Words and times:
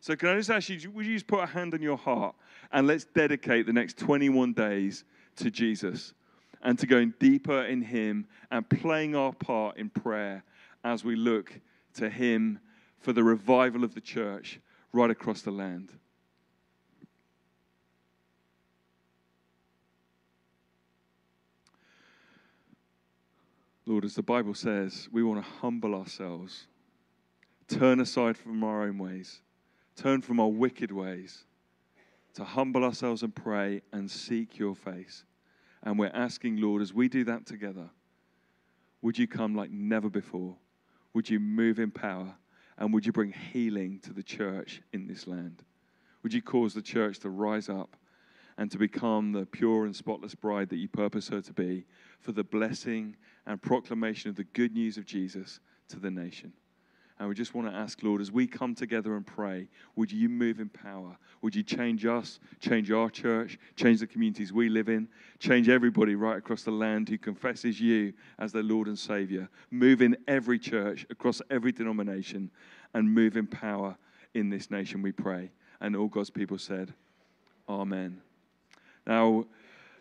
So, 0.00 0.16
can 0.16 0.30
I 0.30 0.36
just 0.36 0.50
ask 0.50 0.68
you, 0.70 0.90
would 0.92 1.04
you 1.04 1.14
just 1.14 1.26
put 1.26 1.40
a 1.40 1.46
hand 1.46 1.74
on 1.74 1.82
your 1.82 1.98
heart 1.98 2.34
and 2.72 2.86
let's 2.86 3.04
dedicate 3.04 3.66
the 3.66 3.72
next 3.72 3.98
21 3.98 4.54
days 4.54 5.04
to 5.36 5.50
Jesus 5.50 6.14
and 6.62 6.78
to 6.78 6.86
going 6.86 7.12
deeper 7.18 7.64
in 7.64 7.82
Him 7.82 8.26
and 8.50 8.68
playing 8.68 9.14
our 9.14 9.32
part 9.32 9.76
in 9.76 9.90
prayer 9.90 10.42
as 10.84 11.04
we 11.04 11.16
look 11.16 11.52
to 11.94 12.08
Him 12.08 12.60
for 12.98 13.12
the 13.12 13.22
revival 13.22 13.84
of 13.84 13.94
the 13.94 14.00
church 14.00 14.58
right 14.92 15.10
across 15.10 15.42
the 15.42 15.50
land. 15.50 15.92
Lord, 23.84 24.04
as 24.04 24.14
the 24.14 24.22
Bible 24.22 24.54
says, 24.54 25.08
we 25.10 25.22
want 25.22 25.44
to 25.44 25.50
humble 25.50 25.94
ourselves, 25.94 26.68
turn 27.66 28.00
aside 28.00 28.36
from 28.36 28.62
our 28.62 28.84
own 28.84 28.98
ways, 28.98 29.40
turn 30.00 30.22
from 30.22 30.40
our 30.40 30.48
wicked 30.48 30.90
ways, 30.90 31.44
to 32.32 32.42
humble 32.42 32.84
ourselves 32.84 33.22
and 33.22 33.34
pray 33.34 33.82
and 33.92 34.10
seek 34.10 34.58
your 34.58 34.74
face. 34.74 35.24
And 35.82 35.98
we're 35.98 36.10
asking, 36.14 36.56
Lord, 36.56 36.80
as 36.80 36.94
we 36.94 37.08
do 37.08 37.24
that 37.24 37.44
together, 37.44 37.90
would 39.02 39.18
you 39.18 39.26
come 39.26 39.54
like 39.54 39.70
never 39.70 40.08
before? 40.08 40.56
Would 41.12 41.28
you 41.28 41.38
move 41.38 41.78
in 41.78 41.90
power? 41.90 42.34
And 42.78 42.94
would 42.94 43.04
you 43.04 43.12
bring 43.12 43.32
healing 43.32 43.98
to 44.00 44.14
the 44.14 44.22
church 44.22 44.80
in 44.94 45.06
this 45.06 45.26
land? 45.26 45.62
Would 46.22 46.32
you 46.32 46.40
cause 46.40 46.72
the 46.72 46.82
church 46.82 47.18
to 47.20 47.30
rise 47.30 47.68
up 47.68 47.96
and 48.56 48.70
to 48.70 48.78
become 48.78 49.32
the 49.32 49.44
pure 49.44 49.84
and 49.84 49.94
spotless 49.94 50.34
bride 50.34 50.70
that 50.70 50.76
you 50.76 50.88
purpose 50.88 51.28
her 51.28 51.42
to 51.42 51.52
be 51.52 51.84
for 52.20 52.32
the 52.32 52.44
blessing 52.44 53.16
and 53.46 53.60
proclamation 53.60 54.30
of 54.30 54.36
the 54.36 54.44
good 54.44 54.72
news 54.72 54.96
of 54.96 55.04
Jesus 55.04 55.60
to 55.88 55.98
the 55.98 56.10
nation? 56.10 56.54
And 57.20 57.28
we 57.28 57.34
just 57.34 57.54
want 57.54 57.68
to 57.68 57.74
ask, 57.74 58.02
Lord, 58.02 58.22
as 58.22 58.32
we 58.32 58.46
come 58.46 58.74
together 58.74 59.14
and 59.14 59.26
pray, 59.26 59.68
would 59.94 60.10
you 60.10 60.30
move 60.30 60.58
in 60.58 60.70
power? 60.70 61.18
Would 61.42 61.54
you 61.54 61.62
change 61.62 62.06
us, 62.06 62.40
change 62.60 62.90
our 62.90 63.10
church, 63.10 63.58
change 63.76 64.00
the 64.00 64.06
communities 64.06 64.54
we 64.54 64.70
live 64.70 64.88
in, 64.88 65.06
change 65.38 65.68
everybody 65.68 66.14
right 66.14 66.38
across 66.38 66.62
the 66.62 66.70
land 66.70 67.10
who 67.10 67.18
confesses 67.18 67.78
you 67.78 68.14
as 68.38 68.52
their 68.52 68.62
Lord 68.62 68.86
and 68.86 68.98
Savior? 68.98 69.50
Move 69.70 70.00
in 70.00 70.16
every 70.28 70.58
church, 70.58 71.04
across 71.10 71.42
every 71.50 71.72
denomination, 71.72 72.50
and 72.94 73.12
move 73.12 73.36
in 73.36 73.46
power 73.46 73.98
in 74.32 74.48
this 74.48 74.70
nation, 74.70 75.02
we 75.02 75.12
pray. 75.12 75.50
And 75.82 75.94
all 75.94 76.08
God's 76.08 76.30
people 76.30 76.56
said, 76.56 76.94
Amen. 77.68 78.22
Now, 79.06 79.44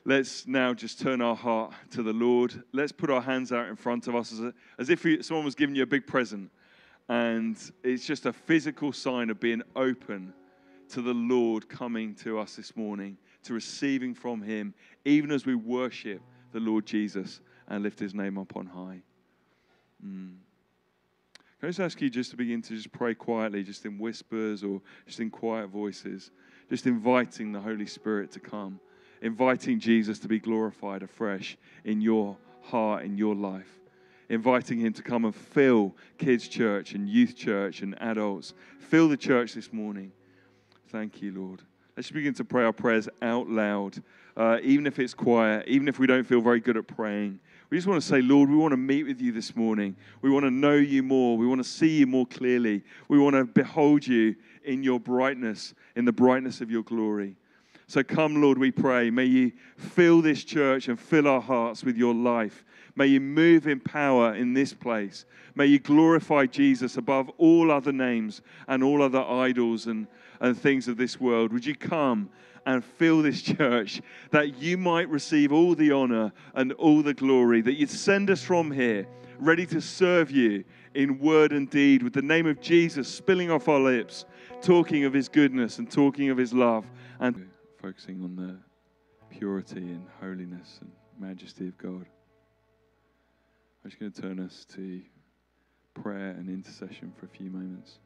let's 0.06 0.48
now 0.48 0.74
just 0.74 1.02
turn 1.02 1.22
our 1.22 1.36
heart 1.36 1.74
to 1.92 2.02
the 2.02 2.14
Lord. 2.14 2.64
Let's 2.72 2.94
put 2.94 3.10
our 3.10 3.22
hands 3.22 3.52
out 3.52 3.68
in 3.68 3.76
front 3.76 4.08
of 4.08 4.16
us 4.16 4.32
as, 4.32 4.40
a, 4.40 4.54
as 4.78 4.90
if 4.90 5.06
someone 5.26 5.44
was 5.44 5.56
giving 5.56 5.76
you 5.76 5.84
a 5.84 5.88
big 5.88 6.08
present 6.08 6.50
and 7.10 7.58
it's 7.84 8.06
just 8.06 8.28
a 8.28 8.34
physical 8.34 8.94
sign 8.94 9.32
of 9.32 9.40
being 9.40 9.64
open 9.76 10.32
to 10.90 11.02
the 11.02 11.14
Lord 11.14 11.68
coming 11.68 12.14
to 12.16 12.40
us 12.40 12.56
this 12.56 12.76
morning, 12.76 13.18
to 13.44 13.54
receiving 13.54 14.14
from 14.14 14.42
Him, 14.42 14.76
even 15.06 15.32
as 15.32 15.46
we 15.46 15.56
worship 15.56 16.22
the 16.52 16.60
Lord 16.60 16.86
Jesus 16.86 17.42
and 17.68 17.84
lift 17.84 18.00
His 18.00 18.14
name 18.14 18.38
up 18.38 18.56
on 18.56 18.68
high. 18.68 19.02
Mm. 20.06 20.36
Can 21.60 21.68
I 21.68 21.68
just 21.68 21.80
ask 21.80 22.00
you 22.00 22.10
just 22.10 22.32
to 22.32 22.38
begin 22.38 22.62
to 22.62 22.76
just 22.76 22.92
pray 22.92 23.16
quietly, 23.16 23.64
just 23.64 23.86
in 23.86 23.98
whispers 23.98 24.64
or 24.64 24.82
just 25.06 25.20
in 25.20 25.30
quiet 25.30 25.68
voices, 25.68 26.32
just 26.70 26.86
inviting 26.86 27.52
the 27.52 27.60
Holy 27.60 27.88
Spirit 27.88 28.32
to 28.32 28.40
come, 28.40 28.80
inviting 29.22 29.80
Jesus 29.80 30.20
to 30.20 30.28
be 30.28 30.40
glorified 30.40 31.04
afresh 31.04 31.58
in 31.84 32.02
your 32.02 32.38
heart, 32.62 33.04
in 33.04 33.18
your 33.18 33.36
life 33.36 33.79
inviting 34.30 34.80
him 34.80 34.94
to 34.94 35.02
come 35.02 35.26
and 35.26 35.36
fill 35.36 35.96
kids' 36.18 36.48
church 36.48 36.94
and 36.94 37.10
youth 37.10 37.36
church 37.36 37.82
and 37.82 38.00
adults. 38.02 38.54
Fill 38.80 39.10
the 39.10 39.18
church 39.18 39.54
this 39.54 39.74
morning. 39.74 40.12
Thank 40.90 41.22
you, 41.22 41.34
Lord. 41.34 41.62
Let's 41.98 42.12
begin 42.12 42.34
to 42.36 42.46
pray 42.46 42.64
our 42.64 42.72
prayers 42.72 43.10
out 43.22 43.50
loud, 43.50 44.02
uh, 44.38 44.60
even 44.64 44.88
if 44.88 45.00
it's 45.00 45.14
quiet, 45.14 45.68
even 45.68 45.88
if 45.88 46.00
we 46.00 46.08
don't 46.08 46.24
feel 46.24 46.40
very 46.40 46.62
good 46.62 46.78
at 46.78 46.88
praying. 46.88 47.40
We 47.70 47.78
just 47.78 47.88
want 47.88 48.02
to 48.02 48.08
say, 48.08 48.22
Lord, 48.22 48.50
we 48.50 48.56
want 48.56 48.72
to 48.72 48.78
meet 48.78 49.04
with 49.04 49.20
you 49.22 49.32
this 49.32 49.56
morning. 49.56 49.96
We 50.22 50.30
want 50.30 50.46
to 50.46 50.52
know 50.52 50.76
you 50.76 51.04
more. 51.04 51.38
We 51.38 51.46
want 51.46 51.62
to 51.62 51.70
see 51.70 52.00
you 52.00 52.08
more 52.08 52.26
clearly. 52.26 52.84
We 53.10 53.20
want 53.20 53.36
to 53.36 53.44
behold 53.44 54.08
you 54.08 54.36
in 54.64 54.82
your 54.82 55.00
brightness, 55.00 55.74
in 55.96 56.06
the 56.06 56.12
brightness 56.12 56.62
of 56.62 56.72
your 56.72 56.84
glory. 56.84 57.36
So 57.90 58.04
come, 58.04 58.40
Lord, 58.40 58.60
we 58.60 58.70
pray. 58.70 59.10
May 59.10 59.26
you 59.26 59.52
fill 59.76 60.22
this 60.22 60.44
church 60.44 60.90
and 60.90 61.00
fill 61.00 61.28
our 61.28 61.42
hearts 61.42 61.84
with 61.84 61.98
your 61.98 62.14
life. 62.14 62.64
May 62.96 63.08
you 63.08 63.20
move 63.20 63.66
in 63.66 63.80
power 63.80 64.36
in 64.36 64.54
this 64.54 64.76
place. 64.76 65.26
May 65.56 65.66
you 65.66 65.80
glorify 65.80 66.46
Jesus 66.46 66.98
above 66.98 67.32
all 67.40 67.72
other 67.72 67.92
names 67.92 68.44
and 68.68 68.84
all 68.84 69.02
other 69.02 69.24
idols 69.24 69.88
and, 69.88 70.06
and 70.40 70.56
things 70.56 70.88
of 70.88 70.98
this 70.98 71.20
world. 71.20 71.52
Would 71.52 71.66
you 71.66 71.76
come 71.76 72.30
and 72.68 72.86
fill 72.86 73.24
this 73.24 73.42
church 73.58 74.04
that 74.30 74.60
you 74.60 74.78
might 74.78 75.10
receive 75.10 75.52
all 75.52 75.74
the 75.74 75.92
honor 75.92 76.32
and 76.54 76.74
all 76.74 77.02
the 77.02 77.16
glory, 77.16 77.62
that 77.62 77.74
you'd 77.74 77.90
send 77.90 78.30
us 78.30 78.44
from 78.44 78.70
here 78.70 79.08
ready 79.40 79.66
to 79.66 79.82
serve 79.82 80.30
you 80.30 80.64
in 80.94 81.18
word 81.18 81.54
and 81.54 81.72
deed 81.72 82.04
with 82.04 82.14
the 82.14 82.22
name 82.22 82.46
of 82.46 82.62
Jesus 82.62 83.08
spilling 83.08 83.50
off 83.50 83.68
our 83.68 83.80
lips, 83.80 84.26
talking 84.62 85.06
of 85.06 85.14
his 85.14 85.28
goodness 85.28 85.80
and 85.80 85.92
talking 85.92 86.30
of 86.30 86.38
his 86.38 86.54
love 86.54 86.86
and 87.20 87.50
focusing 87.82 88.22
on 88.24 88.36
the 88.36 88.58
purity 89.36 89.80
and 89.80 90.06
holiness 90.20 90.80
and 90.82 90.92
majesty 91.18 91.68
of 91.68 91.78
God. 91.78 92.06
I'm 93.84 93.90
just 93.90 94.00
going 94.00 94.12
to 94.12 94.22
turn 94.22 94.40
us 94.40 94.66
to 94.76 95.02
prayer 95.94 96.32
and 96.32 96.50
intercession 96.50 97.14
for 97.18 97.26
a 97.26 97.30
few 97.30 97.50
moments. 97.50 98.00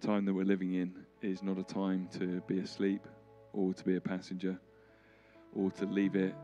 The 0.00 0.06
time 0.06 0.26
that 0.26 0.34
we're 0.34 0.44
living 0.44 0.74
in 0.74 0.94
is 1.22 1.42
not 1.42 1.58
a 1.58 1.62
time 1.62 2.08
to 2.18 2.42
be 2.46 2.58
asleep 2.58 3.06
or 3.54 3.72
to 3.72 3.84
be 3.84 3.96
a 3.96 4.00
passenger 4.00 4.58
or 5.54 5.70
to 5.70 5.86
leave 5.86 6.16
it 6.16 6.34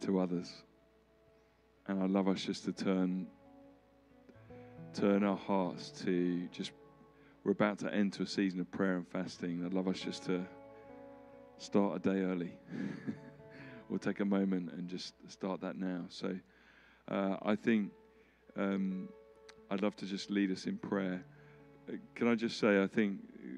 to 0.00 0.18
others. 0.18 0.52
And 1.86 2.02
I'd 2.02 2.10
love 2.10 2.26
us 2.26 2.42
just 2.42 2.64
to 2.64 2.72
turn 2.72 3.28
turn 4.94 5.24
our 5.24 5.36
hearts 5.36 5.90
to 5.90 6.46
just 6.52 6.70
we're 7.44 7.52
about 7.52 7.78
to 7.78 7.94
enter 7.94 8.22
a 8.22 8.26
season 8.26 8.60
of 8.60 8.70
prayer 8.70 8.96
and 8.96 9.06
fasting. 9.06 9.62
I'd 9.64 9.74
love 9.74 9.86
us 9.86 10.00
just 10.00 10.24
to 10.24 10.46
start 11.58 11.96
a 11.96 11.98
day 11.98 12.22
early. 12.22 12.52
we'll 13.88 13.98
take 13.98 14.20
a 14.20 14.24
moment 14.24 14.72
and 14.72 14.88
just 14.88 15.12
start 15.28 15.60
that 15.60 15.76
now. 15.76 16.06
So 16.08 16.34
uh, 17.08 17.36
I 17.42 17.54
think 17.54 17.90
um, 18.56 19.10
I'd 19.70 19.82
love 19.82 19.94
to 19.96 20.06
just 20.06 20.30
lead 20.30 20.50
us 20.50 20.64
in 20.64 20.78
prayer. 20.78 21.22
Uh, 21.86 21.96
can 22.14 22.28
I 22.28 22.34
just 22.34 22.58
say, 22.58 22.82
I 22.82 22.86
think 22.86 23.18
uh, 23.34 23.48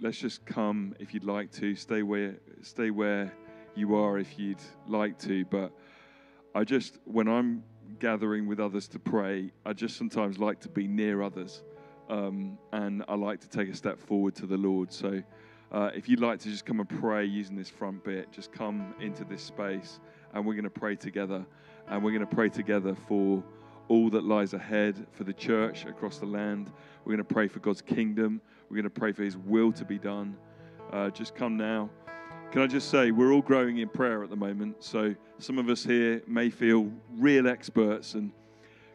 let's 0.00 0.18
just 0.18 0.44
come 0.44 0.96
if 0.98 1.14
you'd 1.14 1.24
like 1.24 1.52
to, 1.52 1.76
stay 1.76 2.02
where, 2.02 2.36
stay 2.62 2.90
where 2.90 3.32
you 3.76 3.94
are 3.94 4.18
if 4.18 4.40
you'd 4.40 4.62
like 4.88 5.20
to. 5.20 5.44
But 5.44 5.70
I 6.52 6.64
just, 6.64 6.98
when 7.04 7.28
I'm 7.28 7.62
gathering 8.00 8.48
with 8.48 8.58
others 8.58 8.88
to 8.88 8.98
pray, 8.98 9.52
I 9.64 9.72
just 9.72 9.96
sometimes 9.96 10.38
like 10.40 10.58
to 10.62 10.68
be 10.68 10.88
near 10.88 11.22
others. 11.22 11.62
Um, 12.10 12.58
and 12.72 13.04
I 13.06 13.14
like 13.14 13.40
to 13.42 13.48
take 13.48 13.68
a 13.68 13.74
step 13.74 14.00
forward 14.00 14.34
to 14.36 14.46
the 14.46 14.56
Lord. 14.56 14.92
So 14.92 15.22
uh, 15.70 15.90
if 15.94 16.08
you'd 16.08 16.18
like 16.18 16.40
to 16.40 16.48
just 16.48 16.66
come 16.66 16.80
and 16.80 16.88
pray 16.88 17.24
using 17.24 17.54
this 17.54 17.70
front 17.70 18.02
bit, 18.02 18.32
just 18.32 18.50
come 18.50 18.94
into 19.00 19.22
this 19.24 19.42
space 19.42 20.00
and 20.34 20.44
we're 20.44 20.54
going 20.54 20.64
to 20.64 20.70
pray 20.70 20.96
together. 20.96 21.46
And 21.86 22.02
we're 22.02 22.10
going 22.10 22.26
to 22.28 22.34
pray 22.34 22.48
together 22.48 22.96
for 23.06 23.44
all 23.86 24.10
that 24.10 24.24
lies 24.24 24.54
ahead 24.54 25.06
for 25.12 25.22
the 25.22 25.32
church 25.32 25.84
across 25.84 26.18
the 26.18 26.26
land. 26.26 26.72
We're 27.04 27.12
going 27.12 27.26
to 27.26 27.34
pray 27.34 27.46
for 27.46 27.60
God's 27.60 27.80
kingdom. 27.80 28.40
We're 28.68 28.76
going 28.76 28.84
to 28.84 28.90
pray 28.90 29.12
for 29.12 29.22
His 29.22 29.36
will 29.36 29.72
to 29.72 29.84
be 29.84 29.98
done. 29.98 30.36
Uh, 30.92 31.10
just 31.10 31.36
come 31.36 31.56
now. 31.56 31.90
Can 32.50 32.62
I 32.62 32.66
just 32.66 32.90
say, 32.90 33.12
we're 33.12 33.32
all 33.32 33.42
growing 33.42 33.78
in 33.78 33.88
prayer 33.88 34.24
at 34.24 34.30
the 34.30 34.36
moment. 34.36 34.82
So 34.82 35.14
some 35.38 35.58
of 35.58 35.68
us 35.68 35.84
here 35.84 36.22
may 36.26 36.50
feel 36.50 36.90
real 37.16 37.46
experts 37.46 38.14
and 38.14 38.32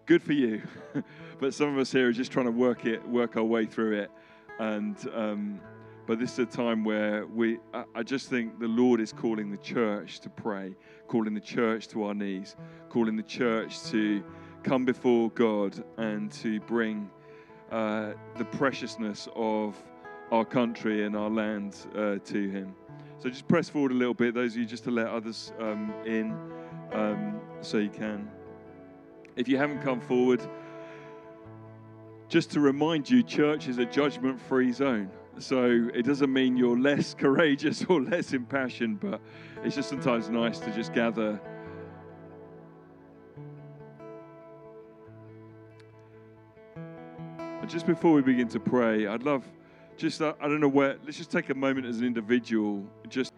good 0.06 0.24
for 0.24 0.34
you. 0.34 0.62
but 1.40 1.54
some 1.54 1.70
of 1.70 1.78
us 1.78 1.92
here 1.92 2.10
are 2.10 2.14
just 2.14 2.32
trying 2.32 2.46
to 2.46 2.52
work 2.52 2.86
it, 2.86 3.08
work 3.08 3.38
our 3.38 3.44
way 3.44 3.66
through 3.66 4.00
it. 4.00 4.12
And 4.60 4.98
um, 5.14 5.62
but 6.08 6.20
this 6.20 6.34
is 6.34 6.40
a 6.40 6.46
time 6.46 6.84
where 6.84 7.26
we, 7.26 7.58
I 7.96 8.04
just 8.04 8.30
think 8.30 8.60
the 8.60 8.68
Lord 8.68 9.02
is 9.02 9.12
calling 9.12 9.50
the 9.50 9.58
church 9.58 10.20
to 10.20 10.30
pray, 10.30 10.76
calling 11.08 11.34
the 11.34 11.40
church 11.40 11.88
to 11.90 12.04
our 12.04 12.14
knees, 12.14 12.56
calling 12.90 13.16
the 13.16 13.24
church 13.24 13.82
to 13.86 14.24
come 14.62 14.86
before 14.86 15.32
God 15.32 15.84
and 15.98 16.32
to 16.34 16.60
bring 16.62 17.10
uh, 17.72 18.14
the 18.38 18.46
preciousness 18.46 19.28
of 19.36 19.76
our 20.32 20.46
country 20.46 21.06
and 21.06 21.16
our 21.16 21.30
land 21.30 21.76
uh, 21.96 22.18
to 22.24 22.50
Him. 22.50 22.76
So 23.18 23.30
just 23.30 23.48
press 23.48 23.68
forward 23.68 23.92
a 23.92 23.96
little 23.96 24.14
bit, 24.14 24.36
those 24.36 24.52
of 24.54 24.58
you 24.60 24.66
just 24.66 24.84
to 24.84 24.92
let 24.92 25.08
others 25.08 25.54
um, 25.60 25.92
in 26.06 26.38
um, 26.94 27.42
so 27.62 27.78
you 27.78 27.90
can. 27.90 28.30
If 29.36 29.48
you 29.48 29.58
haven't 29.58 29.82
come 29.82 30.00
forward, 30.00 30.42
just 32.30 32.52
to 32.52 32.60
remind 32.60 33.10
you, 33.10 33.22
church 33.22 33.68
is 33.68 33.78
a 33.78 33.86
judgment 33.86 34.40
free 34.40 34.72
zone. 34.72 35.10
So 35.38 35.90
it 35.94 36.04
doesn't 36.04 36.32
mean 36.32 36.56
you're 36.56 36.80
less 36.80 37.14
courageous 37.18 37.84
or 37.86 38.02
less 38.02 38.34
impassioned, 38.34 39.00
but 39.00 39.20
it's 39.64 39.76
just 39.76 39.90
sometimes 39.90 40.30
nice 40.30 40.60
to 40.60 40.72
just 40.74 40.94
gather. 40.94 41.40
And 47.62 47.70
just 47.70 47.86
before 47.86 48.14
we 48.14 48.22
begin 48.22 48.48
to 48.50 48.60
pray, 48.60 49.08
I'd 49.08 49.24
love 49.24 49.44
just, 49.98 50.22
I 50.22 50.34
don't 50.42 50.60
know 50.60 50.68
where, 50.68 50.98
let's 51.04 51.18
just 51.18 51.32
take 51.32 51.50
a 51.50 51.56
moment 51.56 51.86
as 51.86 52.00
an 52.00 52.06
individual, 52.06 52.86
just. 53.08 53.35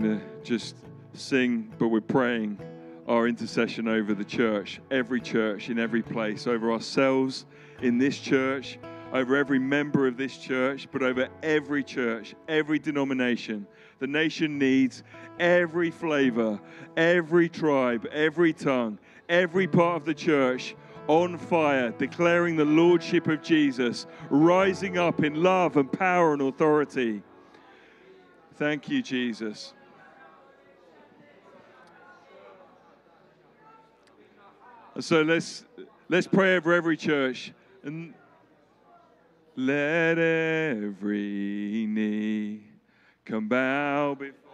Going 0.00 0.20
to 0.20 0.24
just 0.44 0.76
sing, 1.14 1.72
but 1.78 1.88
we're 1.88 2.00
praying 2.00 2.58
our 3.08 3.26
intercession 3.26 3.88
over 3.88 4.14
the 4.14 4.24
church, 4.24 4.80
every 4.90 5.20
church 5.20 5.70
in 5.70 5.78
every 5.78 6.02
place, 6.02 6.46
over 6.46 6.70
ourselves 6.70 7.46
in 7.80 7.98
this 7.98 8.18
church, 8.18 8.78
over 9.12 9.34
every 9.34 9.58
member 9.58 10.06
of 10.06 10.16
this 10.16 10.36
church, 10.36 10.86
but 10.92 11.02
over 11.02 11.28
every 11.42 11.82
church, 11.82 12.34
every 12.48 12.78
denomination. 12.78 13.66
The 13.98 14.06
nation 14.06 14.58
needs 14.58 15.02
every 15.40 15.90
flavor, 15.90 16.60
every 16.96 17.48
tribe, 17.48 18.06
every 18.12 18.52
tongue, 18.52 18.98
every 19.28 19.66
part 19.66 19.96
of 19.96 20.04
the 20.04 20.14
church 20.14 20.76
on 21.08 21.38
fire, 21.38 21.90
declaring 21.98 22.54
the 22.54 22.64
lordship 22.64 23.26
of 23.26 23.42
Jesus, 23.42 24.06
rising 24.30 24.98
up 24.98 25.24
in 25.24 25.42
love 25.42 25.76
and 25.76 25.90
power 25.90 26.34
and 26.34 26.42
authority. 26.42 27.22
Thank 28.56 28.88
you, 28.88 29.02
Jesus. 29.02 29.72
So 35.00 35.22
let's 35.22 35.64
let's 36.08 36.26
pray 36.26 36.56
over 36.56 36.72
every 36.72 36.96
church. 36.96 37.52
And 37.84 38.14
let 39.54 40.18
every 40.18 41.86
knee 41.88 42.62
come 43.24 43.48
bow 43.48 44.16
before 44.16 44.47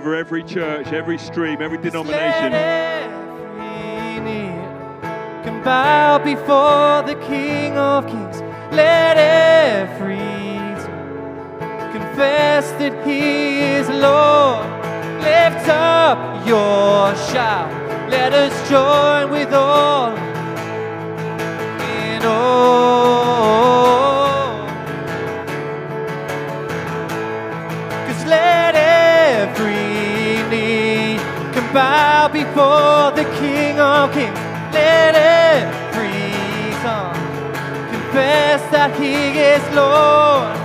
Over 0.00 0.14
every 0.14 0.42
church, 0.42 0.86
every 0.94 1.18
stream, 1.18 1.60
every 1.60 1.76
denomination 1.76 2.52
Can 5.44 5.62
bow 5.62 6.16
before 6.16 7.02
the 7.02 7.20
King 7.26 7.76
of 7.76 8.06
Kings. 8.06 8.40
Let 8.72 9.18
every 9.18 10.16
tongue 10.86 11.92
confess 11.92 12.70
that 12.80 13.06
He 13.06 13.60
is 13.60 13.90
Lord. 13.90 14.64
Lift 15.20 15.68
up 15.68 16.46
your 16.46 17.14
shout. 17.30 17.70
Let 18.08 18.32
us 18.32 18.70
join 18.70 19.30
with 19.30 19.52
all 19.52 20.16
in 22.16 22.24
all. 22.24 22.99
Before 32.60 33.10
the 33.12 33.24
King 33.38 33.78
of 33.78 34.12
Kings. 34.12 34.38
Let 34.72 35.14
every 35.14 36.32
tongue 36.82 37.14
confess 37.90 38.60
that 38.70 38.90
He 39.00 39.14
is 39.52 39.62
Lord. 39.74 40.56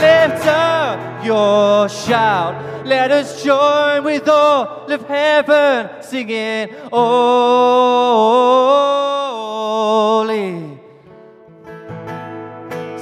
Lift 0.00 0.46
up 0.46 1.24
your 1.24 1.88
shout. 1.88 2.54
Let 2.84 3.10
us 3.12 3.42
join 3.44 4.04
with 4.04 4.28
all 4.28 4.90
of 4.90 5.06
heaven 5.06 6.02
singing, 6.02 6.68
Holy. 6.92 7.16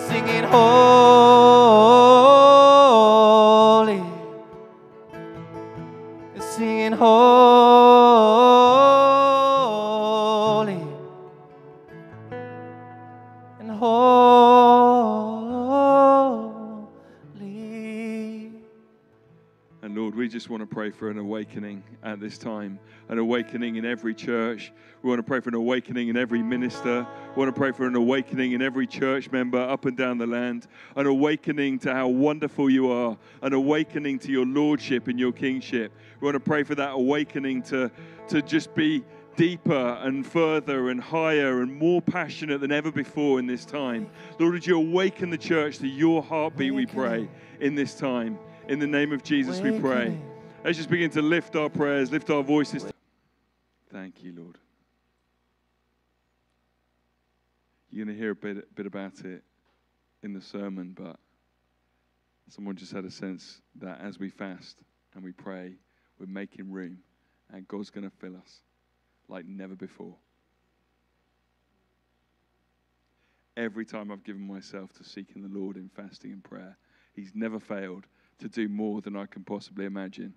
Singing, 0.06 0.44
Holy. 0.44 0.82
Singing, 6.41 6.93
Holy. 6.93 7.34
Pray 20.75 20.91
for 20.91 21.09
an 21.09 21.19
awakening 21.19 21.85
at 22.03 22.19
this 22.19 22.37
time, 22.37 22.81
an 23.09 23.17
awakening 23.19 23.76
in 23.76 23.85
every 23.85 24.12
church. 24.12 24.73
We 25.03 25.09
want 25.09 25.21
to 25.21 25.23
pray 25.23 25.38
for 25.38 25.50
an 25.50 25.55
awakening 25.55 26.09
in 26.09 26.17
every 26.17 26.43
minister. 26.43 27.06
We 27.37 27.38
want 27.38 27.55
to 27.55 27.56
pray 27.56 27.71
for 27.71 27.87
an 27.87 27.94
awakening 27.94 28.53
in 28.53 28.61
every 28.61 28.88
church 28.88 29.31
member 29.31 29.61
up 29.61 29.85
and 29.85 29.97
down 29.97 30.19
the 30.19 30.26
land, 30.26 30.67
an 30.97 31.06
awakening 31.06 31.79
to 31.81 31.94
how 31.94 32.09
wonderful 32.09 32.69
you 32.69 32.91
are, 32.91 33.17
an 33.43 33.53
awakening 33.53 34.19
to 34.21 34.32
your 34.32 34.44
lordship 34.44 35.06
and 35.06 35.17
your 35.17 35.31
kingship. 35.31 35.93
We 36.21 36.25
want 36.25 36.35
to 36.35 36.41
pray 36.41 36.65
for 36.65 36.75
that 36.75 36.91
awakening 36.91 37.62
to, 37.62 37.88
to 38.31 38.43
just 38.43 38.75
be 38.75 39.05
deeper 39.37 40.00
and 40.03 40.27
further 40.27 40.91
and 40.91 41.00
higher 41.00 41.62
and 41.62 41.73
more 41.73 42.03
passionate 42.03 42.61
than 42.61 42.73
ever 42.73 42.91
before 42.91 43.38
in 43.38 43.47
this 43.47 43.65
time. 43.65 44.11
Lord, 44.41 44.55
would 44.55 44.67
you 44.67 44.77
awaken 44.77 45.31
the 45.31 45.38
church 45.38 45.79
to 45.79 45.87
your 45.87 46.20
heartbeat, 46.20 46.75
we 46.75 46.85
pray, 46.85 47.29
in 47.61 47.77
this 47.77 47.94
time. 47.94 48.41
In 48.67 48.81
the 48.81 48.88
name 48.88 49.12
of 49.12 49.23
Jesus, 49.23 49.61
we 49.61 49.79
pray. 49.79 50.19
Let's 50.65 50.79
just 50.79 50.89
begin 50.89 51.11
to 51.11 51.21
lift 51.21 51.57
our 51.57 51.69
prayers, 51.69 52.11
lift 52.11 52.31
our 52.31 52.43
voices. 52.43 52.87
Thank 53.93 54.25
you, 54.25 54.33
Lord. 54.35 54.57
You're 57.91 58.07
going 58.07 58.17
to 58.17 58.19
hear 58.19 58.31
a 58.31 58.35
bit, 58.35 58.75
bit 58.75 58.87
about 58.87 59.21
it 59.27 59.45
in 60.23 60.33
the 60.33 60.41
sermon, 60.41 60.97
but 60.99 61.17
someone 62.49 62.77
just 62.77 62.93
had 62.93 63.05
a 63.05 63.11
sense 63.11 63.61
that 63.75 64.01
as 64.01 64.19
we 64.19 64.31
fast 64.31 64.79
and 65.15 65.23
we 65.23 65.33
pray, 65.33 65.75
we're 66.19 66.25
making 66.25 66.73
room 66.73 66.97
and 67.53 67.69
God's 67.69 67.91
going 67.91 68.09
to 68.09 68.17
fill 68.17 68.35
us 68.35 68.63
like 69.29 69.45
never 69.45 69.77
before. 69.77 70.17
Every 73.55 73.85
time 73.85 74.11
I've 74.11 74.25
given 74.25 74.47
myself 74.47 74.95
to 74.95 75.05
seeking 75.05 75.43
the 75.43 75.59
Lord 75.59 75.77
in 75.77 75.91
fasting 75.95 76.33
and 76.33 76.43
prayer, 76.43 76.79
He's 77.13 77.33
never 77.35 77.61
failed 77.61 78.07
to 78.39 78.49
do 78.49 78.67
more 78.67 79.03
than 79.03 79.15
I 79.15 79.27
can 79.27 79.45
possibly 79.45 79.85
imagine. 79.85 80.33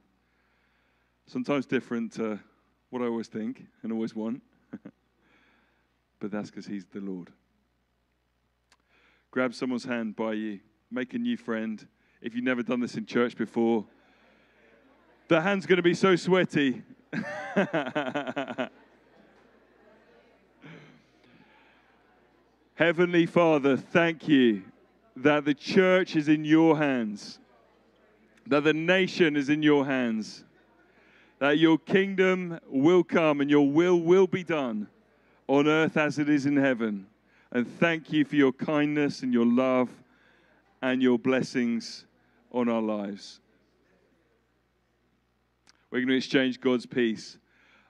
Sometimes 1.27 1.65
different 1.65 2.13
to 2.13 2.39
what 2.89 3.01
I 3.01 3.05
always 3.05 3.27
think 3.27 3.65
and 3.83 3.91
always 3.91 4.15
want, 4.15 4.41
but 6.19 6.31
that's 6.31 6.49
because 6.49 6.65
He's 6.65 6.85
the 6.85 7.01
Lord. 7.01 7.31
Grab 9.29 9.53
someone's 9.53 9.83
hand 9.83 10.15
by 10.15 10.31
you, 10.33 10.61
make 10.89 11.13
a 11.13 11.17
new 11.17 11.35
friend. 11.35 11.85
If 12.21 12.33
you've 12.33 12.45
never 12.45 12.63
done 12.63 12.79
this 12.79 12.95
in 12.95 13.05
church 13.05 13.35
before, 13.35 13.85
the 15.27 15.41
hand's 15.41 15.65
going 15.65 15.75
to 15.77 15.83
be 15.83 15.93
so 15.93 16.15
sweaty. 16.15 16.81
Heavenly 22.75 23.25
Father, 23.25 23.75
thank 23.75 24.29
you 24.29 24.61
that 25.17 25.43
the 25.43 25.53
church 25.53 26.15
is 26.15 26.29
in 26.29 26.45
your 26.45 26.77
hands, 26.77 27.39
that 28.45 28.63
the 28.63 28.73
nation 28.73 29.35
is 29.35 29.49
in 29.49 29.61
your 29.61 29.85
hands, 29.85 30.45
that 31.39 31.57
your 31.57 31.77
kingdom 31.77 32.59
will 32.67 33.03
come 33.03 33.41
and 33.41 33.49
your 33.49 33.69
will 33.69 33.99
will 33.99 34.27
be 34.27 34.43
done 34.43 34.87
on 35.47 35.67
earth 35.67 35.97
as 35.97 36.19
it 36.19 36.29
is 36.29 36.45
in 36.45 36.57
heaven. 36.57 37.07
And 37.51 37.67
thank 37.79 38.11
you 38.11 38.25
for 38.25 38.35
your 38.35 38.51
kindness 38.51 39.23
and 39.23 39.33
your 39.33 39.45
love 39.45 39.89
and 40.81 41.01
your 41.01 41.17
blessings 41.17 42.05
on 42.51 42.67
our 42.69 42.81
lives. 42.81 43.39
We're 45.89 45.99
going 45.99 46.09
to 46.09 46.17
exchange 46.17 46.59
God's 46.59 46.85
peace. 46.85 47.37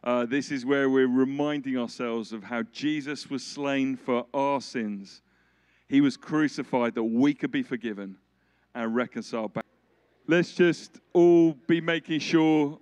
Uh, 0.04 0.26
this 0.26 0.52
is 0.52 0.66
where 0.66 0.90
we're 0.90 1.08
reminding 1.08 1.78
ourselves 1.78 2.32
of 2.32 2.44
how 2.44 2.64
Jesus 2.72 3.30
was 3.30 3.44
slain 3.44 3.98
for 3.98 4.26
our 4.34 4.62
sins. 4.62 5.22
He 5.90 6.02
was 6.02 6.16
crucified 6.16 6.94
that 6.96 7.04
we 7.04 7.34
could 7.34 7.52
be 7.52 7.64
forgiven 7.64 8.18
and 8.76 8.96
reconciled 8.96 9.54
back. 9.54 9.66
Let's 10.28 10.54
just 10.54 11.00
all 11.14 11.54
be 11.68 11.82
making 11.82 12.20
sure 12.20 12.78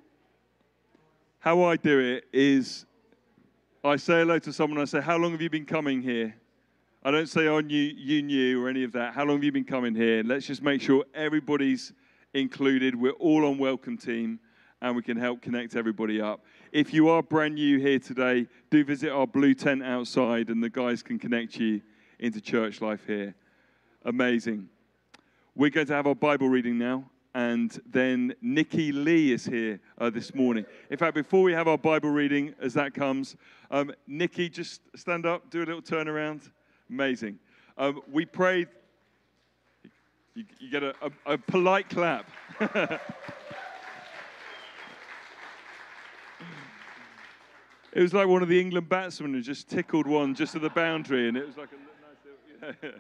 how 1.46 1.62
I 1.62 1.76
do 1.76 2.00
it 2.00 2.26
is 2.34 2.88
I 3.84 3.98
say 3.98 4.22
hello 4.22 4.40
to 4.40 4.52
someone, 4.52 4.82
I 4.82 4.86
say, 4.86 5.00
How 5.00 5.16
long 5.16 5.32
have 5.32 5.42
you 5.44 5.50
been 5.50 5.68
coming 5.68 6.02
here? 6.02 6.36
I 7.04 7.12
don't 7.12 7.30
say, 7.30 7.48
Oh, 7.48 7.60
you, 7.60 7.94
you 7.96 8.24
knew 8.24 8.66
or 8.66 8.68
any 8.68 8.84
of 8.84 8.92
that. 8.94 9.14
How 9.14 9.26
long 9.26 9.38
have 9.38 9.44
you 9.44 9.52
been 9.52 9.64
coming 9.64 9.94
here? 9.94 10.24
Let's 10.26 10.48
just 10.48 10.64
make 10.64 10.82
sure 10.82 11.06
everybody's 11.14 11.94
included. 12.34 12.96
We're 12.96 13.12
all 13.12 13.46
on 13.46 13.60
welcome 13.60 13.96
team 13.96 14.40
and 14.82 14.96
we 14.96 15.04
can 15.04 15.18
help 15.18 15.44
connect 15.44 15.76
everybody 15.76 16.20
up. 16.20 16.44
If 16.72 16.92
you 16.96 17.10
are 17.10 17.22
brand 17.22 17.54
new 17.54 17.78
here 17.78 18.00
today, 18.00 18.48
do 18.72 18.84
visit 18.84 19.12
our 19.12 19.28
blue 19.28 19.54
tent 19.54 19.84
outside 19.84 20.50
and 20.50 20.64
the 20.64 20.70
guys 20.72 21.04
can 21.04 21.20
connect 21.20 21.60
you 21.60 21.80
into 22.18 22.42
church 22.42 22.82
life 22.82 23.06
here. 23.06 23.36
Amazing. 24.04 24.68
we're 25.56 25.70
going 25.70 25.86
to 25.86 25.94
have 25.94 26.08
our 26.08 26.16
Bible 26.16 26.50
reading 26.50 26.80
now, 26.80 27.06
and 27.36 27.82
then 27.86 28.34
Nicky 28.42 28.94
Lee 28.94 29.34
is 29.34 29.46
here 29.46 29.82
uh, 29.98 30.10
this 30.10 30.34
morning. 30.34 30.66
In 30.90 30.98
fact, 30.98 31.16
before 31.16 31.44
we 31.44 31.52
have 31.52 31.68
our 31.68 31.78
Bible 31.78 32.10
reading, 32.10 32.56
as 32.62 32.74
that 32.76 32.94
comes, 32.94 33.36
um, 33.70 33.92
Nicky, 34.08 34.48
just 34.48 34.82
stand 34.96 35.26
up, 35.26 35.50
do 35.50 35.60
a 35.60 35.66
little 35.66 35.82
turnaround. 35.82 36.50
Amazing. 36.90 37.38
Um, 37.78 38.02
we 38.10 38.26
prayed. 38.26 38.70
You, 40.34 40.46
you 40.60 40.72
get 40.72 40.82
a, 40.82 40.96
a, 41.02 41.34
a 41.34 41.38
polite 41.38 41.90
clap. 41.90 42.30
It 47.92 48.02
was 48.02 48.14
like 48.14 48.28
one 48.28 48.44
of 48.44 48.50
the 48.50 48.60
England 48.60 48.90
batsmen 48.90 49.34
who 49.34 49.42
just 49.42 49.70
tickled 49.70 50.06
one 50.06 50.36
just 50.36 50.54
at 50.54 50.62
the 50.62 50.70
boundary, 50.70 51.30
and 51.30 51.38
it 51.38 51.48
was 51.48 51.56
like 51.56 51.70
a 51.72 52.66
nice 52.66 52.82
little. 52.84 53.00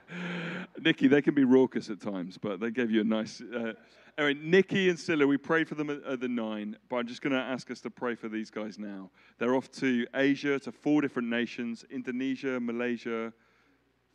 Nicky, 0.80 1.10
they 1.10 1.22
can 1.22 1.36
be 1.36 1.44
raucous 1.44 1.90
at 1.90 2.00
times, 2.00 2.38
but 2.38 2.62
they 2.62 2.72
gave 2.72 2.90
you 2.90 3.02
a 3.02 3.04
nice. 3.04 3.42
Uh, 3.42 3.74
anyway, 4.18 4.40
Nicky 4.42 4.90
and 4.90 5.00
Sila, 5.00 5.26
we 5.28 5.38
prayed 5.38 5.68
for 5.68 5.76
them 5.76 5.90
at, 5.90 6.04
at 6.04 6.20
the 6.20 6.28
nine, 6.28 6.78
but 6.90 6.98
I'm 6.98 7.08
just 7.08 7.22
going 7.22 7.34
to 7.34 7.40
ask 7.40 7.70
us 7.72 7.82
to 7.82 7.90
pray 7.90 8.16
for 8.16 8.30
these 8.30 8.50
guys 8.50 8.78
now. 8.78 9.10
They're 9.38 9.56
off 9.56 9.72
to 9.74 10.06
Asia, 10.14 10.60
to 10.60 10.72
four 10.72 11.02
different 11.02 11.30
nations 11.30 11.86
Indonesia, 11.90 12.60
Malaysia, 12.60 13.34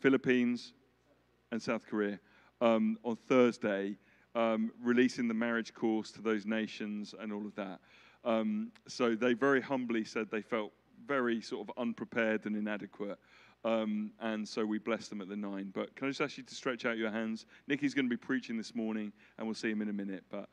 Philippines, 0.00 0.72
and 1.52 1.60
South 1.60 1.86
Korea 1.86 2.18
um, 2.60 2.98
on 3.04 3.16
Thursday, 3.28 3.96
um, 4.34 4.70
releasing 4.82 5.28
the 5.28 5.34
marriage 5.34 5.74
course 5.74 6.10
to 6.12 6.22
those 6.22 6.46
nations 6.46 7.14
and 7.18 7.32
all 7.32 7.44
of 7.44 7.54
that. 7.56 7.80
Um, 8.24 8.70
so 8.86 9.14
they 9.14 9.32
very 9.32 9.60
humbly 9.60 10.04
said 10.04 10.30
they 10.30 10.42
felt 10.42 10.72
very 11.06 11.40
sort 11.40 11.68
of 11.68 11.74
unprepared 11.78 12.44
and 12.46 12.54
inadequate. 12.54 13.18
Um, 13.64 14.12
and 14.20 14.48
so 14.48 14.64
we 14.64 14.78
bless 14.78 15.08
them 15.08 15.20
at 15.20 15.28
the 15.28 15.36
nine. 15.36 15.70
But 15.74 15.94
can 15.94 16.06
I 16.06 16.10
just 16.10 16.20
ask 16.20 16.38
you 16.38 16.44
to 16.44 16.54
stretch 16.54 16.86
out 16.86 16.96
your 16.96 17.10
hands? 17.10 17.46
Nicky's 17.68 17.94
going 17.94 18.06
to 18.06 18.10
be 18.10 18.16
preaching 18.16 18.56
this 18.56 18.74
morning, 18.74 19.12
and 19.36 19.46
we'll 19.46 19.54
see 19.54 19.70
him 19.70 19.82
in 19.82 19.88
a 19.88 19.92
minute. 19.92 20.24
But 20.30 20.48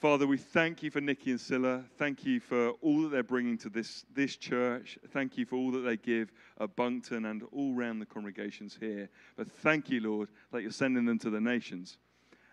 Father, 0.00 0.26
we 0.26 0.38
thank 0.38 0.82
you 0.82 0.90
for 0.90 1.02
Nicky 1.02 1.30
and 1.30 1.40
Sila. 1.40 1.84
Thank 1.98 2.24
you 2.24 2.40
for 2.40 2.70
all 2.80 3.02
that 3.02 3.10
they're 3.10 3.22
bringing 3.22 3.58
to 3.58 3.68
this, 3.68 4.06
this 4.14 4.34
church. 4.36 4.98
Thank 5.08 5.36
you 5.36 5.44
for 5.44 5.56
all 5.56 5.70
that 5.72 5.80
they 5.80 5.98
give 5.98 6.32
at 6.58 6.74
Buncton 6.74 7.26
and 7.26 7.42
all 7.52 7.74
round 7.74 8.00
the 8.00 8.06
congregations 8.06 8.78
here. 8.80 9.10
But 9.36 9.52
thank 9.52 9.90
you, 9.90 10.00
Lord, 10.00 10.30
that 10.52 10.62
you're 10.62 10.70
sending 10.70 11.04
them 11.04 11.18
to 11.18 11.28
the 11.28 11.40
nations. 11.40 11.98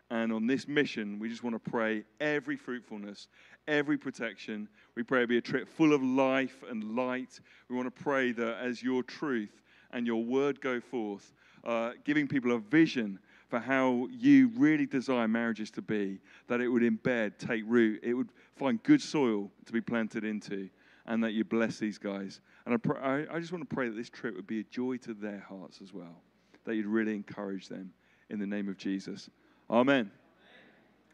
And 0.09 0.31
on 0.31 0.47
this 0.47 0.67
mission, 0.67 1.19
we 1.19 1.27
just 1.27 1.43
want 1.43 1.61
to 1.61 1.69
pray 1.69 2.03
every 2.21 2.55
fruitfulness, 2.55 3.27
every 3.67 3.97
protection. 3.97 4.69
We 4.95 5.03
pray 5.03 5.23
it 5.23 5.27
be 5.27 5.37
a 5.37 5.41
trip 5.41 5.67
full 5.67 5.93
of 5.93 6.01
life 6.01 6.63
and 6.69 6.95
light. 6.95 7.39
We 7.69 7.75
want 7.75 7.93
to 7.93 8.03
pray 8.03 8.31
that 8.31 8.57
as 8.59 8.81
your 8.81 9.03
truth 9.03 9.61
and 9.91 10.07
your 10.07 10.23
word 10.23 10.61
go 10.61 10.79
forth, 10.79 11.33
uh, 11.65 11.91
giving 12.05 12.27
people 12.27 12.53
a 12.53 12.59
vision 12.59 13.19
for 13.49 13.59
how 13.59 14.07
you 14.11 14.49
really 14.55 14.85
desire 14.85 15.27
marriages 15.27 15.71
to 15.71 15.81
be, 15.81 16.19
that 16.47 16.61
it 16.61 16.67
would 16.67 16.83
embed, 16.83 17.37
take 17.37 17.63
root, 17.65 17.99
it 18.03 18.13
would 18.13 18.29
find 18.55 18.81
good 18.83 19.01
soil 19.01 19.49
to 19.65 19.73
be 19.73 19.81
planted 19.81 20.23
into, 20.23 20.69
and 21.05 21.23
that 21.23 21.31
you 21.31 21.43
bless 21.43 21.79
these 21.79 21.97
guys. 21.97 22.41
And 22.65 22.73
I, 22.73 22.77
pray, 22.77 22.99
I, 22.99 23.35
I 23.35 23.39
just 23.39 23.53
want 23.53 23.67
to 23.67 23.73
pray 23.73 23.87
that 23.87 23.95
this 23.95 24.09
trip 24.09 24.35
would 24.35 24.47
be 24.47 24.59
a 24.59 24.63
joy 24.65 24.97
to 24.97 25.13
their 25.13 25.45
hearts 25.47 25.79
as 25.81 25.93
well, 25.93 26.21
that 26.65 26.75
you'd 26.75 26.85
really 26.85 27.15
encourage 27.15 27.69
them 27.69 27.93
in 28.29 28.39
the 28.39 28.47
name 28.47 28.67
of 28.67 28.77
Jesus. 28.77 29.29
Amen. 29.69 30.11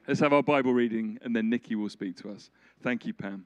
Let's 0.08 0.20
have 0.20 0.34
our 0.34 0.44
Bible 0.44 0.74
reading, 0.74 1.18
and 1.24 1.36
then 1.36 1.50
Nicky 1.50 1.76
will 1.76 1.90
speak 1.90 2.18
to 2.18 2.30
us. 2.30 2.52
Thank 2.82 3.06
you, 3.06 3.14
Pam. 3.14 3.46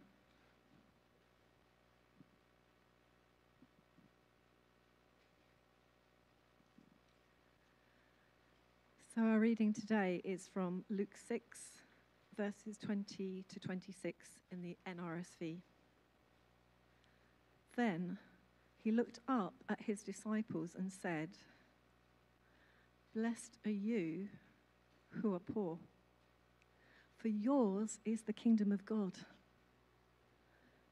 So, 9.15 9.21
our 9.21 9.39
reading 9.39 9.71
today 9.71 10.21
is 10.25 10.49
from 10.51 10.83
Luke 10.89 11.15
6, 11.27 11.59
verses 12.35 12.77
20 12.77 13.45
to 13.47 13.59
26 13.59 14.27
in 14.51 14.61
the 14.61 14.77
NRSV. 14.85 15.57
Then 17.75 18.17
he 18.83 18.91
looked 18.91 19.19
up 19.27 19.53
at 19.69 19.81
his 19.81 20.03
disciples 20.03 20.75
and 20.77 20.91
said, 20.91 21.29
Blessed 23.15 23.57
are 23.65 23.71
you 23.71 24.27
who 25.09 25.33
are 25.33 25.39
poor, 25.39 25.77
for 27.15 27.27
yours 27.27 27.99
is 28.05 28.21
the 28.23 28.33
kingdom 28.33 28.71
of 28.71 28.85
God. 28.85 29.13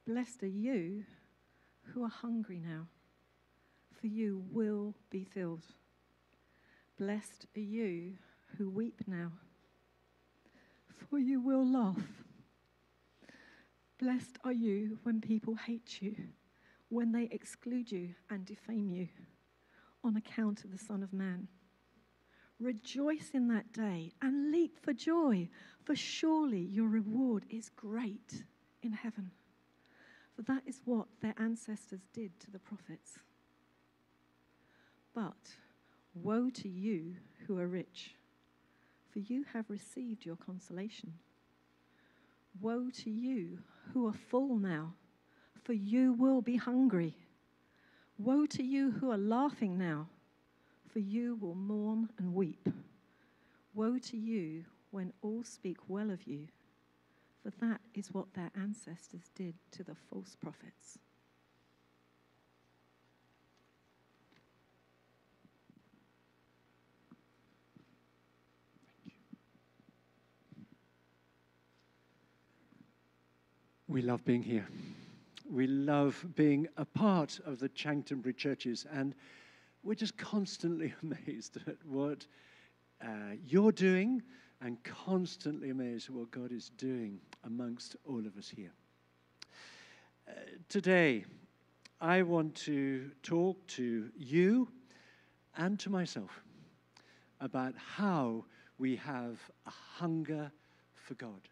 Blessed 0.08 0.44
are 0.44 0.48
you 0.48 1.04
who 1.94 2.04
are 2.04 2.10
hungry 2.10 2.62
now, 2.66 2.88
for 4.00 4.08
you 4.08 4.44
will 4.52 4.96
be 5.10 5.24
filled. 5.24 5.66
Blessed 6.98 7.48
are 7.56 7.62
you 7.62 8.14
who 8.58 8.70
weep 8.70 9.02
now, 9.08 9.32
for 11.10 11.20
you 11.20 11.40
will 11.40 11.66
laugh. 11.66 12.24
Blessed 14.00 14.38
are 14.44 14.54
you 14.54 15.00
when 15.04 15.22
people 15.22 15.56
hate 15.56 16.02
you, 16.02 16.16
when 16.90 17.12
they 17.12 17.28
exclude 17.32 17.92
you 17.92 18.10
and 18.30 18.46
defame 18.46 18.90
you 18.90 19.08
on 20.04 20.16
account 20.16 20.64
of 20.64 20.72
the 20.72 20.78
Son 20.78 21.02
of 21.02 21.12
Man. 21.14 21.48
Rejoice 22.60 23.32
in 23.34 23.48
that 23.50 23.74
day 23.74 24.14
and 24.22 24.52
leap 24.52 24.78
for 24.82 24.94
joy, 24.94 25.50
for 25.84 25.96
surely 25.96 26.62
your 26.62 26.88
reward 26.88 27.46
is 27.50 27.70
great 27.70 28.44
in 28.82 28.94
heaven. 28.94 29.32
For 30.36 30.42
that 30.44 30.64
is 30.66 30.82
what 30.86 31.08
their 31.22 31.36
ancestors 31.38 32.08
did 32.14 32.40
to 32.42 32.52
the 32.52 32.60
prophets. 32.60 33.20
But 35.14 35.56
woe 36.14 36.50
to 36.50 36.70
you 36.70 37.16
who 37.46 37.60
are 37.60 37.68
rich, 37.68 38.16
for 39.12 39.20
you 39.20 39.46
have 39.54 39.70
received 39.70 40.26
your 40.26 40.36
consolation. 40.38 41.14
Woe 42.62 42.90
to 43.04 43.10
you 43.10 43.60
who 43.94 44.08
are 44.08 44.14
full 44.14 44.58
now, 44.58 44.94
for 45.64 45.74
you 45.74 46.14
will 46.14 46.42
be 46.42 46.56
hungry. 46.56 47.16
Woe 48.18 48.46
to 48.46 48.64
you 48.64 48.92
who 48.92 49.12
are 49.12 49.18
laughing 49.18 49.78
now 49.78 50.08
for 50.96 51.00
you 51.00 51.36
will 51.42 51.56
mourn 51.56 52.08
and 52.18 52.34
weep. 52.34 52.70
Woe 53.74 53.98
to 53.98 54.16
you 54.16 54.64
when 54.92 55.12
all 55.22 55.44
speak 55.44 55.76
well 55.90 56.10
of 56.10 56.26
you, 56.26 56.48
for 57.44 57.52
that 57.60 57.82
is 57.94 58.14
what 58.14 58.34
their 58.34 58.50
ancestors 58.56 59.30
did 59.36 59.56
to 59.72 59.84
the 59.84 59.94
false 60.10 60.38
prophets. 60.42 60.98
We 73.90 74.02
love 74.02 74.24
being 74.24 74.44
here. 74.44 74.66
We 75.52 75.68
love 75.68 76.26
being 76.38 76.70
a 76.78 76.86
part 76.86 77.42
of 77.46 77.60
the 77.60 77.68
Chanctonbury 77.68 78.34
churches 78.34 78.86
and 78.94 79.14
we're 79.86 79.94
just 79.94 80.18
constantly 80.18 80.94
amazed 81.04 81.58
at 81.68 81.78
what 81.86 82.26
uh, 83.02 83.36
you're 83.46 83.72
doing 83.72 84.22
and 84.62 84.84
constantly 84.84 85.70
amazed 85.70 86.10
at 86.10 86.16
what 86.16 86.32
God 86.32 86.52
is 86.52 86.72
doing 86.78 87.20
amongst 87.46 87.96
all 88.06 88.26
of 88.26 88.36
us 88.38 88.50
here. 88.50 88.72
Uh, 90.28 90.32
today, 90.70 91.24
I 92.02 92.24
want 92.24 92.56
to 92.56 93.12
talk 93.22 93.66
to 93.68 94.10
you 94.18 94.68
and 95.56 95.80
to 95.80 95.90
myself 95.90 96.42
about 97.40 97.76
how 97.78 98.44
we 98.80 98.96
have 98.96 99.40
a 99.68 99.70
hunger 99.70 100.52
for 100.96 101.14
God. 101.14 101.48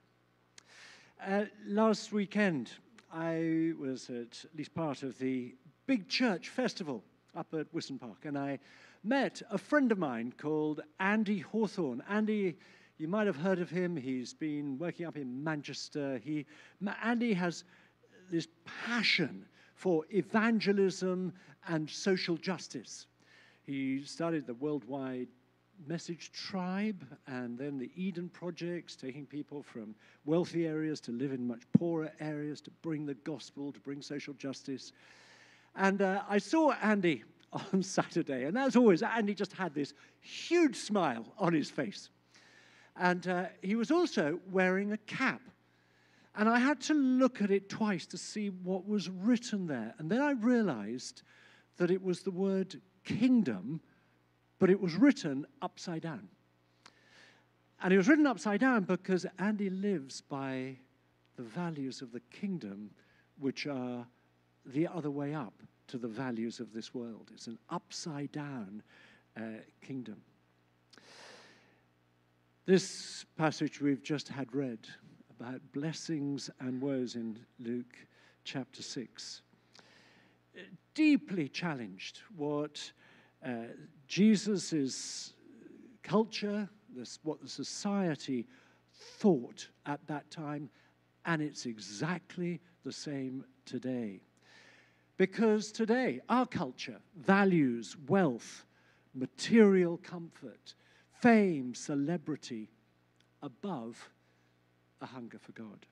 Uh, 1.26 1.46
last 1.68 2.12
weekend, 2.12 2.72
I 3.14 3.74
was 3.80 4.10
at 4.10 4.44
least 4.58 4.74
part 4.74 5.04
of 5.04 5.20
the 5.20 5.54
Big 5.86 6.10
Church 6.10 6.50
Festival 6.50 7.04
up 7.36 7.54
at 7.54 7.74
Wiston 7.74 7.98
Park, 7.98 8.26
and 8.26 8.38
I 8.38 8.60
met 9.04 9.42
a 9.50 9.58
friend 9.58 9.92
of 9.92 9.98
mine 9.98 10.34
called 10.38 10.82
Andy 11.00 11.40
Hawthorne. 11.40 12.04
Andy, 12.10 12.58
you 12.98 13.08
might 13.08 13.28
have 13.28 13.36
heard 13.36 13.60
of 13.60 13.70
him. 13.70 13.96
He's 13.96 14.34
been 14.34 14.78
working 14.78 15.06
up 15.06 15.18
in 15.18 15.44
Manchester. 15.44 16.20
He, 16.24 16.46
Andy 17.04 17.34
has 17.34 17.64
this 18.32 18.48
passion 18.66 19.46
for 19.76 20.06
evangelism 20.12 21.34
and 21.68 21.90
social 21.90 22.38
justice. 22.38 23.08
He 23.64 24.04
started 24.04 24.46
the 24.46 24.54
worldwide 24.56 25.28
Message 25.88 26.32
Tribe 26.32 27.04
and 27.28 27.58
then 27.58 27.78
the 27.78 27.92
Eden 27.96 28.30
Projects, 28.30 28.96
taking 28.96 29.26
people 29.26 29.64
from 29.64 29.96
wealthy 30.24 30.68
areas 30.68 31.02
to 31.02 31.12
live 31.12 31.34
in 31.34 31.48
much 31.48 31.64
poorer 31.78 32.12
areas 32.20 32.62
to 32.62 32.72
bring 32.82 33.06
the 33.06 33.16
gospel, 33.16 33.72
to 33.72 33.80
bring 33.80 34.02
social 34.02 34.34
justice. 34.36 34.94
And 35.76 36.02
uh, 36.02 36.22
I 36.30 36.38
saw 36.38 36.72
Andy 36.82 37.24
on 37.74 37.84
Saturday, 37.84 38.46
and 38.46 38.58
as 38.58 38.76
always, 38.76 39.02
Andy 39.02 39.34
just 39.34 39.54
had 39.54 39.74
this 39.74 39.94
huge 40.22 40.76
smile 40.76 41.26
on 41.38 41.54
his 41.54 41.70
face. 41.70 42.10
And 42.96 43.28
uh, 43.28 43.46
he 43.62 43.76
was 43.76 43.92
also 43.92 44.40
wearing 44.52 44.92
a 44.92 44.98
cap. 44.98 45.42
And 46.36 46.50
I 46.50 46.60
had 46.60 46.80
to 46.82 46.94
look 46.94 47.42
at 47.42 47.52
it 47.52 47.70
twice 47.70 48.06
to 48.08 48.18
see 48.18 48.50
what 48.50 48.88
was 48.88 49.10
written 49.10 49.68
there. 49.68 49.94
And 49.98 50.10
then 50.10 50.22
I 50.22 50.32
realized 50.32 51.22
that 51.78 51.92
it 51.92 52.02
was 52.02 52.22
the 52.22 52.32
word 52.32 52.80
kingdom, 53.04 53.82
but 54.60 54.70
it 54.70 54.80
was 54.80 54.96
written 54.96 55.46
upside 55.62 56.02
down. 56.02 56.28
And 57.82 57.94
it 57.94 57.98
was 57.98 58.08
written 58.08 58.26
upside 58.26 58.62
down 58.62 58.84
because 58.84 59.26
Andy 59.38 59.70
lives 59.70 60.22
by 60.22 60.78
the 61.36 61.44
values 61.44 62.02
of 62.02 62.12
the 62.12 62.22
kingdom, 62.32 62.92
which 63.40 63.68
are 63.68 64.08
the 64.66 64.88
other 64.88 65.12
way 65.12 65.34
up 65.34 65.54
to 65.88 65.98
the 65.98 66.08
values 66.08 66.60
of 66.60 66.74
this 66.74 66.94
world. 66.94 67.30
It's 67.34 67.48
an 67.48 67.60
upside 67.70 68.32
down 68.32 68.82
uh, 69.38 69.60
kingdom. 69.82 70.22
This 72.66 73.26
passage 73.38 73.82
we've 73.82 74.04
just 74.04 74.30
had 74.30 74.54
read 74.56 74.80
about 75.38 75.62
blessings 75.74 76.50
and 76.60 76.82
woes 76.82 77.16
in 77.16 77.38
Luke 77.60 77.96
chapter 78.46 78.82
6 78.82 79.42
deeply 80.94 81.48
challenged 81.48 82.22
what 82.36 82.92
uh, 83.46 83.66
Jesus' 84.08 85.34
culture, 86.04 86.70
this, 86.96 87.20
what 87.24 87.42
the 87.42 87.50
society 87.50 88.48
thought 89.18 89.68
at 89.86 90.06
that 90.08 90.30
time, 90.30 90.70
and 91.26 91.42
it's 91.42 91.66
exactly 91.66 92.60
the 92.84 92.92
same 92.92 93.44
today. 93.66 94.22
Because 95.18 95.72
today, 95.72 96.22
our 96.30 96.46
culture 96.46 97.00
values 97.16 97.96
wealth, 98.08 98.66
material 99.14 99.98
comfort, 99.98 100.74
fame, 101.22 101.74
celebrity 101.74 102.70
above 103.42 104.10
a 105.02 105.06
hunger 105.06 105.38
for 105.38 105.52
God. 105.52 105.86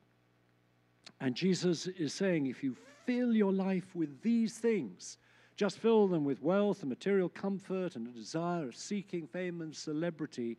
And 1.19 1.35
Jesus 1.35 1.87
is 1.87 2.13
saying 2.13 2.47
if 2.47 2.63
you 2.63 2.75
fill 3.05 3.35
your 3.35 3.53
life 3.53 3.95
with 3.95 4.21
these 4.21 4.57
things, 4.57 5.17
just 5.55 5.77
fill 5.77 6.07
them 6.07 6.25
with 6.25 6.41
wealth 6.41 6.81
and 6.81 6.89
material 6.89 7.29
comfort 7.29 7.95
and 7.95 8.07
a 8.07 8.11
desire 8.11 8.69
of 8.69 8.75
seeking 8.75 9.27
fame 9.27 9.61
and 9.61 9.75
celebrity, 9.75 10.57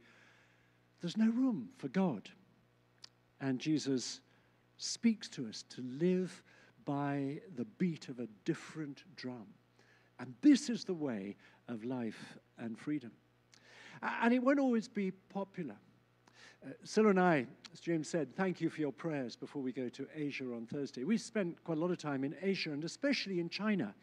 there's 1.00 1.16
no 1.16 1.30
room 1.30 1.70
for 1.78 1.88
God. 1.88 2.28
And 3.40 3.58
Jesus 3.58 4.20
speaks 4.76 5.28
to 5.30 5.48
us 5.48 5.64
to 5.70 5.82
live 5.82 6.42
by 6.84 7.40
the 7.56 7.64
beat 7.78 8.08
of 8.08 8.18
a 8.18 8.28
different 8.44 9.04
drum. 9.16 9.46
And 10.18 10.34
this 10.40 10.68
is 10.68 10.84
the 10.84 10.94
way 10.94 11.36
of 11.68 11.84
life 11.84 12.38
and 12.58 12.78
freedom. 12.78 13.12
And 14.02 14.32
it 14.32 14.42
won't 14.42 14.58
always 14.58 14.88
be 14.88 15.10
popular. 15.10 15.76
Uh, 16.64 17.08
and 17.08 17.20
I, 17.20 17.46
as 17.72 17.80
James 17.80 18.08
said, 18.08 18.34
thank 18.36 18.60
you 18.60 18.70
for 18.70 18.80
your 18.80 18.92
prayers 18.92 19.36
before 19.36 19.62
we 19.62 19.72
go 19.72 19.88
to 19.88 20.06
Asia 20.14 20.44
on 20.44 20.66
Thursday. 20.66 21.04
We 21.04 21.18
spent 21.18 21.62
quite 21.64 21.78
a 21.78 21.80
lot 21.80 21.90
of 21.90 21.98
time 21.98 22.24
in 22.24 22.36
Asia 22.40 22.72
and 22.72 22.84
especially 22.84 23.40
in 23.40 23.48
China. 23.48 23.94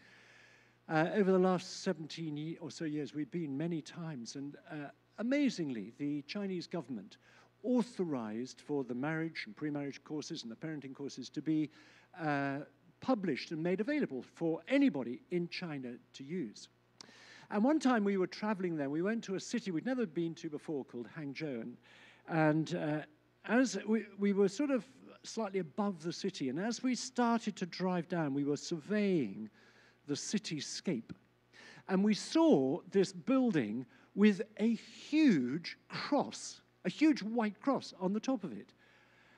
Uh, 0.89 1.07
over 1.13 1.31
the 1.31 1.39
last 1.39 1.83
17 1.83 2.57
or 2.59 2.71
so 2.71 2.83
years, 2.83 3.13
we've 3.13 3.29
been 3.29 3.55
many 3.55 3.79
times, 3.79 4.35
and 4.35 4.55
uh, 4.71 4.89
amazingly, 5.19 5.93
the 5.99 6.23
Chinese 6.23 6.65
government 6.65 7.17
authorized 7.61 8.61
for 8.61 8.83
the 8.83 8.95
marriage 8.95 9.43
and 9.45 9.55
pre 9.55 9.69
marriage 9.69 10.03
courses 10.03 10.41
and 10.41 10.51
the 10.51 10.55
parenting 10.55 10.95
courses 10.95 11.29
to 11.29 11.43
be 11.43 11.69
uh, 12.19 12.59
published 13.01 13.51
and 13.51 13.61
made 13.61 13.81
available 13.81 14.23
for 14.35 14.61
anybody 14.67 15.21
in 15.31 15.47
China 15.49 15.93
to 16.13 16.23
use. 16.23 16.69
And 17.51 17.63
one 17.63 17.79
time 17.79 18.03
we 18.03 18.17
were 18.17 18.27
traveling 18.27 18.77
there, 18.77 18.89
we 18.89 19.01
went 19.01 19.23
to 19.25 19.35
a 19.35 19.39
city 19.39 19.71
we'd 19.71 19.85
never 19.85 20.05
been 20.05 20.35
to 20.35 20.49
before 20.49 20.85
called 20.85 21.07
Hangzhou. 21.17 21.61
And 21.61 21.77
and 22.29 22.75
uh, 22.75 22.99
as 23.45 23.77
we, 23.87 24.05
we 24.19 24.33
were 24.33 24.47
sort 24.47 24.69
of 24.69 24.85
slightly 25.23 25.59
above 25.59 26.01
the 26.03 26.13
city, 26.13 26.49
and 26.49 26.59
as 26.59 26.83
we 26.83 26.95
started 26.95 27.55
to 27.57 27.65
drive 27.65 28.07
down, 28.07 28.33
we 28.33 28.43
were 28.43 28.57
surveying 28.57 29.49
the 30.07 30.13
cityscape. 30.13 31.11
And 31.87 32.03
we 32.03 32.13
saw 32.13 32.79
this 32.91 33.11
building 33.11 33.85
with 34.15 34.41
a 34.57 34.75
huge 34.75 35.77
cross, 35.87 36.61
a 36.85 36.89
huge 36.89 37.23
white 37.23 37.59
cross 37.59 37.93
on 37.99 38.13
the 38.13 38.19
top 38.19 38.43
of 38.43 38.51
it. 38.51 38.73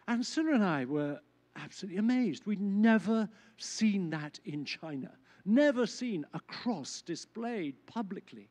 And 0.08 0.26
Sila 0.26 0.56
and 0.56 0.64
I 0.64 0.84
were 0.86 1.20
absolutely 1.56 1.98
amazed. 1.98 2.46
We'd 2.46 2.62
never 2.62 3.30
seen 3.58 4.10
that 4.12 4.40
in 4.46 4.66
China, 4.66 5.12
never 5.46 5.86
seen 5.86 6.26
a 6.34 6.40
cross 6.42 7.02
displayed 7.02 7.76
publicly. 7.86 8.50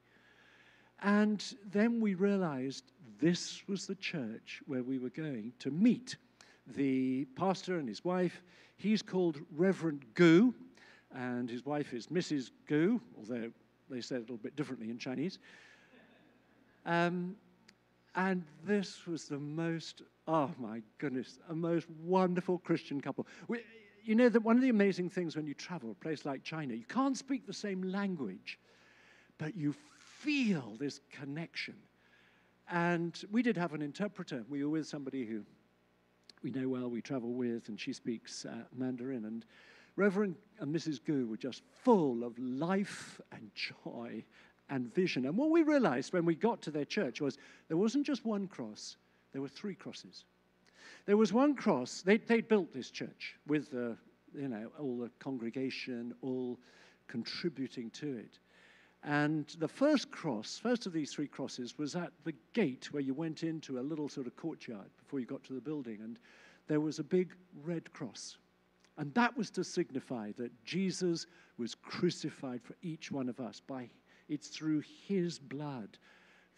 And 1.03 1.43
then 1.71 2.01
we 2.01 2.15
realized 2.15 2.93
this 3.21 3.63
was 3.67 3.87
the 3.87 3.95
church 3.95 4.61
where 4.67 4.83
we 4.83 4.99
were 4.99 5.11
going 5.11 5.53
to 5.61 5.71
meet 5.71 6.17
the 6.67 7.25
pastor 7.37 7.79
and 7.79 7.89
his 7.89 8.05
wife. 8.05 8.43
He's 8.77 9.03
called 9.03 9.39
Reverend 9.57 10.05
Gu, 10.15 10.55
and 11.15 11.51
his 11.51 11.65
wife 11.65 11.93
is 11.93 12.07
Mrs. 12.09 12.51
Gu, 12.67 13.01
although 13.17 13.51
they 13.89 14.01
say 14.01 14.17
it 14.17 14.19
a 14.19 14.21
little 14.21 14.37
bit 14.37 14.57
differently 14.57 14.91
in 14.91 14.99
Chinese. 14.99 15.39
Um, 16.87 17.37
and 18.15 18.45
this 18.65 19.07
was 19.07 19.27
the 19.27 19.39
most, 19.39 20.03
oh 20.27 20.51
my 20.59 20.83
goodness, 20.99 21.39
a 21.49 21.55
most 21.55 21.87
wonderful 22.03 22.59
Christian 22.59 23.01
couple. 23.01 23.27
We, 23.49 23.61
you 24.03 24.15
know 24.15 24.29
that 24.29 24.41
one 24.41 24.57
of 24.57 24.63
the 24.63 24.69
amazing 24.69 25.11
things 25.11 25.37
when 25.37 25.47
you 25.47 25.55
travel 25.55 25.91
a 25.91 25.95
place 25.95 26.25
like 26.25 26.43
China, 26.43 26.75
you 26.75 26.85
can't 26.85 27.17
speak 27.17 27.47
the 27.47 27.53
same 27.53 27.83
language, 27.83 28.59
but 29.39 29.57
you 29.57 29.75
feel 30.19 30.77
this 30.79 31.01
connection. 31.11 31.77
And 32.71 33.21
we 33.31 33.43
did 33.43 33.57
have 33.57 33.75
an 33.75 33.83
interpreter. 33.83 34.45
We 34.49 34.65
were 34.65 34.71
with 34.71 34.87
somebody 34.87 35.25
who 35.25 35.45
we 36.43 36.51
know 36.51 36.69
well, 36.69 36.89
we 36.89 37.03
travel 37.03 37.33
with, 37.33 37.69
and 37.69 37.79
she 37.79 37.93
speaks 37.93 38.45
uh, 38.45 38.65
Mandarin. 38.75 39.25
And 39.25 39.45
Reverend 39.97 40.37
and 40.61 40.75
Mrs. 40.75 41.05
Gu 41.05 41.27
were 41.27 41.37
just 41.37 41.63
full 41.83 42.25
of 42.25 42.39
life 42.39 43.21
and 43.33 43.51
joy 43.55 44.25
and 44.71 44.93
vision. 44.95 45.27
And 45.27 45.37
what 45.37 45.51
we 45.51 45.63
realized 45.63 46.13
when 46.13 46.25
we 46.25 46.35
got 46.35 46.63
to 46.63 46.71
their 46.71 46.85
church 46.85 47.21
was 47.21 47.39
there 47.69 47.77
wasn't 47.77 48.07
just 48.07 48.25
one 48.25 48.47
cross, 48.47 48.97
there 49.33 49.43
were 49.43 49.49
three 49.49 49.75
crosses. 49.75 50.25
There 51.07 51.17
was 51.17 51.33
one 51.33 51.55
cross, 51.55 52.03
they, 52.03 52.19
they 52.19 52.41
built 52.41 52.73
this 52.73 52.91
church 52.91 53.37
with 53.47 53.75
uh, 53.75 53.95
you 54.35 54.49
know, 54.49 54.71
all 54.79 54.99
the 54.99 55.11
congregation, 55.19 56.15
all 56.23 56.59
contributing 57.09 57.91
to 57.91 58.17
it. 58.17 58.39
And 59.03 59.47
the 59.59 59.69
first 59.69 60.11
cross, 60.11 60.61
first 60.63 60.87
of 60.87 60.93
these 60.93 61.13
three 61.13 61.27
crosses, 61.27 61.79
was 61.79 61.97
at 61.97 62.13
the 62.25 62.35
gate 62.53 62.93
where 62.93 63.03
you 63.03 63.15
went 63.15 63.43
into 63.43 63.79
a 63.79 63.81
little 63.81 64.09
sort 64.09 64.27
of 64.27 64.37
courtyard 64.37 64.91
before 64.99 65.21
you 65.21 65.27
got 65.27 65.43
to 65.45 65.55
the 65.55 65.61
building. 65.61 65.99
And 66.03 66.19
there 66.69 66.81
was 66.81 66.99
a 66.99 67.05
big 67.05 67.33
red 67.65 67.91
cross. 67.93 68.37
And 68.99 69.13
that 69.15 69.37
was 69.37 69.51
to 69.53 69.65
signify 69.65 70.33
that 70.37 70.53
Jesus 70.65 71.27
was 71.57 71.75
crucified 71.75 72.63
for 72.63 72.75
each 72.83 73.11
one 73.11 73.31
of 73.31 73.41
us. 73.41 73.61
By 73.67 73.89
it's 74.31 74.49
through 74.49 74.83
his 75.07 75.39
blood 75.39 75.99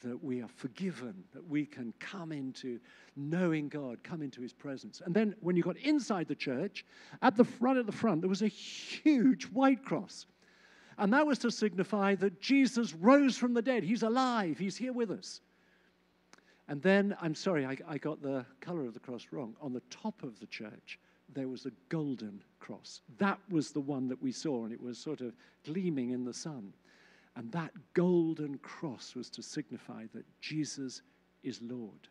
that 0.02 0.22
we 0.22 0.42
are 0.42 0.48
forgiven, 0.48 1.14
that 1.32 1.48
we 1.48 1.64
can 1.64 1.94
come 1.98 2.32
into 2.32 2.78
knowing 3.16 3.68
God, 3.68 4.02
come 4.02 4.20
into 4.20 4.40
his 4.40 4.52
presence. 4.52 5.00
And 5.04 5.14
then 5.14 5.34
when 5.40 5.56
you 5.56 5.62
got 5.62 5.76
inside 5.78 6.28
the 6.28 6.34
church, 6.34 6.84
at 7.22 7.36
the 7.36 7.44
front 7.44 7.78
at 7.78 7.86
the 7.86 7.92
front, 7.92 8.20
there 8.20 8.28
was 8.28 8.42
a 8.42 8.48
huge 8.48 9.44
white 9.44 9.84
cross. 9.84 10.26
And 10.98 11.12
that 11.12 11.26
was 11.26 11.38
to 11.40 11.50
signify 11.50 12.14
that 12.16 12.40
Jesus 12.40 12.94
rose 12.94 13.36
from 13.36 13.54
the 13.54 13.62
dead. 13.62 13.82
He's 13.84 14.02
alive, 14.02 14.58
He's 14.58 14.76
here 14.76 14.92
with 14.92 15.10
us. 15.10 15.40
And 16.68 16.80
then, 16.82 17.16
I'm 17.20 17.34
sorry, 17.34 17.66
I, 17.66 17.76
I 17.88 17.98
got 17.98 18.22
the 18.22 18.46
color 18.60 18.84
of 18.84 18.94
the 18.94 19.00
cross 19.00 19.26
wrong. 19.30 19.54
On 19.60 19.72
the 19.72 19.82
top 19.90 20.22
of 20.22 20.38
the 20.38 20.46
church, 20.46 20.98
there 21.34 21.48
was 21.48 21.66
a 21.66 21.72
golden 21.88 22.42
cross. 22.60 23.00
That 23.18 23.38
was 23.50 23.72
the 23.72 23.80
one 23.80 24.08
that 24.08 24.22
we 24.22 24.32
saw, 24.32 24.64
and 24.64 24.72
it 24.72 24.80
was 24.80 24.98
sort 24.98 25.20
of 25.20 25.32
gleaming 25.64 26.10
in 26.10 26.24
the 26.24 26.34
sun. 26.34 26.72
And 27.36 27.50
that 27.52 27.72
golden 27.94 28.58
cross 28.58 29.14
was 29.14 29.30
to 29.30 29.42
signify 29.42 30.04
that 30.12 30.24
Jesus 30.40 31.02
is 31.42 31.60
Lord. 31.62 32.08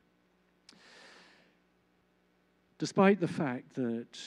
Despite 2.80 3.20
the 3.20 3.28
fact 3.28 3.76
that 3.76 4.18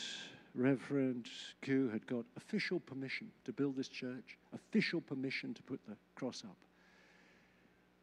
Reverend 0.55 1.29
Gu 1.63 1.89
had 1.91 2.07
got 2.07 2.25
official 2.37 2.79
permission 2.79 3.29
to 3.45 3.53
build 3.53 3.77
this 3.77 3.89
church, 3.89 4.39
official 4.53 5.01
permission 5.01 5.53
to 5.55 5.63
put 5.63 5.81
the 5.89 5.97
cross 6.15 6.45
up. 6.45 6.57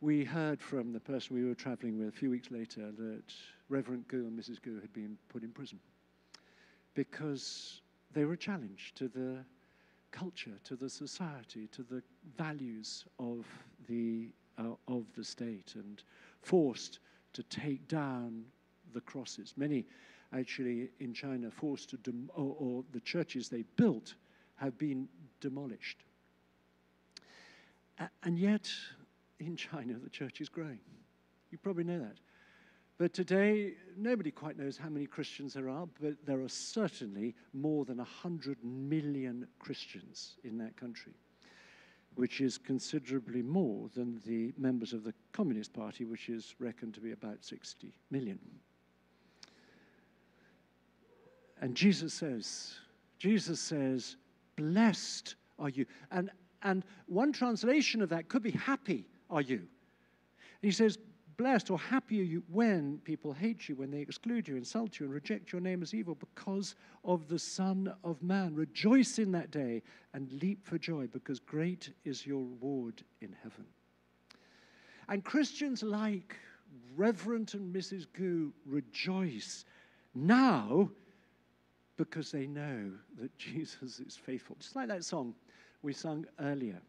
We 0.01 0.25
heard 0.25 0.61
from 0.61 0.91
the 0.91 0.99
person 0.99 1.35
we 1.35 1.45
were 1.45 1.55
traveling 1.55 1.97
with 1.97 2.09
a 2.09 2.11
few 2.11 2.29
weeks 2.29 2.51
later 2.51 2.91
that 2.91 3.33
Reverend 3.69 4.07
Gu 4.09 4.27
and 4.27 4.37
Mrs. 4.37 4.61
Gu 4.61 4.81
had 4.81 4.91
been 4.91 5.17
put 5.29 5.43
in 5.43 5.51
prison 5.51 5.79
because 6.93 7.81
they 8.13 8.25
were 8.25 8.33
a 8.33 8.37
challenge 8.37 8.91
to 8.95 9.07
the 9.07 9.45
culture, 10.11 10.57
to 10.63 10.75
the 10.75 10.89
society, 10.89 11.67
to 11.67 11.83
the 11.83 12.01
values 12.37 13.05
of 13.19 13.45
the, 13.87 14.29
uh, 14.57 14.75
of 14.87 15.05
the 15.15 15.23
state, 15.23 15.73
and 15.75 16.03
forced 16.41 16.99
to 17.33 17.43
take 17.43 17.87
down 17.87 18.43
the 18.93 19.01
crosses. 19.01 19.53
Many 19.57 19.85
actually 20.33 20.89
in 20.99 21.13
China 21.13 21.49
forced 21.51 21.89
to, 21.91 22.13
or, 22.35 22.55
or 22.59 22.83
the 22.91 22.99
churches 23.01 23.49
they 23.49 23.63
built 23.75 24.15
have 24.55 24.77
been 24.77 25.07
demolished. 25.39 26.03
A- 27.99 28.09
and 28.23 28.37
yet, 28.37 28.69
in 29.39 29.55
China, 29.55 29.95
the 30.03 30.09
church 30.09 30.41
is 30.41 30.49
growing. 30.49 30.79
You 31.51 31.57
probably 31.57 31.83
know 31.83 31.99
that. 31.99 32.17
But 33.01 33.15
today, 33.15 33.73
nobody 33.97 34.29
quite 34.29 34.59
knows 34.59 34.77
how 34.77 34.87
many 34.87 35.07
Christians 35.07 35.55
there 35.55 35.69
are, 35.69 35.87
but 35.99 36.23
there 36.23 36.39
are 36.43 36.47
certainly 36.47 37.33
more 37.51 37.83
than 37.83 37.97
100 37.97 38.63
million 38.63 39.47
Christians 39.57 40.35
in 40.43 40.55
that 40.59 40.77
country. 40.77 41.13
which 42.13 42.41
is 42.41 42.59
considerably 42.59 43.41
more 43.41 43.89
than 43.95 44.21
the 44.27 44.53
members 44.55 44.93
of 44.93 45.03
the 45.03 45.13
Communist 45.31 45.73
Party, 45.73 46.05
which 46.05 46.29
is 46.29 46.53
reckoned 46.59 46.93
to 46.93 46.99
be 46.99 47.13
about 47.13 47.43
60 47.43 47.91
million. 48.11 48.37
And 51.61 51.73
Jesus 51.73 52.13
says, 52.13 52.75
Jesus 53.17 53.59
says, 53.59 54.17
blessed 54.57 55.35
are 55.57 55.69
you. 55.69 55.87
And, 56.11 56.29
and 56.61 56.83
one 57.07 57.31
translation 57.31 58.03
of 58.03 58.09
that 58.09 58.27
could 58.27 58.43
be 58.43 58.51
happy 58.51 59.07
are 59.29 59.41
you. 59.41 59.63
He 60.61 60.71
says, 60.71 60.99
Blessed 61.41 61.71
or 61.71 61.79
happy 61.79 62.21
are 62.21 62.23
you 62.23 62.43
when 62.51 62.99
people 63.03 63.33
hate 63.33 63.67
you, 63.67 63.75
when 63.75 63.89
they 63.89 63.97
exclude 63.97 64.47
you, 64.47 64.55
insult 64.55 64.99
you, 64.99 65.07
and 65.07 65.13
reject 65.15 65.51
your 65.51 65.59
name 65.59 65.81
as 65.81 65.91
evil 65.91 66.13
because 66.13 66.75
of 67.03 67.27
the 67.27 67.39
Son 67.39 67.91
of 68.03 68.21
Man. 68.21 68.53
Rejoice 68.53 69.17
in 69.17 69.31
that 69.31 69.49
day 69.49 69.81
and 70.13 70.31
leap 70.33 70.63
for 70.63 70.77
joy, 70.77 71.07
because 71.07 71.39
great 71.39 71.89
is 72.05 72.27
your 72.27 72.41
reward 72.41 73.01
in 73.21 73.35
heaven. 73.41 73.65
And 75.09 75.23
Christians 75.23 75.81
like 75.81 76.35
Reverend 76.95 77.55
and 77.55 77.75
Mrs. 77.75 78.05
Gu 78.13 78.53
rejoice 78.67 79.65
now 80.13 80.91
because 81.97 82.31
they 82.31 82.45
know 82.45 82.91
that 83.19 83.35
Jesus 83.39 83.99
is 83.99 84.15
faithful. 84.15 84.57
Just 84.59 84.75
like 84.75 84.89
that 84.89 85.03
song 85.03 85.33
we 85.81 85.91
sung 85.91 86.23
earlier. 86.39 86.79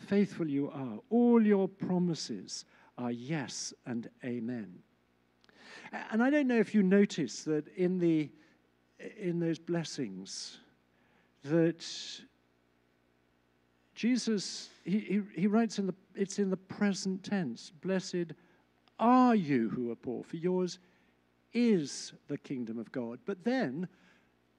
Faithful 0.00 0.46
you 0.46 0.70
are. 0.70 0.98
All 1.08 1.42
your 1.42 1.66
promises 1.66 2.66
are 2.98 3.12
yes 3.12 3.72
and 3.86 4.08
amen. 4.24 4.78
And 6.10 6.22
I 6.22 6.30
don't 6.30 6.46
know 6.46 6.58
if 6.58 6.74
you 6.74 6.82
notice 6.82 7.42
that 7.44 7.68
in, 7.76 7.98
the, 7.98 8.30
in 9.18 9.38
those 9.38 9.58
blessings, 9.58 10.58
that 11.44 11.84
Jesus, 13.94 14.68
he, 14.84 14.98
he, 14.98 15.22
he 15.34 15.46
writes 15.46 15.78
in 15.78 15.86
the, 15.86 15.94
it's 16.14 16.38
in 16.38 16.50
the 16.50 16.56
present 16.56 17.22
tense, 17.22 17.72
blessed 17.82 18.32
are 18.98 19.34
you 19.34 19.68
who 19.70 19.90
are 19.90 19.96
poor, 19.96 20.24
for 20.24 20.36
yours 20.36 20.78
is 21.52 22.12
the 22.28 22.38
kingdom 22.38 22.78
of 22.78 22.90
God. 22.92 23.18
But 23.24 23.44
then 23.44 23.88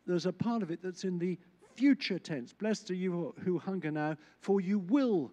there's 0.06 0.26
a 0.26 0.34
part 0.34 0.63
of 0.63 0.71
it 0.71 0.80
that's 0.82 1.04
in 1.04 1.19
the 1.19 1.38
future 1.76 2.17
tense. 2.17 2.54
Blessed 2.54 2.91
are 2.91 2.95
you 2.95 3.36
who 3.43 3.60
hunger 3.60 3.91
now, 3.91 4.17
for 4.39 4.62
you 4.62 4.80
will 4.80 5.32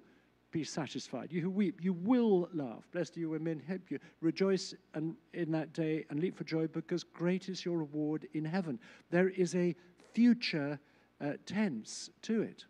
be 0.54 0.62
satisfied. 0.62 1.32
You 1.32 1.40
who 1.40 1.50
weep, 1.50 1.80
you 1.82 1.92
will 1.92 2.48
laugh. 2.54 2.86
Blessed 2.92 3.16
are 3.16 3.20
you 3.20 3.30
when 3.30 3.42
men 3.42 3.60
help 3.66 3.90
you. 3.90 3.98
Rejoice 4.20 4.72
and, 4.94 5.16
in 5.32 5.50
that 5.50 5.72
day 5.72 6.04
and 6.08 6.20
leap 6.20 6.38
for 6.38 6.44
joy 6.44 6.68
because 6.68 7.02
great 7.02 7.48
is 7.48 7.64
your 7.64 7.78
reward 7.78 8.28
in 8.34 8.44
heaven. 8.44 8.78
There 9.10 9.30
is 9.30 9.56
a 9.56 9.74
future 10.12 10.78
uh, 11.20 11.32
tense 11.44 12.08
to 12.22 12.42
it. 12.42 12.66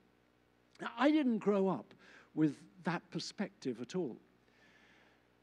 Now, 0.80 0.88
I 0.98 1.10
didn't 1.10 1.38
grow 1.38 1.68
up 1.68 1.92
with 2.34 2.56
that 2.84 3.02
perspective 3.10 3.82
at 3.82 3.94
all. 3.94 4.16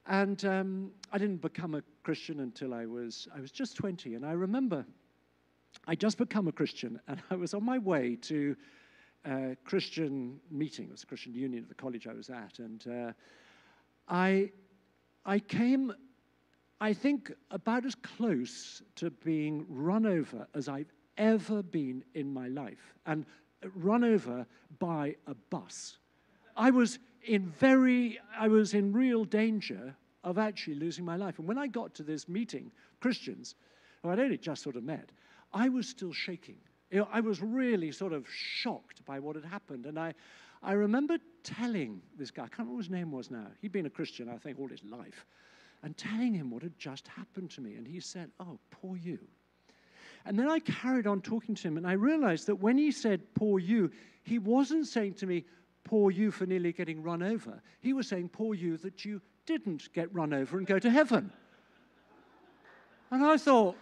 And 0.08 0.44
um, 0.44 0.92
I 1.14 1.20
didn't 1.20 1.44
become 1.44 1.76
a 1.76 1.84
Christian 2.02 2.40
until 2.40 2.74
I 2.74 2.88
was, 2.88 3.28
I 3.38 3.40
was 3.40 3.52
just 3.52 3.76
20. 3.76 4.16
And 4.16 4.26
I 4.26 4.32
remember 4.32 4.84
I 5.86 5.94
just 5.94 6.18
become 6.18 6.48
a 6.48 6.52
Christian 6.52 7.00
and 7.08 7.22
I 7.30 7.36
was 7.36 7.54
on 7.54 7.64
my 7.64 7.78
way 7.78 8.16
to 8.24 8.56
uh, 9.26 9.56
Christian 9.64 10.40
meeting. 10.50 10.86
It 10.86 10.92
was 10.92 11.04
a 11.04 11.08
Christian 11.08 11.34
union 11.34 11.64
at 11.64 11.70
the 11.70 11.76
college 11.76 12.08
I 12.08 12.14
was 12.14 12.30
at. 12.30 12.60
And 12.60 12.86
uh, 12.88 13.12
I, 14.08 14.52
I 15.26 15.40
came, 15.40 15.94
I 16.80 16.94
think, 16.94 17.32
about 17.52 17.86
as 17.86 17.96
close 17.96 18.82
to 18.96 19.10
being 19.10 19.66
run 19.70 20.06
over 20.06 20.48
as 20.56 20.68
I've 20.68 20.92
ever 21.18 21.62
been 21.62 22.04
in 22.16 22.34
my 22.34 22.48
life. 22.48 22.96
And 23.06 23.26
run 23.76 24.04
over 24.04 24.46
by 24.80 25.16
a 25.28 25.36
bus. 25.50 25.98
I 26.56 26.72
was 26.72 27.00
in 27.24 27.48
very, 27.60 28.20
I 28.38 28.48
was 28.48 28.74
in 28.74 28.94
real 28.94 29.26
danger 29.26 29.96
of 30.24 30.38
actually 30.38 30.76
losing 30.76 31.06
my 31.06 31.16
life. 31.16 31.40
And 31.40 31.48
when 31.48 31.58
I 31.58 31.68
got 31.68 31.94
to 31.96 32.04
this 32.04 32.28
meeting, 32.28 32.72
Christians, 33.00 33.56
who 34.02 34.10
I'd 34.10 34.20
only 34.20 34.38
just 34.38 34.64
sort 34.64 34.76
of 34.76 34.84
met, 34.84 35.12
I 35.54 35.70
was 35.70 35.88
still 35.88 36.14
shaking. 36.14 36.58
You 36.92 37.00
know, 37.00 37.08
I 37.12 37.22
was 37.22 37.42
really 37.42 37.92
sort 37.92 38.12
of 38.12 38.28
shocked 38.30 39.04
by 39.06 39.20
what 39.20 39.36
had 39.36 39.46
happened. 39.46 39.86
And 39.86 39.98
I, 39.98 40.14
I 40.62 40.74
remember 40.74 41.18
telling 41.44 42.02
this 42.18 42.32
guy, 42.32 42.44
I 42.44 42.48
can't 42.48 42.60
remember 42.60 42.76
what 42.76 42.84
his 42.84 42.92
name 42.92 43.12
was 43.12 43.32
now. 43.32 43.48
He'd 43.62 43.72
been 43.72 43.86
a 43.86 43.90
Christian, 43.90 44.30
I 44.30 44.38
think, 44.38 44.60
all 44.60 44.68
his 44.68 44.84
life, 44.84 45.26
and 45.84 45.98
telling 45.98 46.34
him 46.34 46.52
what 46.52 46.62
had 46.62 46.78
just 46.78 47.08
happened 47.08 47.50
to 47.52 47.62
me. 47.62 47.76
And 47.76 47.88
he 47.88 48.00
said, 48.02 48.30
Oh, 48.40 48.60
poor 48.70 48.98
you. 48.98 49.20
And 50.26 50.38
then 50.38 50.50
I 50.50 50.60
carried 50.60 51.08
on 51.08 51.22
talking 51.22 51.56
to 51.56 51.68
him, 51.68 51.78
and 51.78 51.88
I 51.88 51.94
realized 51.94 52.46
that 52.48 52.56
when 52.56 52.78
he 52.78 52.92
said, 52.92 53.22
Poor 53.34 53.58
you, 53.58 53.90
he 54.24 54.38
wasn't 54.38 54.86
saying 54.86 55.16
to 55.16 55.26
me, 55.26 55.46
Poor 55.84 56.12
you 56.12 56.30
for 56.30 56.46
nearly 56.46 56.74
getting 56.74 57.02
run 57.02 57.24
over. 57.24 57.62
He 57.80 57.94
was 57.94 58.08
saying, 58.08 58.30
Poor 58.30 58.54
you 58.54 58.78
that 58.78 59.06
you 59.06 59.22
didn't 59.46 59.92
get 59.94 60.14
run 60.14 60.34
over 60.34 60.58
and 60.58 60.68
go 60.68 60.78
to 60.78 60.90
heaven. 60.90 61.32
And 63.10 63.26
I 63.26 63.38
thought, 63.38 63.76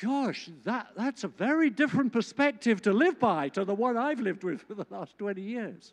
gosh, 0.00 0.50
that, 0.64 0.88
that's 0.96 1.24
a 1.24 1.28
very 1.28 1.70
different 1.70 2.12
perspective 2.12 2.82
to 2.82 2.92
live 2.92 3.18
by 3.18 3.48
to 3.50 3.64
the 3.64 3.74
one 3.74 3.96
I've 3.96 4.20
lived 4.20 4.44
with 4.44 4.62
for 4.62 4.74
the 4.74 4.86
last 4.90 5.16
20 5.18 5.40
years. 5.40 5.92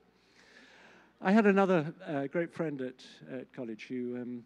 I 1.22 1.32
had 1.32 1.46
another 1.46 1.94
uh, 2.06 2.28
great 2.28 2.54
friend 2.54 2.82
at, 2.82 3.04
at 3.32 3.54
college 3.54 3.86
who, 3.88 4.18
um, 4.22 4.44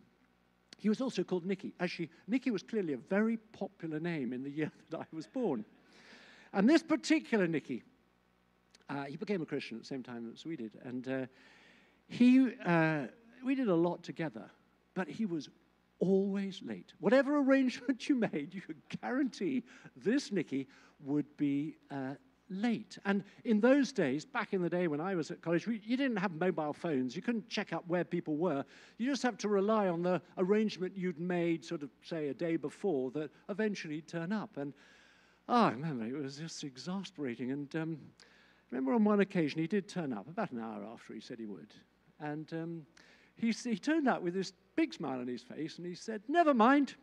he 0.77 0.89
was 0.89 1.01
also 1.01 1.23
called 1.23 1.45
Nicky. 1.45 1.73
Actually, 1.79 2.09
Nicky 2.27 2.51
was 2.51 2.61
clearly 2.61 2.93
a 2.93 2.97
very 2.97 3.37
popular 3.37 3.99
name 3.99 4.31
in 4.31 4.43
the 4.43 4.49
year 4.49 4.71
that 4.91 4.99
I 4.99 5.05
was 5.11 5.27
born. 5.27 5.65
And 6.53 6.69
this 6.69 6.83
particular 6.83 7.47
Nicky, 7.47 7.83
uh, 8.89 9.05
he 9.05 9.17
became 9.17 9.41
a 9.41 9.45
Christian 9.45 9.77
at 9.77 9.83
the 9.83 9.87
same 9.87 10.03
time 10.03 10.31
as 10.33 10.45
we 10.45 10.55
did. 10.55 10.71
And 10.83 11.07
uh, 11.07 11.25
he, 12.07 12.53
uh, 12.65 13.07
we 13.43 13.55
did 13.55 13.67
a 13.67 13.75
lot 13.75 14.03
together, 14.03 14.49
but 14.93 15.07
he 15.07 15.25
was 15.25 15.49
always 15.99 16.61
late. 16.63 16.93
Whatever 16.99 17.39
arrangement 17.39 18.07
you 18.09 18.15
made, 18.15 18.53
you 18.53 18.61
could 18.61 18.81
guarantee 19.01 19.63
this 19.95 20.31
Nicky 20.31 20.67
would 21.03 21.25
be 21.37 21.77
uh, 21.91 22.15
late. 22.49 22.97
And 23.05 23.23
in 23.43 23.59
those 23.59 23.91
days, 23.91 24.25
back 24.25 24.53
in 24.53 24.61
the 24.61 24.69
day 24.69 24.87
when 24.87 25.01
I 25.01 25.15
was 25.15 25.31
at 25.31 25.41
college, 25.41 25.67
we, 25.67 25.81
you 25.83 25.97
didn't 25.97 26.17
have 26.17 26.31
mobile 26.31 26.73
phones. 26.73 27.15
You 27.15 27.21
couldn't 27.21 27.49
check 27.49 27.73
up 27.73 27.83
where 27.87 28.03
people 28.03 28.37
were. 28.37 28.63
You 28.97 29.09
just 29.09 29.23
have 29.23 29.37
to 29.39 29.49
rely 29.49 29.87
on 29.87 30.01
the 30.01 30.21
arrangement 30.37 30.95
you'd 30.95 31.19
made, 31.19 31.65
sort 31.65 31.83
of, 31.83 31.89
say, 32.03 32.29
a 32.29 32.33
day 32.33 32.55
before, 32.55 33.11
that 33.11 33.31
eventually 33.49 34.01
turn 34.01 34.31
up. 34.31 34.57
And 34.57 34.73
oh, 35.49 35.63
I 35.63 35.71
remember 35.71 36.05
it 36.05 36.21
was 36.21 36.37
just 36.37 36.63
exasperating. 36.63 37.51
And 37.51 37.75
um, 37.75 37.97
I 38.23 38.75
remember 38.75 38.93
on 38.93 39.03
one 39.03 39.19
occasion 39.19 39.59
he 39.59 39.67
did 39.67 39.87
turn 39.87 40.13
up, 40.13 40.27
about 40.27 40.51
an 40.51 40.59
hour 40.59 40.85
after 40.93 41.13
he 41.13 41.19
said 41.19 41.39
he 41.39 41.45
would. 41.45 41.73
And 42.19 42.51
um, 42.53 42.85
he, 43.35 43.51
he 43.51 43.77
turned 43.77 44.07
up 44.07 44.21
with 44.21 44.33
this 44.33 44.53
big 44.77 44.93
smile 44.93 45.19
on 45.19 45.27
his 45.27 45.41
face 45.41 45.77
and 45.77 45.85
he 45.85 45.95
said, 45.95 46.21
Never 46.29 46.53
mind, 46.53 46.95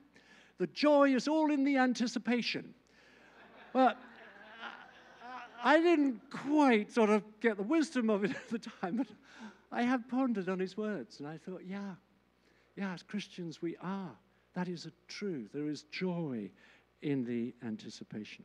the 0.56 0.68
joy 0.68 1.14
is 1.14 1.28
all 1.28 1.50
in 1.50 1.64
the 1.64 1.76
anticipation. 1.76 2.72
well, 3.74 3.94
I 5.62 5.80
didn't 5.80 6.20
quite 6.30 6.92
sort 6.92 7.10
of 7.10 7.22
get 7.40 7.56
the 7.56 7.62
wisdom 7.62 8.08
of 8.08 8.24
it 8.24 8.30
at 8.36 8.48
the 8.48 8.58
time, 8.58 8.96
but 8.96 9.08
I 9.72 9.82
have 9.82 10.08
pondered 10.08 10.48
on 10.48 10.58
his 10.58 10.76
words 10.76 11.18
and 11.18 11.28
I 11.28 11.36
thought, 11.36 11.62
yeah, 11.66 11.94
yeah, 12.76 12.94
as 12.94 13.02
Christians 13.02 13.60
we 13.60 13.76
are. 13.82 14.12
That 14.54 14.68
is 14.68 14.86
a 14.86 14.92
truth. 15.08 15.50
There 15.52 15.68
is 15.68 15.82
joy 15.90 16.50
in 17.02 17.24
the 17.24 17.52
anticipation. 17.66 18.44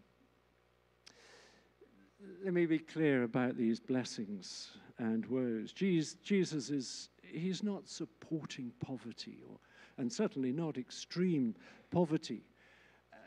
Let 2.44 2.54
me 2.54 2.66
be 2.66 2.80
clear 2.80 3.24
about 3.24 3.58
these 3.58 3.80
blessings 3.80 4.72
and 4.98 5.26
woes. 5.28 5.72
Jesus 5.72 6.70
is 6.70 7.10
he's 7.32 7.64
not 7.64 7.88
supporting 7.88 8.72
poverty, 8.80 9.40
or, 9.48 9.58
and 9.98 10.12
certainly 10.12 10.52
not 10.52 10.78
extreme 10.78 11.56
poverty. 11.92 12.44
Uh, 13.14 13.18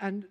and 0.00 0.26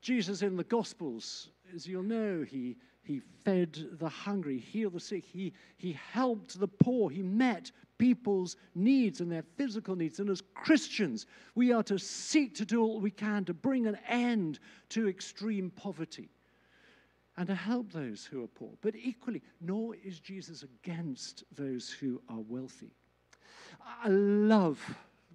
Jesus 0.00 0.42
in 0.42 0.56
the 0.56 0.64
Gospels, 0.64 1.50
as 1.74 1.86
you'll 1.86 2.02
know, 2.02 2.42
he, 2.42 2.76
he 3.02 3.20
fed 3.44 3.78
the 3.98 4.08
hungry, 4.08 4.58
healed 4.58 4.94
the 4.94 5.00
sick, 5.00 5.24
he, 5.24 5.52
he 5.76 5.98
helped 6.12 6.58
the 6.58 6.68
poor, 6.68 7.10
he 7.10 7.22
met 7.22 7.70
people's 7.98 8.56
needs 8.74 9.20
and 9.20 9.32
their 9.32 9.44
physical 9.56 9.96
needs. 9.96 10.20
And 10.20 10.28
as 10.28 10.42
Christians, 10.54 11.26
we 11.54 11.72
are 11.72 11.82
to 11.84 11.98
seek 11.98 12.54
to 12.56 12.64
do 12.64 12.82
all 12.82 13.00
we 13.00 13.10
can 13.10 13.44
to 13.46 13.54
bring 13.54 13.86
an 13.86 13.98
end 14.08 14.58
to 14.90 15.08
extreme 15.08 15.70
poverty 15.70 16.28
and 17.36 17.46
to 17.48 17.54
help 17.54 17.92
those 17.92 18.24
who 18.24 18.42
are 18.42 18.48
poor. 18.48 18.70
But 18.80 18.94
equally, 18.96 19.42
nor 19.60 19.94
is 20.04 20.20
Jesus 20.20 20.62
against 20.62 21.44
those 21.54 21.90
who 21.90 22.20
are 22.28 22.40
wealthy. 22.48 22.92
I 24.02 24.08
love 24.08 24.80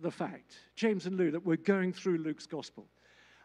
the 0.02 0.12
fact, 0.12 0.56
James 0.76 1.06
and 1.06 1.16
Lou, 1.16 1.32
that 1.32 1.46
we're 1.46 1.58
going 1.58 1.94
through 1.94 2.18
Luke's 2.18 2.48
gospel. 2.48 2.88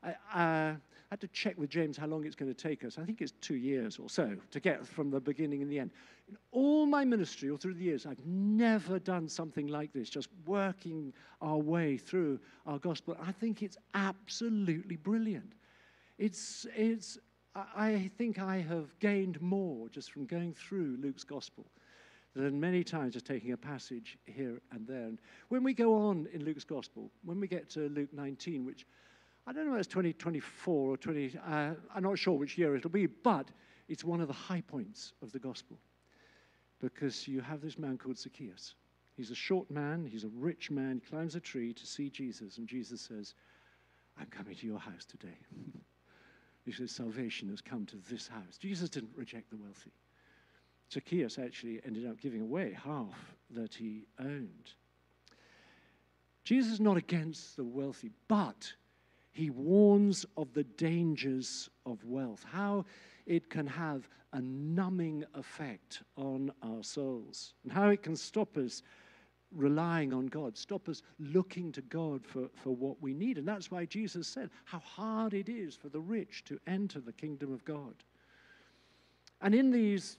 I, 0.03 0.15
I 0.33 0.77
had 1.11 1.21
to 1.21 1.29
check 1.29 1.57
with 1.59 1.71
James 1.71 1.97
how 1.97 2.07
long 2.07 2.25
it's 2.25 2.35
going 2.35 2.53
to 2.53 2.69
take 2.69 2.85
us. 2.85 2.99
I 2.99 3.05
think 3.05 3.21
it's 3.21 3.33
two 3.41 3.57
years 3.57 3.99
or 3.99 4.09
so 4.09 4.37
to 4.51 4.61
get 4.61 4.87
from 4.87 5.11
the 5.11 5.21
beginning 5.21 5.63
and 5.63 5.71
the 5.71 5.79
end. 5.79 5.91
In 6.29 6.37
all 6.51 6.87
my 6.87 7.05
ministry, 7.05 7.51
all 7.51 7.59
through 7.59 7.75
the 7.75 7.85
years, 7.85 8.07
I've 8.07 8.25
never 8.25 8.99
done 8.99 9.29
something 9.29 9.69
like 9.69 9.93
this, 9.93 10.09
just 10.09 10.29
working 10.47 11.13
our 11.41 11.59
way 11.59 11.97
through 11.97 12.41
our 12.67 12.79
gospel. 12.79 13.17
I 13.23 13.33
think 13.33 13.63
it's 13.63 13.77
absolutely 13.95 14.97
brilliant. 14.97 15.53
It's, 16.19 16.67
it's 16.75 17.19
I 17.75 18.11
think 18.19 18.39
I 18.39 18.59
have 18.59 18.99
gained 18.99 19.41
more 19.41 19.89
just 19.89 20.13
from 20.13 20.27
going 20.27 20.53
through 20.53 20.99
Luke's 21.01 21.25
gospel 21.25 21.65
than 22.35 22.61
many 22.61 22.85
times 22.85 23.15
just 23.15 23.25
taking 23.25 23.53
a 23.53 23.57
passage 23.57 24.19
here 24.27 24.61
and 24.73 24.87
there. 24.87 25.05
And 25.05 25.19
when 25.49 25.63
we 25.63 25.73
go 25.73 25.95
on 25.95 26.29
in 26.35 26.45
Luke's 26.45 26.65
Gospel, 26.65 27.11
when 27.25 27.41
we 27.41 27.49
get 27.49 27.71
to 27.71 27.89
Luke 27.89 28.13
19, 28.13 28.65
which 28.65 28.87
I 29.47 29.53
don't 29.53 29.67
know 29.67 29.75
if 29.75 29.81
it's 29.81 29.89
2024 29.89 30.91
or 30.91 30.97
20, 30.99 31.39
uh, 31.47 31.71
I'm 31.95 32.03
not 32.03 32.19
sure 32.19 32.35
which 32.35 32.59
year 32.59 32.77
it'll 32.77 32.91
be, 32.91 33.07
but 33.07 33.49
it's 33.89 34.05
one 34.05 34.21
of 34.21 34.29
the 34.29 34.35
high 34.35 34.61
points 34.61 35.15
of 35.23 35.33
the 35.33 35.39
Gospel 35.39 35.79
because 36.81 37.27
you 37.27 37.41
have 37.41 37.63
this 37.63 37.79
man 37.79 37.97
called 37.97 38.19
Zacchaeus. 38.19 38.75
He's 39.17 39.31
a 39.31 39.35
short 39.35 39.71
man, 39.71 40.05
he's 40.05 40.25
a 40.25 40.31
rich 40.35 40.71
man, 40.71 41.01
he 41.03 41.11
climbs 41.11 41.37
a 41.37 41.41
tree 41.41 41.73
to 41.73 41.87
see 41.87 42.11
Jesus, 42.11 42.59
and 42.59 42.69
Jesus 42.69 43.01
says, 43.01 43.33
I'm 44.19 44.27
coming 44.27 44.55
to 44.57 44.67
your 44.67 44.79
house 44.79 45.07
today. 45.07 45.39
says, 46.73 46.91
Salvation 46.91 47.49
has 47.49 47.61
come 47.61 47.87
to 47.87 47.97
this 48.11 48.29
house. 48.29 48.59
Jesus 48.59 48.89
didn't 48.89 49.13
reject 49.15 49.51
the 49.51 49.57
wealthy. 49.57 49.93
Zacchaeus 50.93 51.39
actually 51.39 51.81
ended 51.85 52.07
up 52.07 52.21
giving 52.21 52.43
away 52.43 52.77
half 52.85 53.37
that 53.51 53.75
he 53.75 54.07
owned. 54.21 54.75
Jesus 56.45 56.75
is 56.75 56.81
not 56.81 56.97
against 56.97 57.57
the 57.57 57.65
wealthy, 57.65 58.11
but 58.29 58.73
he 59.33 59.51
warns 59.51 60.25
of 60.37 60.53
the 60.55 60.65
dangers 60.65 61.69
of 61.85 62.05
wealth, 62.05 62.45
how 62.51 62.85
it 63.27 63.51
can 63.51 63.67
have 63.67 64.09
a 64.33 64.41
numbing 64.41 65.25
effect 65.35 66.03
on 66.17 66.53
our 66.63 66.83
souls, 66.83 67.55
and 67.65 67.73
how 67.73 67.89
it 67.89 68.03
can 68.03 68.17
stop 68.17 68.57
us 68.57 68.83
relying 69.55 70.13
on 70.13 70.27
God, 70.27 70.57
stop 70.57 70.89
us 70.89 71.03
looking 71.19 71.73
to 71.73 71.83
God 71.83 72.27
for, 72.27 72.49
for 72.55 72.75
what 72.75 73.01
we 73.01 73.15
need. 73.15 73.39
And 73.39 73.47
that's 73.47 73.71
why 73.71 73.85
Jesus 73.85 74.27
said 74.29 74.51
how 74.65 74.81
hard 74.81 75.35
it 75.35 75.49
is 75.49 75.75
for 75.75 75.89
the 75.89 76.01
rich 76.01 76.45
to 76.45 76.59
enter 76.67 77.01
the 77.01 77.13
kingdom 77.13 77.53
of 77.53 77.65
God. 77.65 77.95
And 79.41 79.55
in 79.55 79.71
these 79.71 80.17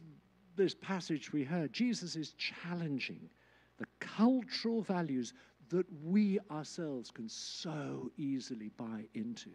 this 0.56 0.74
passage 0.74 1.32
we 1.32 1.44
heard, 1.44 1.72
Jesus 1.72 2.16
is 2.16 2.34
challenging 2.34 3.30
the 3.78 3.86
cultural 4.00 4.82
values 4.82 5.34
that 5.70 5.86
we 6.04 6.40
ourselves 6.50 7.12
can 7.12 7.30
so 7.30 8.12
easily 8.18 8.70
buy 8.76 9.04
into. 9.14 9.52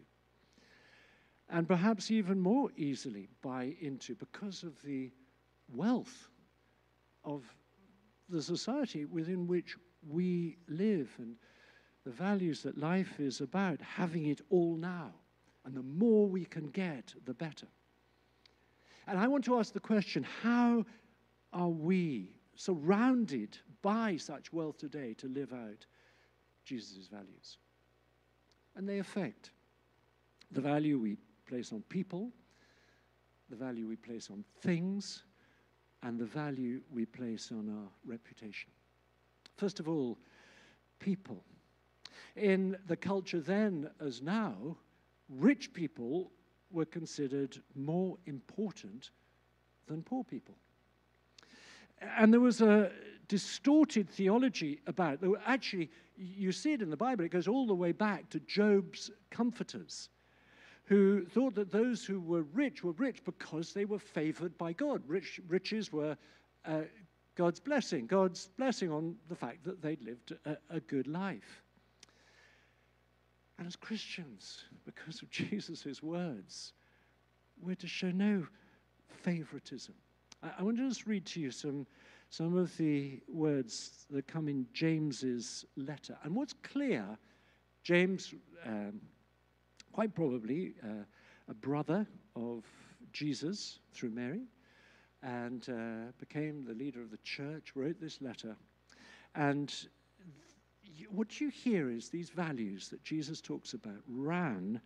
And 1.49 1.67
perhaps 1.67 2.09
even 2.09 2.39
more 2.39 2.69
easily 2.77 3.27
buy 3.41 3.75
into 3.81 4.15
because 4.15 4.63
of 4.63 4.81
the 4.81 5.11
wealth 5.67 6.29
of 7.25 7.43
the 8.33 8.41
society 8.41 9.05
within 9.05 9.47
which 9.47 9.77
we 10.09 10.57
live 10.67 11.09
and 11.19 11.35
the 12.03 12.11
values 12.11 12.63
that 12.63 12.77
life 12.77 13.19
is 13.19 13.39
about, 13.39 13.79
having 13.79 14.25
it 14.25 14.41
all 14.49 14.75
now. 14.75 15.11
And 15.65 15.75
the 15.75 15.83
more 15.83 16.27
we 16.27 16.43
can 16.43 16.67
get, 16.69 17.13
the 17.25 17.33
better. 17.33 17.67
And 19.07 19.17
I 19.17 19.27
want 19.27 19.45
to 19.45 19.57
ask 19.57 19.71
the 19.71 19.79
question 19.79 20.25
how 20.41 20.83
are 21.53 21.69
we 21.69 22.35
surrounded 22.55 23.57
by 23.81 24.17
such 24.17 24.51
wealth 24.51 24.77
today 24.77 25.13
to 25.19 25.27
live 25.27 25.53
out 25.53 25.85
Jesus' 26.65 27.07
values? 27.07 27.57
And 28.75 28.89
they 28.89 28.99
affect 28.99 29.51
the 30.51 30.61
value 30.61 30.97
we 30.97 31.17
place 31.47 31.71
on 31.71 31.83
people, 31.83 32.31
the 33.49 33.55
value 33.55 33.87
we 33.87 33.95
place 33.95 34.29
on 34.31 34.43
things, 34.61 35.23
and 36.03 36.19
the 36.19 36.25
value 36.25 36.81
we 36.91 37.05
place 37.05 37.49
on 37.51 37.69
our 37.69 37.89
reputation. 38.05 38.69
First 39.57 39.79
of 39.79 39.87
all, 39.87 40.17
people. 40.99 41.43
In 42.35 42.77
the 42.87 42.95
culture 42.95 43.39
then 43.39 43.89
as 43.99 44.21
now, 44.21 44.77
rich 45.29 45.73
people 45.73 46.31
were 46.71 46.85
considered 46.85 47.57
more 47.75 48.17
important 48.25 49.11
than 49.87 50.01
poor 50.01 50.23
people. 50.23 50.55
And 52.17 52.33
there 52.33 52.39
was 52.39 52.61
a 52.61 52.91
distorted 53.27 54.09
theology 54.09 54.81
about. 54.87 55.19
Actually, 55.45 55.89
you 56.17 56.51
see 56.51 56.73
it 56.73 56.81
in 56.81 56.89
the 56.89 56.97
Bible, 56.97 57.23
it 57.23 57.31
goes 57.31 57.47
all 57.47 57.65
the 57.65 57.73
way 57.73 57.91
back 57.91 58.29
to 58.29 58.39
Job's 58.41 59.09
comforters, 59.29 60.09
who 60.85 61.25
thought 61.25 61.55
that 61.55 61.71
those 61.71 62.03
who 62.03 62.19
were 62.19 62.43
rich 62.53 62.83
were 62.83 62.91
rich 62.93 63.23
because 63.23 63.73
they 63.73 63.85
were 63.85 63.99
favored 63.99 64.57
by 64.57 64.73
God. 64.73 65.01
Rich, 65.07 65.39
riches 65.47 65.91
were 65.93 66.17
uh, 66.65 66.81
God's 67.35 67.59
blessing, 67.59 68.05
God's 68.05 68.49
blessing 68.57 68.91
on 68.91 69.15
the 69.29 69.35
fact 69.35 69.63
that 69.63 69.81
they'd 69.81 70.03
lived 70.03 70.33
a, 70.45 70.57
a 70.69 70.79
good 70.81 71.07
life. 71.07 71.63
And 73.57 73.67
as 73.67 73.75
Christians, 73.75 74.65
because 74.85 75.21
of 75.21 75.29
Jesus' 75.31 76.03
words, 76.03 76.73
we're 77.61 77.75
to 77.75 77.87
show 77.87 78.11
no 78.11 78.45
favoritism. 79.07 79.93
I, 80.41 80.49
I 80.59 80.63
want 80.63 80.77
to 80.77 80.87
just 80.87 81.07
read 81.07 81.25
to 81.27 81.39
you 81.39 81.51
some, 81.51 81.87
some 82.29 82.57
of 82.57 82.75
the 82.77 83.21
words 83.27 84.05
that 84.09 84.27
come 84.27 84.49
in 84.49 84.65
James's 84.73 85.65
letter. 85.77 86.17
And 86.23 86.35
what's 86.35 86.53
clear, 86.61 87.05
James, 87.83 88.33
um, 88.65 88.99
quite 89.93 90.15
probably 90.15 90.73
uh, 90.83 91.03
a 91.49 91.53
brother 91.53 92.05
of 92.35 92.63
Jesus 93.13 93.79
through 93.93 94.09
Mary, 94.09 94.41
and 95.21 95.69
uh, 95.69 96.11
became 96.19 96.65
the 96.65 96.73
leader 96.73 97.01
of 97.01 97.11
the 97.11 97.19
church, 97.23 97.71
wrote 97.75 98.01
this 98.01 98.21
letter. 98.21 98.55
And 99.35 99.73
what 101.09 101.39
you 101.39 101.49
hear 101.49 101.89
is 101.89 102.09
these 102.09 102.29
values 102.29 102.89
that 102.89 103.03
Jesus 103.03 103.39
talks 103.39 103.73
about 103.73 104.01
ran 104.07 104.81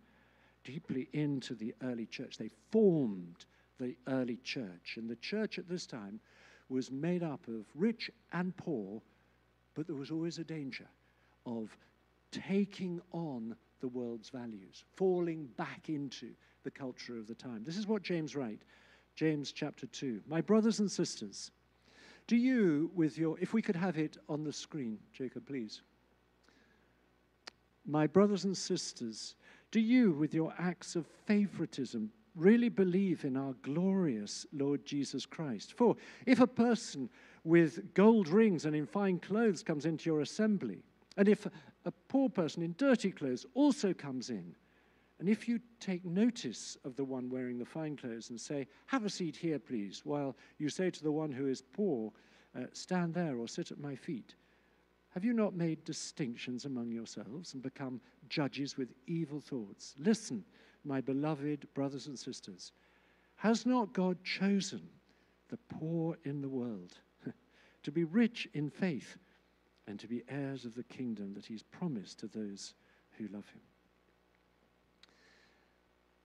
deeply 0.62 1.08
into 1.14 1.54
the 1.54 1.74
early 1.82 2.06
church. 2.06 2.36
They 2.36 2.50
formed 2.70 3.46
the 3.80 3.96
early 4.06 4.38
church. 4.44 4.96
And 4.96 5.08
the 5.08 5.16
church 5.16 5.58
at 5.58 5.68
this 5.68 5.86
time 5.86 6.20
was 6.68 6.90
made 6.90 7.22
up 7.22 7.48
of 7.48 7.64
rich 7.74 8.10
and 8.32 8.54
poor, 8.56 9.00
but 9.74 9.86
there 9.86 9.96
was 9.96 10.10
always 10.10 10.38
a 10.38 10.44
danger 10.44 10.86
of 11.46 11.74
taking 12.30 13.00
on 13.12 13.56
the 13.80 13.88
world's 13.88 14.30
values, 14.30 14.84
falling 14.96 15.48
back 15.56 15.88
into 15.88 16.30
the 16.64 16.70
culture 16.70 17.16
of 17.16 17.26
the 17.26 17.34
time. 17.34 17.62
This 17.64 17.76
is 17.76 17.86
what 17.86 18.02
James 18.02 18.36
writes. 18.36 18.64
James 19.14 19.52
chapter 19.52 19.86
2. 19.86 20.20
My 20.28 20.40
brothers 20.40 20.78
and 20.80 20.90
sisters, 20.90 21.50
do 22.28 22.36
you, 22.36 22.90
with 22.94 23.18
your, 23.18 23.38
if 23.40 23.52
we 23.52 23.62
could 23.62 23.74
have 23.74 23.98
it 23.98 24.16
on 24.28 24.44
the 24.44 24.52
screen, 24.52 24.98
Jacob, 25.12 25.46
please. 25.46 25.82
My 27.86 28.06
brothers 28.06 28.44
and 28.44 28.56
sisters, 28.56 29.34
do 29.70 29.80
you, 29.80 30.12
with 30.12 30.34
your 30.34 30.54
acts 30.58 30.94
of 30.94 31.06
favoritism, 31.26 32.10
really 32.36 32.68
believe 32.68 33.24
in 33.24 33.36
our 33.36 33.54
glorious 33.62 34.46
Lord 34.52 34.84
Jesus 34.84 35.26
Christ? 35.26 35.72
For 35.72 35.96
if 36.26 36.40
a 36.40 36.46
person 36.46 37.08
with 37.44 37.94
gold 37.94 38.28
rings 38.28 38.66
and 38.66 38.76
in 38.76 38.86
fine 38.86 39.18
clothes 39.18 39.62
comes 39.62 39.86
into 39.86 40.10
your 40.10 40.20
assembly, 40.20 40.82
and 41.16 41.28
if 41.28 41.46
a 41.88 41.92
poor 42.08 42.28
person 42.28 42.62
in 42.62 42.74
dirty 42.76 43.10
clothes 43.10 43.46
also 43.54 43.94
comes 43.94 44.28
in, 44.28 44.54
and 45.18 45.28
if 45.28 45.48
you 45.48 45.58
take 45.80 46.04
notice 46.04 46.76
of 46.84 46.94
the 46.96 47.04
one 47.04 47.30
wearing 47.30 47.58
the 47.58 47.64
fine 47.64 47.96
clothes 47.96 48.28
and 48.28 48.38
say, 48.38 48.68
Have 48.86 49.06
a 49.06 49.10
seat 49.10 49.34
here, 49.34 49.58
please, 49.58 50.02
while 50.04 50.36
you 50.58 50.68
say 50.68 50.90
to 50.90 51.02
the 51.02 51.10
one 51.10 51.32
who 51.32 51.48
is 51.48 51.62
poor, 51.72 52.12
uh, 52.54 52.64
Stand 52.74 53.14
there 53.14 53.38
or 53.38 53.48
sit 53.48 53.72
at 53.72 53.80
my 53.80 53.96
feet, 53.96 54.34
have 55.10 55.24
you 55.24 55.32
not 55.32 55.56
made 55.56 55.82
distinctions 55.84 56.66
among 56.66 56.92
yourselves 56.92 57.54
and 57.54 57.62
become 57.62 58.02
judges 58.28 58.76
with 58.76 58.92
evil 59.06 59.40
thoughts? 59.40 59.94
Listen, 59.98 60.44
my 60.84 61.00
beloved 61.00 61.66
brothers 61.72 62.06
and 62.06 62.18
sisters. 62.18 62.72
Has 63.36 63.64
not 63.64 63.94
God 63.94 64.22
chosen 64.22 64.86
the 65.48 65.58
poor 65.68 66.18
in 66.24 66.42
the 66.42 66.48
world 66.48 66.92
to 67.82 67.90
be 67.90 68.04
rich 68.04 68.46
in 68.52 68.68
faith 68.68 69.16
and 69.88 69.98
to 69.98 70.06
be 70.06 70.22
heirs 70.28 70.64
of 70.64 70.74
the 70.74 70.84
kingdom 70.84 71.32
that 71.34 71.46
He's 71.46 71.62
promised 71.62 72.20
to 72.20 72.28
those 72.28 72.74
who 73.16 73.24
love 73.28 73.48
Him? 73.48 73.62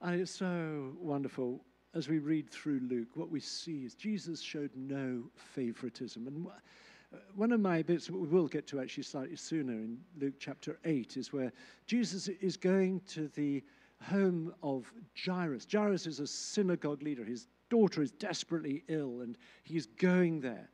And 0.00 0.20
it's 0.20 0.30
so 0.30 0.92
wonderful 1.00 1.64
as 1.94 2.08
we 2.08 2.18
read 2.18 2.50
through 2.50 2.80
Luke, 2.90 3.08
what 3.14 3.30
we 3.30 3.40
see 3.40 3.84
is 3.84 3.94
Jesus 3.94 4.40
showed 4.40 4.70
no 4.74 5.22
favoritism. 5.36 6.26
And 6.26 6.46
uh, 6.46 7.16
one 7.36 7.52
of 7.52 7.60
my 7.60 7.82
bits 7.82 8.10
we 8.10 8.26
will 8.26 8.48
get 8.48 8.66
to 8.68 8.80
actually 8.80 9.04
slightly 9.04 9.36
sooner 9.36 9.72
in 9.72 9.98
Luke 10.20 10.34
chapter 10.38 10.78
8 10.84 11.16
is 11.16 11.32
where 11.32 11.52
Jesus 11.86 12.28
is 12.28 12.56
going 12.56 13.00
to 13.08 13.28
the 13.28 13.62
home 14.02 14.52
of 14.62 14.92
Jairus. 15.24 15.66
Jairus 15.70 16.06
is 16.06 16.20
a 16.20 16.26
synagogue 16.26 17.02
leader. 17.02 17.24
His 17.24 17.46
daughter 17.70 18.02
is 18.02 18.10
desperately 18.10 18.82
ill, 18.88 19.20
and 19.22 19.38
he's 19.62 19.86
going 19.86 20.40
there 20.40 20.68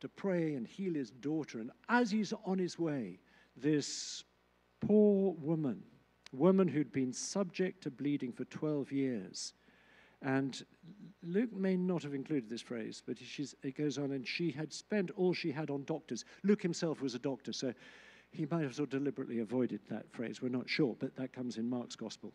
to 0.00 0.08
pray 0.08 0.54
and 0.54 0.66
heal 0.66 0.94
his 0.94 1.10
daughter. 1.10 1.58
And 1.58 1.70
as 1.88 2.10
he's 2.10 2.32
on 2.44 2.58
his 2.58 2.78
way, 2.78 3.18
this 3.56 4.24
poor 4.80 5.32
woman, 5.38 5.82
woman 6.32 6.68
who'd 6.68 6.92
been 6.92 7.12
subject 7.12 7.82
to 7.82 7.90
bleeding 7.90 8.32
for 8.32 8.44
12 8.46 8.92
years, 8.92 9.54
and 10.22 10.64
Luke 11.22 11.52
may 11.52 11.76
not 11.76 12.02
have 12.02 12.14
included 12.14 12.48
this 12.48 12.62
phrase, 12.62 13.02
but 13.06 13.18
it 13.20 13.76
goes 13.76 13.98
on, 13.98 14.12
and 14.12 14.26
she 14.26 14.50
had 14.50 14.72
spent 14.72 15.10
all 15.16 15.34
she 15.34 15.52
had 15.52 15.70
on 15.70 15.84
doctors. 15.84 16.24
Luke 16.42 16.62
himself 16.62 17.02
was 17.02 17.14
a 17.14 17.18
doctor, 17.18 17.52
so 17.52 17.72
he 18.30 18.46
might 18.50 18.62
have 18.62 18.74
sort 18.74 18.92
of 18.92 18.98
deliberately 18.98 19.40
avoided 19.40 19.80
that 19.88 20.10
phrase. 20.10 20.40
We're 20.40 20.48
not 20.48 20.68
sure, 20.68 20.96
but 20.98 21.14
that 21.16 21.32
comes 21.32 21.58
in 21.58 21.68
Mark's 21.68 21.96
gospel. 21.96 22.32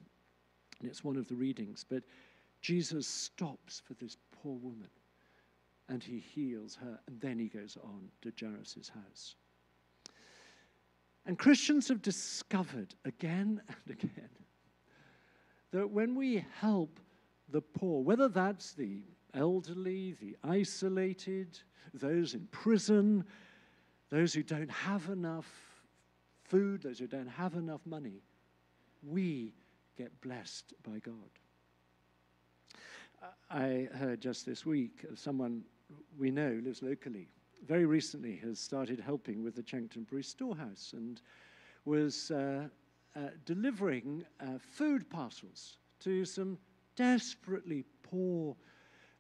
And 0.80 0.90
it's 0.90 1.04
one 1.04 1.18
of 1.18 1.28
the 1.28 1.36
readings. 1.36 1.86
But 1.88 2.04
Jesus 2.62 3.08
stops 3.08 3.82
for 3.86 3.94
this 3.96 4.18
poor 4.32 4.56
woman. 4.56 4.90
And 5.92 6.02
he 6.02 6.20
heals 6.20 6.76
her. 6.76 7.00
And 7.06 7.20
then 7.20 7.38
he 7.38 7.48
goes 7.48 7.78
on 7.84 8.08
to 8.22 8.32
Jairus' 8.40 8.90
house. 8.90 9.36
And 11.26 11.38
Christians 11.38 11.90
have 11.90 12.02
discovered 12.02 12.96
again 13.06 13.62
and 13.68 13.98
again 14.00 14.30
that 15.72 15.90
when 15.90 16.16
we 16.16 16.46
help 16.60 17.00
the 17.50 17.62
poor, 17.62 18.02
whether 18.02 18.30
that's 18.30 18.72
the 18.72 19.04
elderly, 19.34 20.16
the 20.22 20.38
isolated, 20.44 21.60
those 21.94 22.34
in 22.34 22.48
prison, 22.52 23.26
those 24.10 24.34
who 24.34 24.44
don't 24.44 24.72
have 24.72 25.10
enough 25.10 25.48
food, 26.46 26.82
those 26.82 27.00
who 27.00 27.08
don't 27.08 27.28
have 27.28 27.56
enough 27.56 27.82
money, 27.86 28.24
we 29.04 29.54
get 29.98 30.22
blessed 30.22 30.74
by 30.84 31.00
God. 31.00 31.14
I 33.50 33.90
heard 33.94 34.22
just 34.22 34.46
this 34.46 34.66
week 34.66 35.06
of 35.10 35.20
someone 35.20 35.64
we 36.18 36.32
know 36.32 36.60
lives 36.64 36.82
locally, 36.82 37.28
very 37.66 37.86
recently 37.86 38.36
has 38.38 38.60
started 38.60 39.00
helping 39.00 39.44
with 39.44 39.56
the 39.56 39.64
Chanctonbury 39.64 40.24
storehouse 40.24 40.94
and 40.96 41.22
was 41.86 42.32
uh, 42.32 42.68
uh, 43.16 43.20
delivering 43.46 44.24
uh, 44.40 44.58
food 44.60 45.10
parcels 45.10 45.78
to 46.00 46.26
some 46.26 46.58
desperately 46.96 47.84
poor 48.04 48.56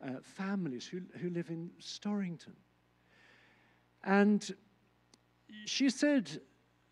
uh, 0.04 0.14
families 0.22 0.86
who, 0.88 1.02
who 1.20 1.30
live 1.30 1.50
in 1.50 1.70
Storrington. 1.80 2.56
And 4.04 4.54
she 5.66 5.90
said, 5.90 6.42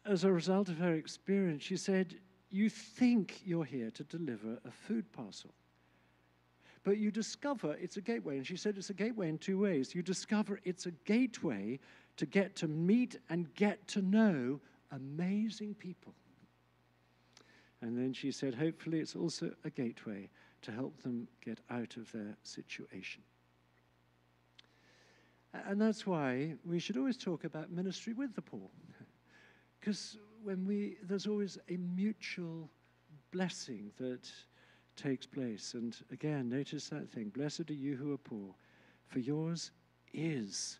as 0.05 0.23
a 0.23 0.31
result 0.31 0.69
of 0.69 0.77
her 0.77 0.93
experience, 0.93 1.63
she 1.63 1.77
said, 1.77 2.15
You 2.49 2.69
think 2.69 3.41
you're 3.45 3.65
here 3.65 3.91
to 3.91 4.03
deliver 4.03 4.59
a 4.65 4.71
food 4.71 5.11
parcel. 5.11 5.53
But 6.83 6.97
you 6.97 7.11
discover 7.11 7.75
it's 7.79 7.97
a 7.97 8.01
gateway. 8.01 8.37
And 8.37 8.47
she 8.47 8.55
said 8.55 8.77
it's 8.77 8.89
a 8.89 8.93
gateway 8.93 9.29
in 9.29 9.37
two 9.37 9.59
ways. 9.59 9.93
You 9.93 10.01
discover 10.01 10.59
it's 10.63 10.85
a 10.85 10.91
gateway 10.91 11.79
to 12.17 12.25
get 12.25 12.55
to 12.57 12.67
meet 12.67 13.17
and 13.29 13.53
get 13.55 13.87
to 13.89 14.01
know 14.01 14.59
amazing 14.91 15.75
people. 15.75 16.13
And 17.81 17.97
then 17.97 18.13
she 18.13 18.31
said, 18.31 18.55
hopefully, 18.55 18.99
it's 18.99 19.15
also 19.15 19.51
a 19.63 19.69
gateway 19.69 20.29
to 20.63 20.71
help 20.71 21.01
them 21.01 21.27
get 21.43 21.59
out 21.69 21.95
of 21.95 22.11
their 22.11 22.35
situation. 22.43 23.21
And 25.53 25.81
that's 25.81 26.05
why 26.05 26.55
we 26.65 26.79
should 26.79 26.97
always 26.97 27.17
talk 27.17 27.43
about 27.43 27.71
ministry 27.71 28.13
with 28.13 28.35
the 28.35 28.41
poor. 28.41 28.69
Because 29.79 30.17
when 30.43 30.65
we, 30.67 30.97
there's 31.03 31.25
always 31.25 31.57
a 31.69 31.77
mutual 31.77 32.69
blessing 33.31 33.91
that 33.97 34.29
takes 35.01 35.25
place. 35.25 35.73
And 35.73 35.95
again, 36.11 36.49
notice 36.49 36.89
that 36.89 37.09
thing 37.09 37.29
Blessed 37.29 37.69
are 37.69 37.73
you 37.73 37.95
who 37.95 38.13
are 38.13 38.17
poor, 38.17 38.53
for 39.07 39.19
yours 39.19 39.71
is 40.13 40.79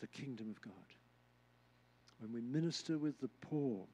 the 0.00 0.06
kingdom 0.06 0.50
of 0.50 0.60
God. 0.60 0.72
When 2.18 2.32
we 2.32 2.40
minister 2.40 2.98
with 2.98 3.20
the 3.20 3.30
poor, 3.40 3.86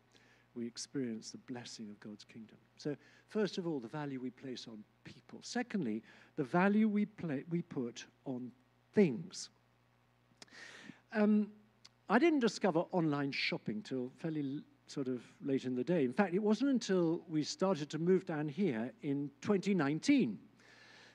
we 0.55 0.67
experience 0.67 1.31
the 1.31 1.39
blessing 1.53 1.89
of 1.91 2.01
God's 2.01 2.25
kingdom. 2.25 2.57
So, 2.77 2.97
first 3.29 3.59
of 3.59 3.67
all, 3.67 3.79
the 3.79 3.89
value 3.89 4.21
we 4.21 4.31
place 4.31 4.67
on 4.69 4.83
people. 5.05 5.39
Secondly, 5.43 6.03
the 6.37 6.45
value 6.45 6.89
we, 6.89 7.07
play, 7.07 7.45
we 7.51 7.63
put 7.63 8.05
on 8.25 8.51
things. 8.95 9.51
Um, 11.13 11.51
I 12.09 12.19
didn't 12.19 12.41
discover 12.41 12.81
online 12.93 13.33
shopping 13.33 13.83
till 13.83 14.11
fairly 14.19 14.63
sort 14.87 15.09
of 15.09 15.22
late 15.44 15.64
in 15.64 15.75
the 15.75 15.85
day. 15.85 16.05
In 16.05 16.12
fact, 16.12 16.35
it 16.35 16.42
wasn't 16.42 16.70
until 16.70 17.22
we 17.29 17.42
started 17.42 17.90
to 17.90 17.99
move 17.99 18.25
down 18.25 18.49
here 18.49 18.92
in 19.03 19.31
2019 19.42 20.38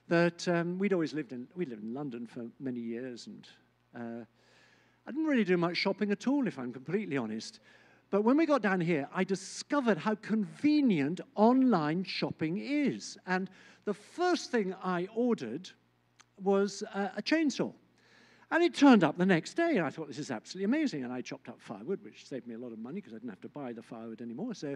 that 0.08 0.48
um, 0.50 0.78
we'd 0.78 0.94
always 0.94 1.14
lived 1.14 1.32
in, 1.32 1.48
We'd 1.56 1.70
lived 1.70 1.84
in 1.84 1.94
London 1.94 2.28
for 2.28 2.46
many 2.60 2.80
years, 2.80 3.28
and 3.28 3.48
uh, 3.96 4.26
I 5.08 5.12
didn't 5.12 5.26
really 5.26 5.46
do 5.46 5.58
much 5.58 5.78
shopping 5.78 6.12
at 6.12 6.28
all, 6.28 6.48
if 6.48 6.60
I'm 6.60 6.74
completely 6.74 7.18
honest. 7.18 7.60
But 8.10 8.24
when 8.24 8.36
we 8.36 8.46
got 8.46 8.62
down 8.62 8.82
here, 8.82 9.08
I 9.16 9.24
discovered 9.24 9.98
how 9.98 10.16
convenient 10.16 11.22
online 11.36 12.04
shopping 12.04 12.58
is. 12.58 13.18
And 13.26 13.50
the 13.86 13.94
first 13.94 14.52
thing 14.52 14.76
I 14.84 15.08
ordered 15.16 15.70
was 16.44 16.84
uh, 16.94 17.10
a 17.16 17.22
chainsaw. 17.22 17.74
And 18.52 18.62
it 18.62 18.74
turned 18.74 19.04
up 19.04 19.18
the 19.18 19.26
next 19.26 19.54
day, 19.54 19.78
and 19.78 19.86
I 19.86 19.90
thought, 19.90 20.08
this 20.10 20.20
is 20.20 20.30
absolutely 20.30 20.66
amazing. 20.66 21.06
And 21.06 21.14
I 21.14 21.22
chopped 21.22 21.48
up 21.48 21.62
firewood, 21.62 22.04
which 22.04 22.28
saved 22.28 22.48
me 22.48 22.56
a 22.56 22.58
lot 22.58 22.74
of 22.74 22.80
money 22.80 22.96
because 22.96 23.14
I 23.14 23.16
didn't 23.16 23.30
have 23.30 23.42
to 23.42 23.50
buy 23.50 23.72
the 23.72 23.82
firewood 23.82 24.22
anymore. 24.22 24.54
So 24.54 24.76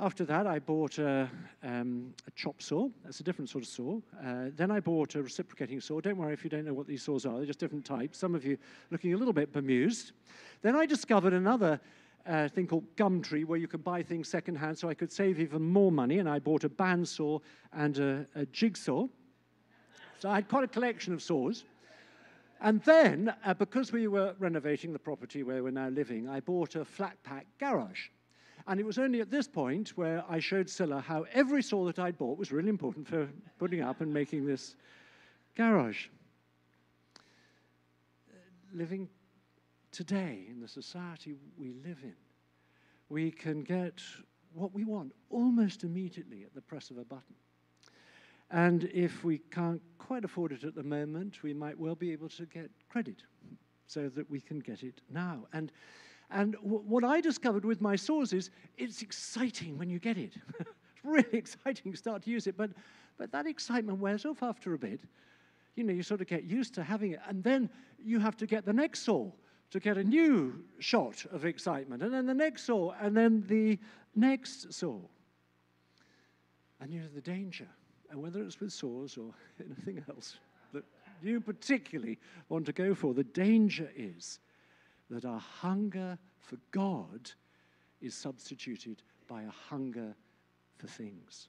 after 0.00 0.24
that, 0.26 0.46
I 0.46 0.58
bought 0.58 0.98
a, 0.98 1.30
um, 1.62 2.12
a 2.26 2.30
chop 2.32 2.60
saw. 2.60 2.88
That's 3.02 3.20
a 3.20 3.22
different 3.22 3.48
sort 3.48 3.64
of 3.64 3.68
saw. 3.68 4.00
Uh, 4.22 4.50
then 4.54 4.70
I 4.70 4.80
bought 4.80 5.14
a 5.14 5.22
reciprocating 5.22 5.80
saw. 5.80 6.00
Don't 6.00 6.18
worry 6.18 6.34
if 6.34 6.44
you 6.44 6.50
don't 6.50 6.66
know 6.66 6.74
what 6.74 6.86
these 6.86 7.02
saws 7.02 7.24
are, 7.24 7.36
they're 7.38 7.46
just 7.46 7.58
different 7.58 7.86
types. 7.86 8.18
Some 8.18 8.34
of 8.34 8.44
you 8.44 8.58
looking 8.90 9.14
a 9.14 9.16
little 9.16 9.32
bit 9.32 9.50
bemused. 9.52 10.12
Then 10.60 10.76
I 10.76 10.84
discovered 10.84 11.32
another 11.32 11.80
uh, 12.26 12.48
thing 12.48 12.66
called 12.66 12.84
Gumtree, 12.96 13.46
where 13.46 13.58
you 13.58 13.68
could 13.68 13.84
buy 13.84 14.02
things 14.02 14.28
secondhand, 14.28 14.76
so 14.76 14.90
I 14.90 14.94
could 14.94 15.12
save 15.12 15.40
even 15.40 15.62
more 15.62 15.92
money. 15.92 16.18
And 16.18 16.28
I 16.28 16.38
bought 16.38 16.64
a 16.64 16.68
bandsaw 16.68 17.40
and 17.72 17.98
a, 17.98 18.26
a 18.34 18.44
jigsaw. 18.46 19.06
So 20.18 20.28
I 20.28 20.34
had 20.34 20.48
quite 20.48 20.64
a 20.64 20.68
collection 20.68 21.14
of 21.14 21.22
saws. 21.22 21.64
And 22.64 22.80
then, 22.84 23.30
uh, 23.44 23.52
because 23.52 23.92
we 23.92 24.08
were 24.08 24.34
renovating 24.38 24.94
the 24.94 24.98
property 24.98 25.42
where 25.42 25.62
we're 25.62 25.70
now 25.70 25.90
living, 25.90 26.30
I 26.30 26.40
bought 26.40 26.76
a 26.76 26.84
flat 26.84 27.22
pack 27.22 27.46
garage. 27.60 28.08
And 28.66 28.80
it 28.80 28.86
was 28.86 28.96
only 28.96 29.20
at 29.20 29.30
this 29.30 29.46
point 29.46 29.90
where 29.98 30.24
I 30.30 30.38
showed 30.38 30.70
Sila 30.70 31.02
how 31.02 31.26
every 31.34 31.62
saw 31.62 31.84
that 31.84 31.98
I'd 31.98 32.16
bought 32.16 32.38
was 32.38 32.52
really 32.52 32.70
important 32.70 33.06
for 33.06 33.28
putting 33.58 33.82
up 33.82 34.00
and 34.00 34.10
making 34.10 34.46
this 34.46 34.76
garage. 35.54 36.06
Living 38.72 39.10
today 39.92 40.46
in 40.48 40.58
the 40.58 40.66
society 40.66 41.34
we 41.58 41.74
live 41.84 41.98
in, 42.02 42.14
we 43.10 43.30
can 43.30 43.62
get 43.62 44.00
what 44.54 44.72
we 44.72 44.84
want 44.86 45.12
almost 45.28 45.84
immediately 45.84 46.44
at 46.44 46.54
the 46.54 46.62
press 46.62 46.88
of 46.88 46.96
a 46.96 47.04
button. 47.04 47.34
And 48.50 48.84
if 48.92 49.24
we 49.24 49.38
can't 49.50 49.82
quite 49.98 50.24
afford 50.24 50.52
it 50.52 50.64
at 50.64 50.74
the 50.74 50.82
moment, 50.82 51.42
we 51.42 51.54
might 51.54 51.78
well 51.78 51.94
be 51.94 52.12
able 52.12 52.28
to 52.30 52.46
get 52.46 52.70
credit 52.88 53.22
so 53.86 54.08
that 54.10 54.28
we 54.30 54.40
can 54.40 54.60
get 54.60 54.82
it 54.82 55.00
now. 55.10 55.46
And, 55.52 55.72
and 56.30 56.56
what 56.60 57.04
I 57.04 57.20
discovered 57.20 57.64
with 57.64 57.80
my 57.80 57.96
saws 57.96 58.32
is 58.32 58.50
it's 58.76 59.02
exciting 59.02 59.78
when 59.78 59.88
you 59.88 59.98
get 59.98 60.18
it. 60.18 60.34
it's 60.60 60.68
really 61.04 61.32
exciting 61.32 61.92
to 61.92 61.98
start 61.98 62.22
to 62.22 62.30
use 62.30 62.46
it, 62.46 62.56
but, 62.56 62.70
but 63.18 63.32
that 63.32 63.46
excitement 63.46 63.98
wears 63.98 64.24
off 64.24 64.42
after 64.42 64.74
a 64.74 64.78
bit. 64.78 65.00
You 65.76 65.84
know, 65.84 65.92
you 65.92 66.02
sort 66.02 66.20
of 66.20 66.26
get 66.26 66.44
used 66.44 66.74
to 66.74 66.84
having 66.84 67.12
it, 67.12 67.20
and 67.28 67.42
then 67.42 67.68
you 67.98 68.20
have 68.20 68.36
to 68.36 68.46
get 68.46 68.64
the 68.64 68.72
next 68.72 69.00
saw 69.02 69.30
to 69.70 69.80
get 69.80 69.96
a 69.96 70.04
new 70.04 70.62
shot 70.78 71.24
of 71.32 71.44
excitement, 71.44 72.02
and 72.02 72.12
then 72.12 72.26
the 72.26 72.34
next 72.34 72.64
saw, 72.64 72.92
and 73.00 73.16
then 73.16 73.42
the 73.48 73.78
next 74.14 74.72
saw. 74.72 75.00
And 76.80 76.92
you 76.92 77.00
know 77.00 77.08
the 77.12 77.20
danger 77.20 77.66
and 78.14 78.22
whether 78.22 78.44
it's 78.44 78.60
with 78.60 78.72
saws 78.72 79.18
or 79.18 79.34
anything 79.64 80.02
else 80.08 80.36
that 80.72 80.84
you 81.20 81.40
particularly 81.40 82.16
want 82.48 82.64
to 82.64 82.72
go 82.72 82.94
for, 82.94 83.12
the 83.12 83.24
danger 83.24 83.90
is 83.96 84.38
that 85.10 85.24
our 85.24 85.40
hunger 85.40 86.16
for 86.38 86.56
God 86.70 87.32
is 88.00 88.14
substituted 88.14 89.02
by 89.26 89.42
a 89.42 89.50
hunger 89.50 90.14
for 90.78 90.86
things. 90.86 91.48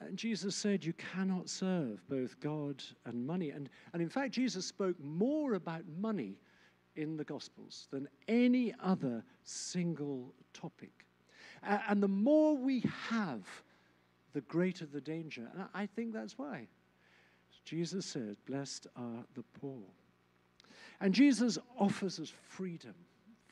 And 0.00 0.16
Jesus 0.16 0.56
said, 0.56 0.84
You 0.84 0.94
cannot 0.94 1.48
serve 1.48 2.02
both 2.08 2.38
God 2.40 2.82
and 3.04 3.24
money. 3.24 3.50
And, 3.50 3.70
and 3.92 4.02
in 4.02 4.08
fact, 4.08 4.32
Jesus 4.32 4.66
spoke 4.66 4.96
more 5.00 5.54
about 5.54 5.82
money 5.96 6.40
in 6.96 7.16
the 7.16 7.24
Gospels 7.24 7.86
than 7.92 8.08
any 8.26 8.74
other 8.82 9.22
single 9.44 10.34
topic. 10.52 11.06
And 11.62 12.02
the 12.02 12.08
more 12.08 12.56
we 12.56 12.82
have 13.08 13.46
the 14.36 14.42
greater 14.42 14.84
the 14.84 15.00
danger. 15.00 15.48
And 15.54 15.64
I 15.72 15.86
think 15.86 16.12
that's 16.12 16.36
why. 16.36 16.68
Jesus 17.64 18.04
said, 18.04 18.36
Blessed 18.46 18.86
are 18.94 19.24
the 19.34 19.42
poor. 19.58 19.80
And 21.00 21.14
Jesus 21.14 21.56
offers 21.78 22.20
us 22.20 22.34
freedom 22.46 22.94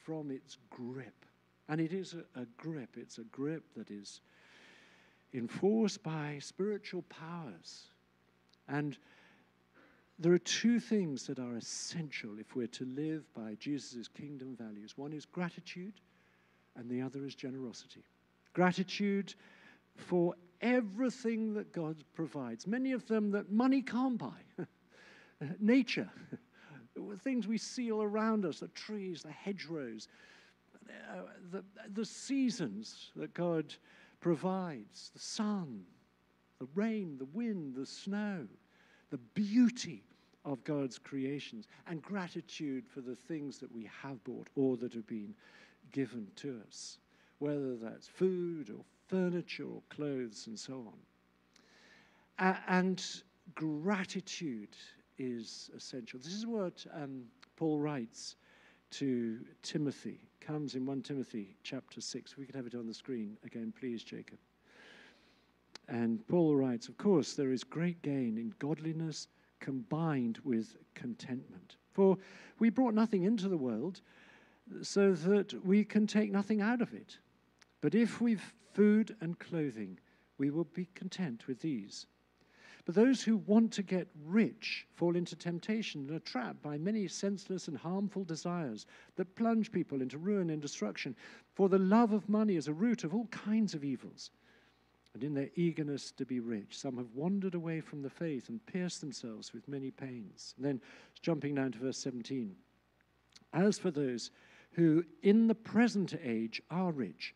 from 0.05 0.30
its 0.30 0.59
grip. 0.68 1.24
And 1.70 1.80
it 1.80 1.95
is 1.95 2.14
a, 2.14 2.39
a, 2.39 2.45
grip, 2.59 2.99
it's 2.99 3.16
a 3.16 3.24
grip 3.24 3.64
that 3.74 3.91
is 3.91 4.20
enforced 5.32 6.03
by 6.03 6.39
spiritual 6.43 7.01
powers. 7.09 7.85
And 8.68 8.99
there 10.18 10.35
are 10.35 10.39
two 10.39 10.80
things 10.80 11.26
that 11.28 11.39
are 11.39 11.57
essential 11.57 12.39
if 12.39 12.55
we're 12.55 12.66
to 12.66 12.85
live 12.85 13.24
by 13.32 13.57
Jesus' 13.59 14.07
kingdom 14.07 14.55
values 14.55 14.99
one 14.99 15.14
is 15.14 15.24
gratitude, 15.24 15.95
and 16.76 16.91
the 16.91 17.01
other 17.01 17.24
is 17.24 17.35
generosity. 17.35 18.05
Gratitude 18.53 19.35
for 19.97 20.34
everything 20.61 21.55
that 21.55 21.72
God 21.72 21.97
provides, 22.14 22.66
many 22.66 22.92
of 22.92 23.07
them 23.07 23.30
that 23.32 23.51
money 23.51 23.82
can't 23.82 24.18
buy. 24.18 24.40
Nature, 25.61 26.09
things 27.22 27.47
we 27.47 27.59
see 27.59 27.92
all 27.92 28.03
around 28.03 28.45
us, 28.45 28.61
the 28.61 28.68
trees, 28.68 29.22
the 29.22 29.30
hedgerows, 29.30 30.09
the, 31.51 31.64
the 31.92 32.05
seasons 32.05 33.11
that 33.16 33.34
God 33.34 33.74
provides, 34.20 35.11
the 35.12 35.20
sun, 35.20 35.82
the 36.59 36.68
rain, 36.74 37.16
the 37.18 37.26
wind, 37.26 37.74
the 37.74 37.86
snow, 37.86 38.47
the 39.11 39.18
beauty 39.18 40.03
of 40.45 40.62
God's 40.64 40.99
creations, 40.99 41.68
and 41.86 42.03
gratitude 42.03 42.86
for 42.86 43.01
the 43.01 43.16
things 43.16 43.59
that 43.59 43.72
we 43.72 43.88
have 44.03 44.22
bought 44.24 44.49
or 44.57 44.76
that 44.76 44.92
have 44.95 45.07
been 45.07 45.34
given 45.92 46.26
to 46.36 46.61
us, 46.66 46.99
whether 47.38 47.76
that's 47.76 48.09
food 48.09 48.70
or 48.70 48.84
furniture 49.14 49.64
or 49.64 49.80
clothes 49.90 50.48
and 50.48 50.58
so 50.58 50.74
on. 50.74 50.98
A- 52.40 52.58
and 52.68 53.04
gratitude 53.54 54.76
is 55.18 55.70
essential. 55.76 56.18
This 56.18 56.32
is 56.32 56.46
what 56.46 56.84
um, 56.92 57.22
Paul 57.56 57.78
writes 57.78 58.34
to 58.90 59.38
Timothy. 59.62 60.18
Comes 60.40 60.74
in 60.74 60.84
1 60.84 61.02
Timothy 61.02 61.56
chapter 61.62 62.00
6. 62.00 62.32
If 62.32 62.38
we 62.38 62.44
could 62.44 62.56
have 62.56 62.66
it 62.66 62.74
on 62.74 62.88
the 62.88 62.94
screen 62.94 63.36
again, 63.44 63.72
please, 63.78 64.02
Jacob. 64.02 64.38
And 65.88 66.26
Paul 66.26 66.56
writes, 66.56 66.88
Of 66.88 66.98
course, 66.98 67.34
there 67.34 67.52
is 67.52 67.62
great 67.62 68.02
gain 68.02 68.36
in 68.36 68.52
godliness 68.58 69.28
combined 69.60 70.40
with 70.42 70.76
contentment. 70.94 71.76
For 71.92 72.18
we 72.58 72.68
brought 72.68 72.94
nothing 72.94 73.22
into 73.22 73.48
the 73.48 73.56
world, 73.56 74.00
so 74.82 75.12
that 75.12 75.64
we 75.64 75.84
can 75.84 76.06
take 76.08 76.32
nothing 76.32 76.60
out 76.60 76.80
of 76.80 76.92
it. 76.94 77.18
But 77.85 77.95
if 77.95 78.18
we've 78.18 78.55
food 78.72 79.14
and 79.20 79.39
clothing, 79.39 79.99
we 80.39 80.49
will 80.49 80.64
be 80.64 80.89
content 80.95 81.47
with 81.47 81.61
these. 81.61 82.07
But 82.87 82.95
those 82.95 83.22
who 83.22 83.37
want 83.37 83.74
to 83.74 83.82
get 83.82 84.09
rich 84.24 84.87
fall 84.95 85.16
into 85.16 85.37
temptation 85.37 86.01
and 86.09 86.16
are 86.16 86.20
trapped 86.20 86.62
by 86.62 86.78
many 86.78 87.07
senseless 87.09 87.68
and 87.68 87.76
harmful 87.76 88.24
desires 88.24 88.87
that 89.16 89.37
plunge 89.37 89.70
people 89.70 90.01
into 90.01 90.16
ruin 90.16 90.49
and 90.49 90.62
destruction. 90.62 91.14
For 91.53 91.68
the 91.68 91.78
love 91.78 92.14
of 92.14 92.26
money 92.26 92.57
is 92.57 92.68
a 92.68 92.72
root 92.72 93.05
of 93.05 93.12
all 93.12 93.26
kinds 93.26 93.74
of 93.74 93.85
evils. 93.85 94.30
And 95.12 95.22
in 95.22 95.35
their 95.35 95.51
eagerness 95.55 96.11
to 96.12 96.24
be 96.24 96.41
rich, 96.41 96.78
some 96.78 96.97
have 96.97 97.12
wandered 97.14 97.55
away 97.55 97.82
from 97.82 98.01
the 98.01 98.09
faith 98.09 98.49
and 98.49 98.64
pierced 98.64 99.03
themselves 99.03 99.53
with 99.53 99.68
many 99.68 99.91
pains. 99.91 100.55
And 100.57 100.64
then, 100.64 100.80
jumping 101.20 101.57
down 101.57 101.72
to 101.72 101.78
verse 101.80 101.99
17. 101.99 102.57
As 103.53 103.78
for 103.78 103.91
those 103.91 104.30
who 104.72 105.05
in 105.22 105.49
the 105.49 105.55
present 105.55 106.14
age 106.24 106.62
are 106.70 106.91
rich, 106.91 107.35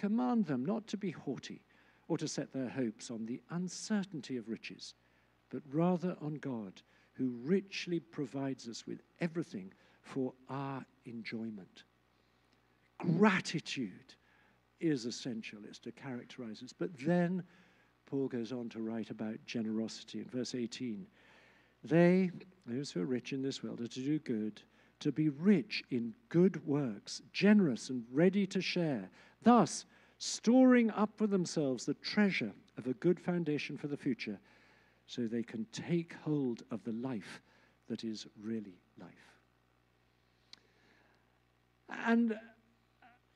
command 0.00 0.46
them 0.46 0.64
not 0.64 0.86
to 0.86 0.96
be 0.96 1.10
haughty 1.10 1.60
or 2.08 2.16
to 2.16 2.26
set 2.26 2.50
their 2.54 2.70
hopes 2.70 3.10
on 3.10 3.26
the 3.26 3.38
uncertainty 3.50 4.38
of 4.38 4.48
riches, 4.48 4.94
but 5.50 5.60
rather 5.70 6.16
on 6.22 6.34
God, 6.36 6.80
who 7.12 7.34
richly 7.44 8.00
provides 8.00 8.66
us 8.66 8.86
with 8.86 9.02
everything 9.20 9.70
for 10.00 10.32
our 10.48 10.82
enjoyment. 11.04 11.84
Gratitude 12.96 14.14
is 14.80 15.04
essential, 15.04 15.58
it's 15.68 15.78
to 15.80 15.92
characterize 15.92 16.62
us. 16.62 16.72
But 16.72 16.90
then 16.98 17.42
Paul 18.06 18.26
goes 18.26 18.52
on 18.52 18.70
to 18.70 18.80
write 18.80 19.10
about 19.10 19.36
generosity 19.44 20.20
in 20.20 20.24
verse 20.24 20.54
18. 20.54 21.06
They, 21.84 22.30
those 22.66 22.90
who 22.90 23.02
are 23.02 23.06
rich 23.06 23.34
in 23.34 23.42
this 23.42 23.62
world, 23.62 23.82
are 23.82 23.86
to 23.86 24.00
do 24.00 24.18
good, 24.20 24.62
to 25.00 25.12
be 25.12 25.28
rich 25.28 25.84
in 25.90 26.14
good 26.30 26.66
works, 26.66 27.20
generous 27.34 27.90
and 27.90 28.04
ready 28.10 28.46
to 28.46 28.62
share, 28.62 29.10
thus 29.42 29.84
storing 30.20 30.90
up 30.90 31.10
for 31.16 31.26
themselves 31.26 31.86
the 31.86 31.94
treasure 31.94 32.52
of 32.76 32.86
a 32.86 32.92
good 32.94 33.18
foundation 33.18 33.78
for 33.78 33.88
the 33.88 33.96
future, 33.96 34.38
so 35.06 35.26
they 35.26 35.42
can 35.42 35.66
take 35.72 36.14
hold 36.22 36.62
of 36.70 36.84
the 36.84 36.92
life 36.92 37.40
that 37.88 38.04
is 38.04 38.26
really 38.40 38.78
life. 39.00 39.08
And 42.06 42.38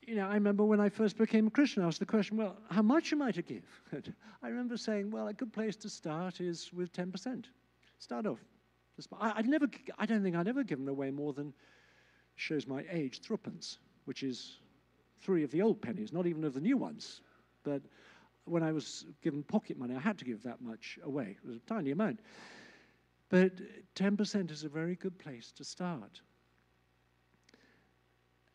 you 0.06 0.14
know, 0.14 0.28
I 0.28 0.34
remember 0.34 0.62
when 0.62 0.78
I 0.78 0.90
first 0.90 1.16
became 1.16 1.46
a 1.46 1.50
Christian, 1.50 1.82
I 1.82 1.86
asked 1.86 2.00
the 2.00 2.06
question, 2.06 2.36
well, 2.36 2.58
how 2.70 2.82
much 2.82 3.14
am 3.14 3.22
I 3.22 3.32
to 3.32 3.40
give? 3.40 3.64
I 4.42 4.48
remember 4.48 4.76
saying, 4.76 5.10
well, 5.10 5.28
a 5.28 5.32
good 5.32 5.54
place 5.54 5.76
to 5.76 5.88
start 5.88 6.42
is 6.42 6.70
with 6.74 6.92
10%. 6.92 7.46
Start 7.98 8.26
off. 8.26 8.40
I, 9.18 9.38
would 9.38 9.48
never, 9.48 9.66
I 9.98 10.04
don't 10.04 10.22
think 10.22 10.36
I'd 10.36 10.46
ever 10.46 10.62
given 10.62 10.86
away 10.88 11.10
more 11.10 11.32
than, 11.32 11.54
shows 12.36 12.66
my 12.66 12.84
age, 12.90 13.22
threepence, 13.22 13.78
which 14.04 14.22
is 14.22 14.58
three 15.24 15.42
of 15.42 15.50
the 15.50 15.62
old 15.62 15.80
pennies, 15.80 16.12
not 16.12 16.26
even 16.26 16.44
of 16.44 16.54
the 16.54 16.60
new 16.60 16.76
ones. 16.76 17.22
But 17.64 17.82
when 18.44 18.62
I 18.62 18.72
was 18.72 19.06
given 19.22 19.42
pocket 19.42 19.78
money, 19.78 19.96
I 19.96 20.00
had 20.00 20.18
to 20.18 20.24
give 20.24 20.42
that 20.42 20.60
much 20.60 20.98
away. 21.02 21.36
It 21.42 21.46
was 21.46 21.56
a 21.56 21.60
tiny 21.60 21.90
amount. 21.90 22.20
But 23.30 23.52
10% 23.96 24.50
is 24.50 24.64
a 24.64 24.68
very 24.68 24.96
good 24.96 25.18
place 25.18 25.50
to 25.52 25.64
start. 25.64 26.20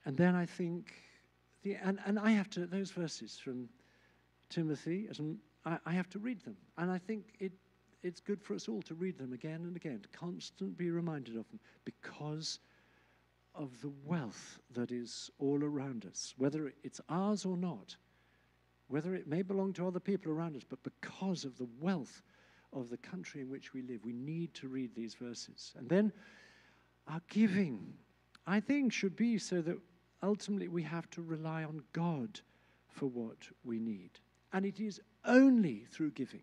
And 0.06 0.16
then 0.16 0.36
I 0.36 0.46
think 0.46 0.94
the, 1.64 1.76
and, 1.76 2.00
and 2.06 2.20
I 2.20 2.32
have 2.32 2.50
to, 2.52 2.66
those 2.66 2.92
verses 2.92 3.38
from 3.38 3.68
Timothy, 4.50 5.10
I, 5.66 5.78
I 5.86 5.92
have 5.92 6.10
to 6.12 6.20
read 6.20 6.42
them. 6.42 6.56
And 6.78 6.92
I 6.92 6.98
think 6.98 7.26
it, 7.40 7.52
it's 8.04 8.20
good 8.20 8.42
for 8.42 8.54
us 8.54 8.70
all 8.70 8.82
to 8.84 8.94
read 8.94 9.18
them 9.18 9.34
again 9.34 9.62
and 9.64 9.76
again, 9.76 10.00
to 10.02 10.18
constantly 10.18 10.74
be 10.76 10.92
reminded 10.92 11.36
of 11.36 11.50
them, 11.50 11.60
because 11.84 12.60
of 13.56 13.82
the 13.82 13.92
wealth 14.06 14.60
that 14.74 14.92
is 14.92 15.30
all 15.40 15.64
around 15.64 16.06
us, 16.06 16.34
whether 16.38 16.74
it's 16.84 17.02
ours 17.10 17.46
or 17.46 17.58
not, 17.58 17.96
whether 18.88 19.14
it 19.14 19.28
may 19.28 19.42
belong 19.42 19.74
to 19.74 19.88
other 19.88 20.00
people 20.00 20.32
around 20.32 20.56
us, 20.56 20.64
but 20.68 20.82
because 20.84 21.46
of 21.46 21.58
the 21.58 21.68
wealth 21.80 22.22
of 22.74 22.90
the 22.90 22.98
country 22.98 23.42
in 23.42 23.50
which 23.50 23.74
we 23.74 23.82
live, 23.82 24.04
we 24.04 24.14
need 24.14 24.54
to 24.54 24.68
read 24.68 24.94
these 24.96 25.16
verses. 25.16 25.74
And 25.78 25.90
then 25.90 26.12
our 27.08 27.22
giving, 27.30 27.94
I 28.46 28.60
think, 28.60 28.94
should 28.94 29.16
be 29.16 29.38
so 29.38 29.62
that 29.62 29.78
ultimately 30.22 30.68
we 30.68 30.84
have 30.84 31.10
to 31.12 31.22
rely 31.22 31.64
on 31.64 31.82
God 31.94 32.42
for 32.88 33.08
what 33.08 33.48
we 33.64 33.80
need. 33.80 34.12
And 34.54 34.66
it 34.66 34.80
is 34.80 35.00
only 35.26 35.86
through 35.92 36.12
giving. 36.12 36.42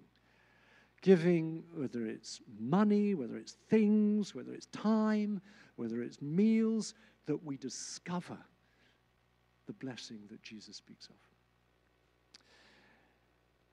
Giving, 1.02 1.62
whether 1.74 2.06
it's 2.06 2.40
money, 2.58 3.14
whether 3.14 3.36
it's 3.36 3.56
things, 3.68 4.34
whether 4.34 4.52
it's 4.52 4.66
time, 4.66 5.40
whether 5.76 6.02
it's 6.02 6.20
meals, 6.20 6.94
that 7.26 7.44
we 7.44 7.56
discover 7.56 8.38
the 9.66 9.72
blessing 9.74 10.20
that 10.30 10.42
Jesus 10.42 10.76
speaks 10.76 11.06
of. 11.08 11.14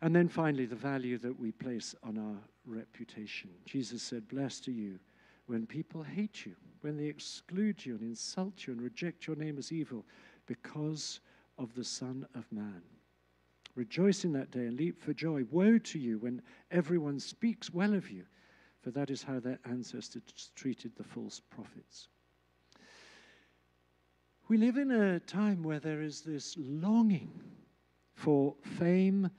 And 0.01 0.13
then 0.13 0.27
finally, 0.27 0.65
the 0.65 0.75
value 0.75 1.17
that 1.19 1.39
we 1.39 1.51
place 1.51 1.95
on 2.03 2.17
our 2.17 2.35
reputation. 2.65 3.49
Jesus 3.65 4.03
said, 4.03 4.27
Blessed 4.27 4.67
are 4.67 4.71
you 4.71 4.99
when 5.45 5.65
people 5.65 6.03
hate 6.03 6.45
you, 6.45 6.55
when 6.81 6.97
they 6.97 7.05
exclude 7.05 7.85
you 7.85 7.93
and 7.95 8.01
insult 8.01 8.67
you 8.67 8.73
and 8.73 8.81
reject 8.81 9.27
your 9.27 9.35
name 9.35 9.57
as 9.57 9.71
evil 9.71 10.05
because 10.45 11.21
of 11.57 11.73
the 11.75 11.83
Son 11.83 12.25
of 12.35 12.51
Man. 12.51 12.81
Rejoice 13.75 14.23
in 14.23 14.33
that 14.33 14.51
day 14.51 14.65
and 14.65 14.77
leap 14.77 15.01
for 15.01 15.13
joy. 15.13 15.43
Woe 15.51 15.77
to 15.77 15.99
you 15.99 16.19
when 16.19 16.41
everyone 16.69 17.19
speaks 17.19 17.73
well 17.73 17.93
of 17.93 18.11
you, 18.11 18.23
for 18.83 18.91
that 18.91 19.09
is 19.09 19.23
how 19.23 19.39
their 19.39 19.59
ancestors 19.65 20.51
treated 20.55 20.91
the 20.97 21.03
false 21.03 21.39
prophets. 21.39 22.09
We 24.49 24.57
live 24.57 24.75
in 24.75 24.91
a 24.91 25.21
time 25.21 25.63
where 25.63 25.79
there 25.79 26.01
is 26.01 26.21
this 26.21 26.55
longing 26.59 27.31
for 28.13 28.55
fame 28.77 29.29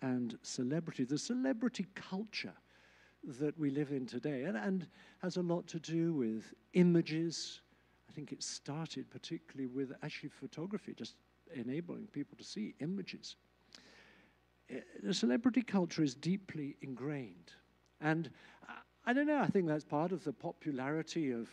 and 0.00 0.38
celebrity, 0.42 1.02
the 1.02 1.18
celebrity 1.18 1.86
culture 1.96 2.54
that 3.40 3.58
we 3.58 3.70
live 3.70 3.90
in 3.90 4.06
today, 4.06 4.44
and, 4.44 4.56
and 4.56 4.86
has 5.22 5.36
a 5.36 5.42
lot 5.42 5.66
to 5.66 5.80
do 5.80 6.14
with 6.14 6.54
images. 6.74 7.60
I 8.08 8.12
think 8.12 8.30
it 8.30 8.44
started 8.44 9.10
particularly 9.10 9.66
with 9.66 9.92
actually 10.04 10.28
photography, 10.28 10.94
just 10.94 11.16
enabling 11.52 12.06
people 12.12 12.38
to 12.38 12.44
see 12.44 12.74
images. 12.78 13.34
Eh, 14.70 14.80
the 15.02 15.12
celebrity 15.12 15.62
culture 15.62 16.04
is 16.04 16.14
deeply 16.14 16.76
ingrained. 16.80 17.52
And 18.00 18.30
I 19.06 19.12
don't 19.12 19.26
know, 19.26 19.40
I 19.40 19.46
think 19.46 19.66
that's 19.66 19.84
part 19.84 20.12
of 20.12 20.24
the 20.24 20.32
popularity 20.32 21.30
of 21.32 21.48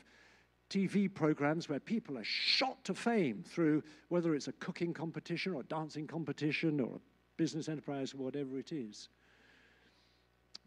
TV 0.70 1.14
programs 1.14 1.70
where 1.70 1.80
people 1.80 2.18
are 2.18 2.24
shot 2.24 2.84
to 2.86 2.94
fame 2.94 3.44
through 3.48 3.84
whether 4.10 4.36
it's 4.36 4.48
a 4.48 4.54
cooking 4.54 4.94
competition 4.94 5.54
or 5.54 5.62
a 5.62 5.66
dancing 5.66 6.08
competition 6.08 6.80
or 6.80 6.96
a 6.96 7.00
business 7.38 7.70
enterprise 7.70 8.14
or 8.14 8.18
whatever 8.18 8.58
it 8.58 8.72
is 8.72 9.10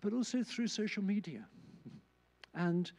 but 0.01 0.13
also 0.13 0.43
through 0.43 0.69
social 0.69 1.03
media. 1.03 1.45
And 2.55 2.91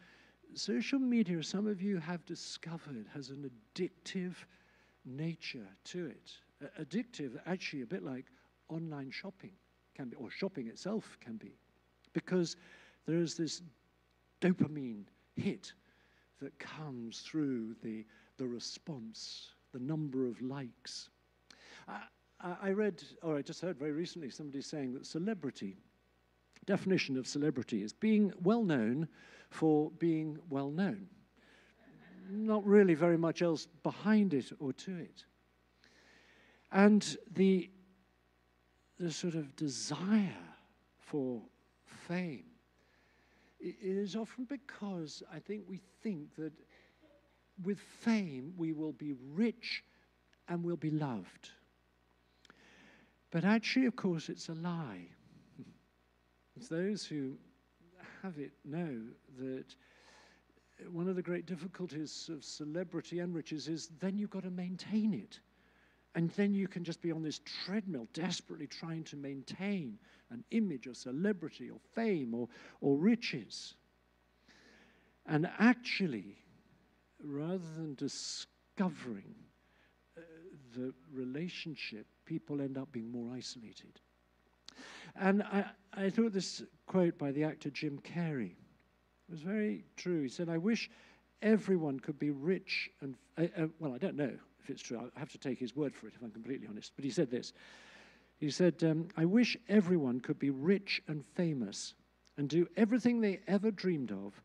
social 0.53 0.99
media, 0.99 1.41
some 1.43 1.67
of 1.67 1.81
you 1.81 1.97
have 1.97 2.25
discovered, 2.25 3.05
has 3.13 3.29
an 3.29 3.49
addictive 3.75 4.35
nature 5.05 5.67
to 5.85 6.07
it. 6.07 6.31
Addictive, 6.79 7.39
actually, 7.45 7.81
a 7.81 7.85
bit 7.85 8.03
like 8.03 8.25
online 8.69 9.11
shopping 9.11 9.51
can 9.95 10.09
be, 10.09 10.15
or 10.17 10.29
shopping 10.29 10.67
itself 10.67 11.17
can 11.21 11.37
be, 11.37 11.57
because 12.13 12.55
there 13.05 13.17
is 13.17 13.35
this 13.35 13.61
dopamine 14.41 15.03
hit 15.35 15.73
that 16.41 16.57
comes 16.59 17.19
through 17.19 17.75
the, 17.83 18.05
the 18.37 18.47
response, 18.47 19.49
the 19.73 19.79
number 19.79 20.25
of 20.25 20.41
likes. 20.41 21.09
I, 21.87 22.55
I 22.61 22.69
read, 22.71 23.03
or 23.21 23.37
I 23.37 23.41
just 23.41 23.61
heard 23.61 23.77
very 23.77 23.91
recently 23.91 24.29
somebody 24.29 24.61
saying 24.61 24.93
that 24.93 25.05
celebrity 25.05 25.77
definition 26.69 27.17
of 27.17 27.25
celebrity 27.25 27.81
is 27.81 27.93
being 27.93 28.31
well 28.43 28.63
known 28.63 29.07
for 29.49 29.89
being 29.97 30.37
well 30.49 30.69
known. 30.69 31.07
Not 32.29 32.63
really 32.63 32.93
very 32.93 33.17
much 33.17 33.41
else 33.41 33.67
behind 33.81 34.35
it 34.35 34.51
or 34.59 34.71
to 34.73 34.95
it. 34.97 35.25
And 36.71 37.17
the, 37.33 37.71
the 38.99 39.11
sort 39.11 39.33
of 39.33 39.55
desire 39.55 40.37
for 40.99 41.41
fame 42.09 42.49
it 43.59 43.75
is 43.81 44.15
often 44.15 44.45
because 44.45 45.21
I 45.33 45.39
think 45.39 45.63
we 45.67 45.81
think 46.01 46.35
that 46.37 46.53
with 47.63 47.79
fame 47.79 48.53
we 48.57 48.71
will 48.71 48.93
be 48.93 49.13
rich 49.33 49.83
and 50.47 50.63
we'll 50.63 50.77
be 50.77 50.91
loved. 50.91 51.49
But 53.31 53.43
actually, 53.43 53.85
of 53.85 53.95
course, 53.95 54.29
it's 54.29 54.49
a 54.49 54.53
lie. 54.53 55.07
It's 56.57 56.67
those 56.67 57.05
who 57.05 57.37
have 58.21 58.37
it 58.37 58.51
know 58.65 58.99
that 59.37 59.75
one 60.91 61.07
of 61.07 61.15
the 61.15 61.21
great 61.21 61.45
difficulties 61.45 62.29
of 62.33 62.43
celebrity 62.43 63.19
and 63.19 63.33
riches 63.33 63.69
is 63.69 63.89
then 64.01 64.17
you've 64.17 64.29
got 64.29 64.43
to 64.43 64.49
maintain 64.49 65.13
it. 65.13 65.39
And 66.15 66.31
then 66.31 66.53
you 66.53 66.67
can 66.67 66.83
just 66.83 67.01
be 67.01 67.11
on 67.11 67.21
this 67.21 67.39
treadmill, 67.65 68.07
desperately 68.13 68.67
trying 68.67 69.03
to 69.05 69.15
maintain 69.15 69.99
an 70.31 70.43
image 70.51 70.87
of 70.87 70.97
celebrity 70.97 71.69
or 71.69 71.79
fame 71.93 72.33
or, 72.33 72.47
or 72.81 72.97
riches. 72.97 73.75
And 75.27 75.49
actually, 75.59 76.37
rather 77.23 77.65
than 77.75 77.93
discovering 77.95 79.35
uh, 80.17 80.21
the 80.75 80.93
relationship, 81.13 82.07
people 82.25 82.61
end 82.61 82.77
up 82.77 82.91
being 82.91 83.11
more 83.11 83.31
isolated. 83.35 83.99
And 85.15 85.43
I, 85.43 85.65
I 85.93 86.09
thought 86.09 86.33
this 86.33 86.63
quote 86.87 87.17
by 87.17 87.31
the 87.31 87.43
actor 87.43 87.69
Jim 87.69 87.99
Carrey 87.99 88.53
was 89.29 89.41
very 89.41 89.83
true. 89.95 90.23
He 90.23 90.29
said, 90.29 90.49
I 90.49 90.57
wish 90.57 90.89
everyone 91.43 91.99
could 91.99 92.17
be 92.17 92.31
rich 92.31 92.89
and, 93.01 93.15
uh, 93.37 93.45
uh, 93.55 93.67
well, 93.79 93.93
I 93.93 93.99
don't 93.99 94.15
know 94.15 94.37
it's 94.69 94.81
true. 94.81 95.11
I 95.15 95.19
have 95.19 95.31
to 95.31 95.37
take 95.37 95.59
his 95.59 95.75
word 95.75 95.95
for 95.95 96.07
it 96.07 96.13
if 96.15 96.21
I'm 96.21 96.31
completely 96.31 96.67
honest. 96.67 96.93
But 96.95 97.05
he 97.05 97.11
said 97.11 97.29
this 97.29 97.53
He 98.37 98.49
said, 98.49 98.83
um, 98.83 99.07
I 99.17 99.25
wish 99.25 99.57
everyone 99.67 100.19
could 100.19 100.39
be 100.39 100.49
rich 100.49 101.01
and 101.07 101.25
famous 101.35 101.93
and 102.37 102.47
do 102.47 102.67
everything 102.77 103.19
they 103.19 103.41
ever 103.47 103.71
dreamed 103.71 104.11
of 104.11 104.41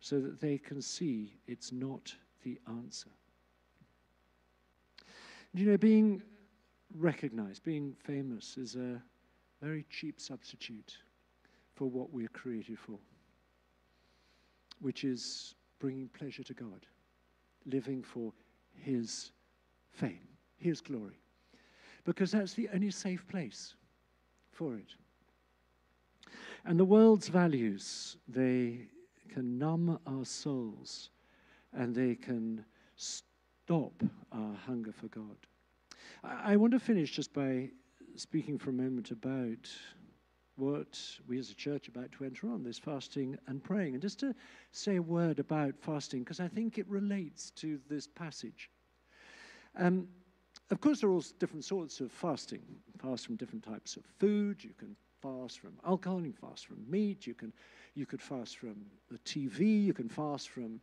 so 0.00 0.20
that 0.20 0.40
they 0.40 0.58
can 0.58 0.80
see 0.80 1.34
it's 1.46 1.72
not 1.72 2.14
the 2.44 2.58
answer. 2.68 3.10
You 5.52 5.66
know, 5.66 5.76
being 5.76 6.22
recognized, 6.94 7.62
being 7.64 7.94
famous 8.04 8.56
is 8.56 8.76
a 8.76 9.00
very 9.62 9.84
cheap 9.90 10.20
substitute 10.20 10.98
for 11.74 11.88
what 11.88 12.12
we're 12.12 12.28
created 12.28 12.78
for, 12.78 12.98
which 14.80 15.04
is 15.04 15.54
bringing 15.78 16.08
pleasure 16.08 16.42
to 16.42 16.54
God, 16.54 16.86
living 17.66 18.02
for 18.02 18.32
His 18.74 19.32
fame, 19.96 20.28
His 20.58 20.80
glory, 20.80 21.18
because 22.04 22.30
that's 22.30 22.54
the 22.54 22.68
only 22.72 22.90
safe 22.90 23.26
place 23.28 23.74
for 24.52 24.76
it. 24.76 24.94
And 26.64 26.78
the 26.78 26.84
world's 26.84 27.28
values, 27.28 28.16
they 28.28 28.88
can 29.32 29.58
numb 29.58 29.98
our 30.06 30.24
souls 30.24 31.10
and 31.72 31.94
they 31.94 32.14
can 32.14 32.64
stop 32.96 34.02
our 34.32 34.54
hunger 34.66 34.92
for 34.92 35.08
God. 35.08 35.36
I, 36.24 36.52
I 36.52 36.56
want 36.56 36.72
to 36.72 36.80
finish 36.80 37.12
just 37.12 37.32
by 37.32 37.70
speaking 38.16 38.58
for 38.58 38.70
a 38.70 38.72
moment 38.72 39.10
about 39.10 39.68
what 40.56 40.98
we 41.28 41.38
as 41.38 41.50
a 41.50 41.54
church 41.54 41.88
are 41.88 41.92
about 41.98 42.10
to 42.12 42.24
enter 42.24 42.48
on 42.48 42.62
this 42.62 42.78
fasting 42.78 43.36
and 43.46 43.62
praying. 43.62 43.92
And 43.92 44.02
just 44.02 44.18
to 44.20 44.34
say 44.72 44.96
a 44.96 45.02
word 45.02 45.38
about 45.38 45.74
fasting, 45.78 46.20
because 46.20 46.40
I 46.40 46.48
think 46.48 46.78
it 46.78 46.88
relates 46.88 47.50
to 47.56 47.78
this 47.88 48.06
passage. 48.06 48.70
Um, 49.76 50.08
of 50.70 50.80
course, 50.80 51.00
there 51.00 51.10
are 51.10 51.12
all 51.12 51.24
different 51.38 51.64
sorts 51.64 52.00
of 52.00 52.10
fasting. 52.10 52.62
Fast 52.98 53.26
from 53.26 53.36
different 53.36 53.64
types 53.64 53.96
of 53.96 54.04
food. 54.18 54.64
You 54.64 54.74
can 54.78 54.96
fast 55.22 55.60
from 55.60 55.72
alcohol. 55.86 56.20
You 56.24 56.32
can 56.32 56.48
fast 56.48 56.66
from 56.66 56.78
meat. 56.88 57.26
You 57.26 57.34
can, 57.34 57.52
you 57.94 58.06
could 58.06 58.20
fast 58.20 58.58
from 58.58 58.76
the 59.10 59.18
TV. 59.18 59.84
You 59.84 59.94
can 59.94 60.08
fast 60.08 60.48
from 60.48 60.80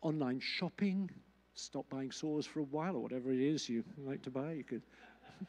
online 0.00 0.40
shopping. 0.40 1.10
Stop 1.54 1.88
buying 1.90 2.12
saws 2.12 2.46
for 2.46 2.60
a 2.60 2.64
while, 2.64 2.96
or 2.96 3.00
whatever 3.00 3.32
it 3.32 3.40
is 3.40 3.68
you 3.68 3.84
like 3.98 4.22
to 4.22 4.30
buy. 4.30 4.52
You 4.52 4.64
could. 4.64 4.82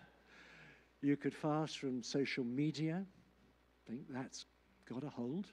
you 1.02 1.16
could 1.16 1.34
fast 1.34 1.78
from 1.78 2.04
social 2.04 2.44
media. 2.44 3.06
I 3.06 3.90
think 3.90 4.02
that's 4.10 4.46
got 4.88 5.04
a 5.04 5.10
hold 5.10 5.48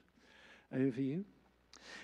over 0.73 1.01
you. 1.01 1.23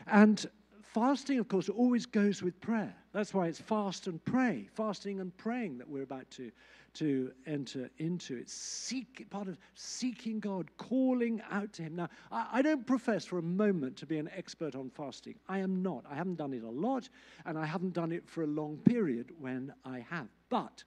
And 0.07 0.45
fasting, 0.93 1.39
of 1.39 1.47
course, 1.47 1.69
always 1.69 2.05
goes 2.05 2.41
with 2.41 2.59
prayer. 2.61 2.95
That's 3.11 3.34
why 3.34 3.47
it's 3.47 3.59
fast 3.59 4.07
and 4.07 4.23
pray, 4.25 4.67
fasting 4.73 5.19
and 5.19 5.36
praying 5.38 5.77
that 5.77 5.89
we're 5.89 6.03
about 6.03 6.29
to, 6.31 6.51
to 6.95 7.31
enter 7.47 7.89
into. 7.97 8.36
It's 8.38 8.53
seek, 8.53 9.27
part 9.29 9.47
of 9.47 9.57
seeking 9.75 10.39
God, 10.39 10.69
calling 10.77 11.41
out 11.51 11.73
to 11.73 11.84
Him. 11.84 11.95
Now, 11.95 12.09
I, 12.31 12.47
I 12.53 12.61
don't 12.61 12.86
profess 12.86 13.25
for 13.25 13.38
a 13.38 13.43
moment 13.43 13.97
to 13.97 14.05
be 14.05 14.17
an 14.17 14.29
expert 14.36 14.75
on 14.75 14.89
fasting. 14.89 15.36
I 15.47 15.59
am 15.59 15.81
not. 15.81 16.05
I 16.09 16.15
haven't 16.15 16.36
done 16.36 16.53
it 16.53 16.63
a 16.63 16.69
lot, 16.69 17.09
and 17.45 17.57
I 17.57 17.65
haven't 17.65 17.93
done 17.93 18.11
it 18.11 18.27
for 18.27 18.43
a 18.43 18.47
long 18.47 18.77
period 18.77 19.31
when 19.39 19.73
I 19.86 20.05
have. 20.09 20.27
But 20.49 20.84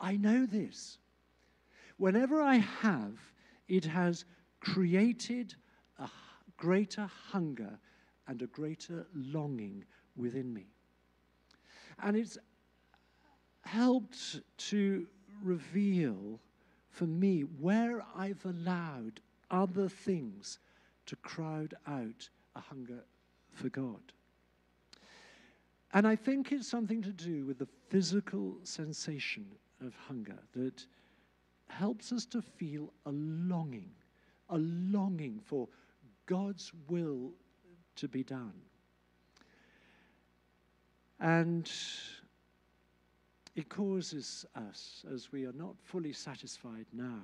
I 0.00 0.16
know 0.16 0.46
this. 0.46 0.98
Whenever 1.96 2.42
I 2.42 2.56
have, 2.56 3.18
it 3.68 3.84
has 3.84 4.24
created 4.60 5.54
a 5.98 6.08
greater 6.56 7.08
hunger 7.30 7.78
and 8.28 8.42
a 8.42 8.46
greater 8.46 9.06
longing 9.14 9.84
within 10.16 10.52
me. 10.52 10.66
And 12.02 12.16
it's 12.16 12.38
helped 13.62 14.40
to 14.56 15.06
reveal 15.42 16.40
for 16.90 17.06
me 17.06 17.42
where 17.42 18.02
I've 18.16 18.44
allowed 18.44 19.20
other 19.50 19.88
things 19.88 20.58
to 21.06 21.16
crowd 21.16 21.74
out 21.86 22.28
a 22.54 22.60
hunger 22.60 23.04
for 23.52 23.68
God. 23.68 24.00
And 25.92 26.06
I 26.06 26.16
think 26.16 26.52
it's 26.52 26.68
something 26.68 27.02
to 27.02 27.12
do 27.12 27.44
with 27.46 27.58
the 27.58 27.68
physical 27.88 28.56
sensation 28.64 29.46
of 29.84 29.94
hunger 29.94 30.38
that 30.52 30.84
helps 31.68 32.12
us 32.12 32.26
to 32.26 32.42
feel 32.42 32.92
a 33.06 33.12
longing, 33.12 33.90
a 34.50 34.58
longing 34.58 35.40
for 35.44 35.68
God's 36.26 36.72
will 36.88 37.32
to 37.96 38.08
be 38.08 38.22
done. 38.22 38.52
And 41.20 41.70
it 43.54 43.68
causes 43.68 44.44
us, 44.54 45.04
as 45.12 45.32
we 45.32 45.46
are 45.46 45.52
not 45.52 45.74
fully 45.82 46.12
satisfied 46.12 46.86
now, 46.92 47.22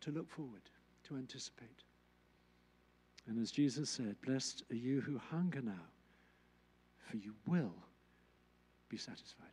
to 0.00 0.10
look 0.10 0.28
forward, 0.30 0.62
to 1.08 1.16
anticipate. 1.16 1.84
And 3.28 3.40
as 3.40 3.50
Jesus 3.50 3.90
said, 3.90 4.16
Blessed 4.24 4.62
are 4.70 4.76
you 4.76 5.00
who 5.00 5.18
hunger 5.18 5.60
now, 5.60 5.86
for 7.10 7.16
you 7.16 7.34
will 7.46 7.74
be 8.88 8.96
satisfied. 8.96 9.46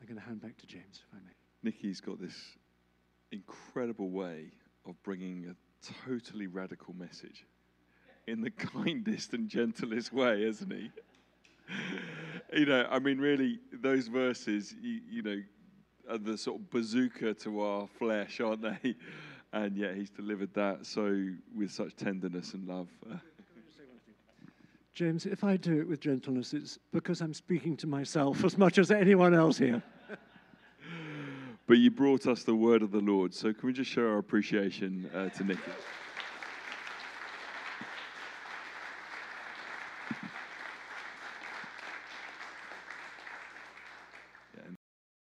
I'm 0.00 0.06
going 0.06 0.20
to 0.20 0.26
hand 0.26 0.40
back 0.40 0.56
to 0.58 0.66
James, 0.66 1.02
if 1.08 1.14
I 1.14 1.18
may. 1.24 1.32
Nicky's 1.62 2.00
got 2.00 2.20
this 2.20 2.36
incredible 3.32 4.10
way 4.10 4.46
of 4.86 5.00
bringing 5.02 5.46
a 5.46 5.63
totally 6.06 6.46
radical 6.46 6.94
message 6.94 7.44
in 8.26 8.40
the 8.40 8.50
kindest 8.74 9.32
and 9.32 9.48
gentlest 9.48 10.12
way, 10.12 10.44
hasn't 10.44 10.72
he? 10.72 10.90
you 12.58 12.66
know, 12.66 12.86
I 12.90 12.98
mean, 12.98 13.18
really, 13.18 13.60
those 13.72 14.08
verses, 14.08 14.74
you, 14.80 15.00
you 15.10 15.22
know, 15.22 15.42
are 16.10 16.18
the 16.18 16.36
sort 16.36 16.60
of 16.60 16.70
bazooka 16.70 17.34
to 17.34 17.60
our 17.60 17.86
flesh, 17.86 18.40
aren't 18.40 18.62
they? 18.62 18.96
And 19.52 19.76
yet 19.76 19.94
he's 19.94 20.10
delivered 20.10 20.52
that 20.54 20.84
so 20.84 21.28
with 21.56 21.70
such 21.70 21.94
tenderness 21.94 22.54
and 22.54 22.66
love. 22.66 22.88
James, 24.94 25.26
if 25.26 25.44
I 25.44 25.56
do 25.56 25.78
it 25.78 25.86
with 25.86 26.00
gentleness, 26.00 26.52
it's 26.52 26.76
because 26.92 27.20
I'm 27.20 27.32
speaking 27.32 27.76
to 27.76 27.86
myself 27.86 28.44
as 28.44 28.58
much 28.58 28.78
as 28.78 28.90
anyone 28.90 29.32
else 29.32 29.56
here. 29.56 29.80
But 31.66 31.78
you 31.78 31.90
brought 31.90 32.26
us 32.26 32.44
the 32.44 32.54
word 32.54 32.82
of 32.82 32.90
the 32.90 33.00
Lord, 33.00 33.32
so 33.32 33.52
can 33.54 33.66
we 33.66 33.72
just 33.72 33.90
show 33.90 34.02
our 34.02 34.18
appreciation 34.18 35.10
uh, 35.14 35.30
to 35.30 35.44
Nicky? 35.44 35.60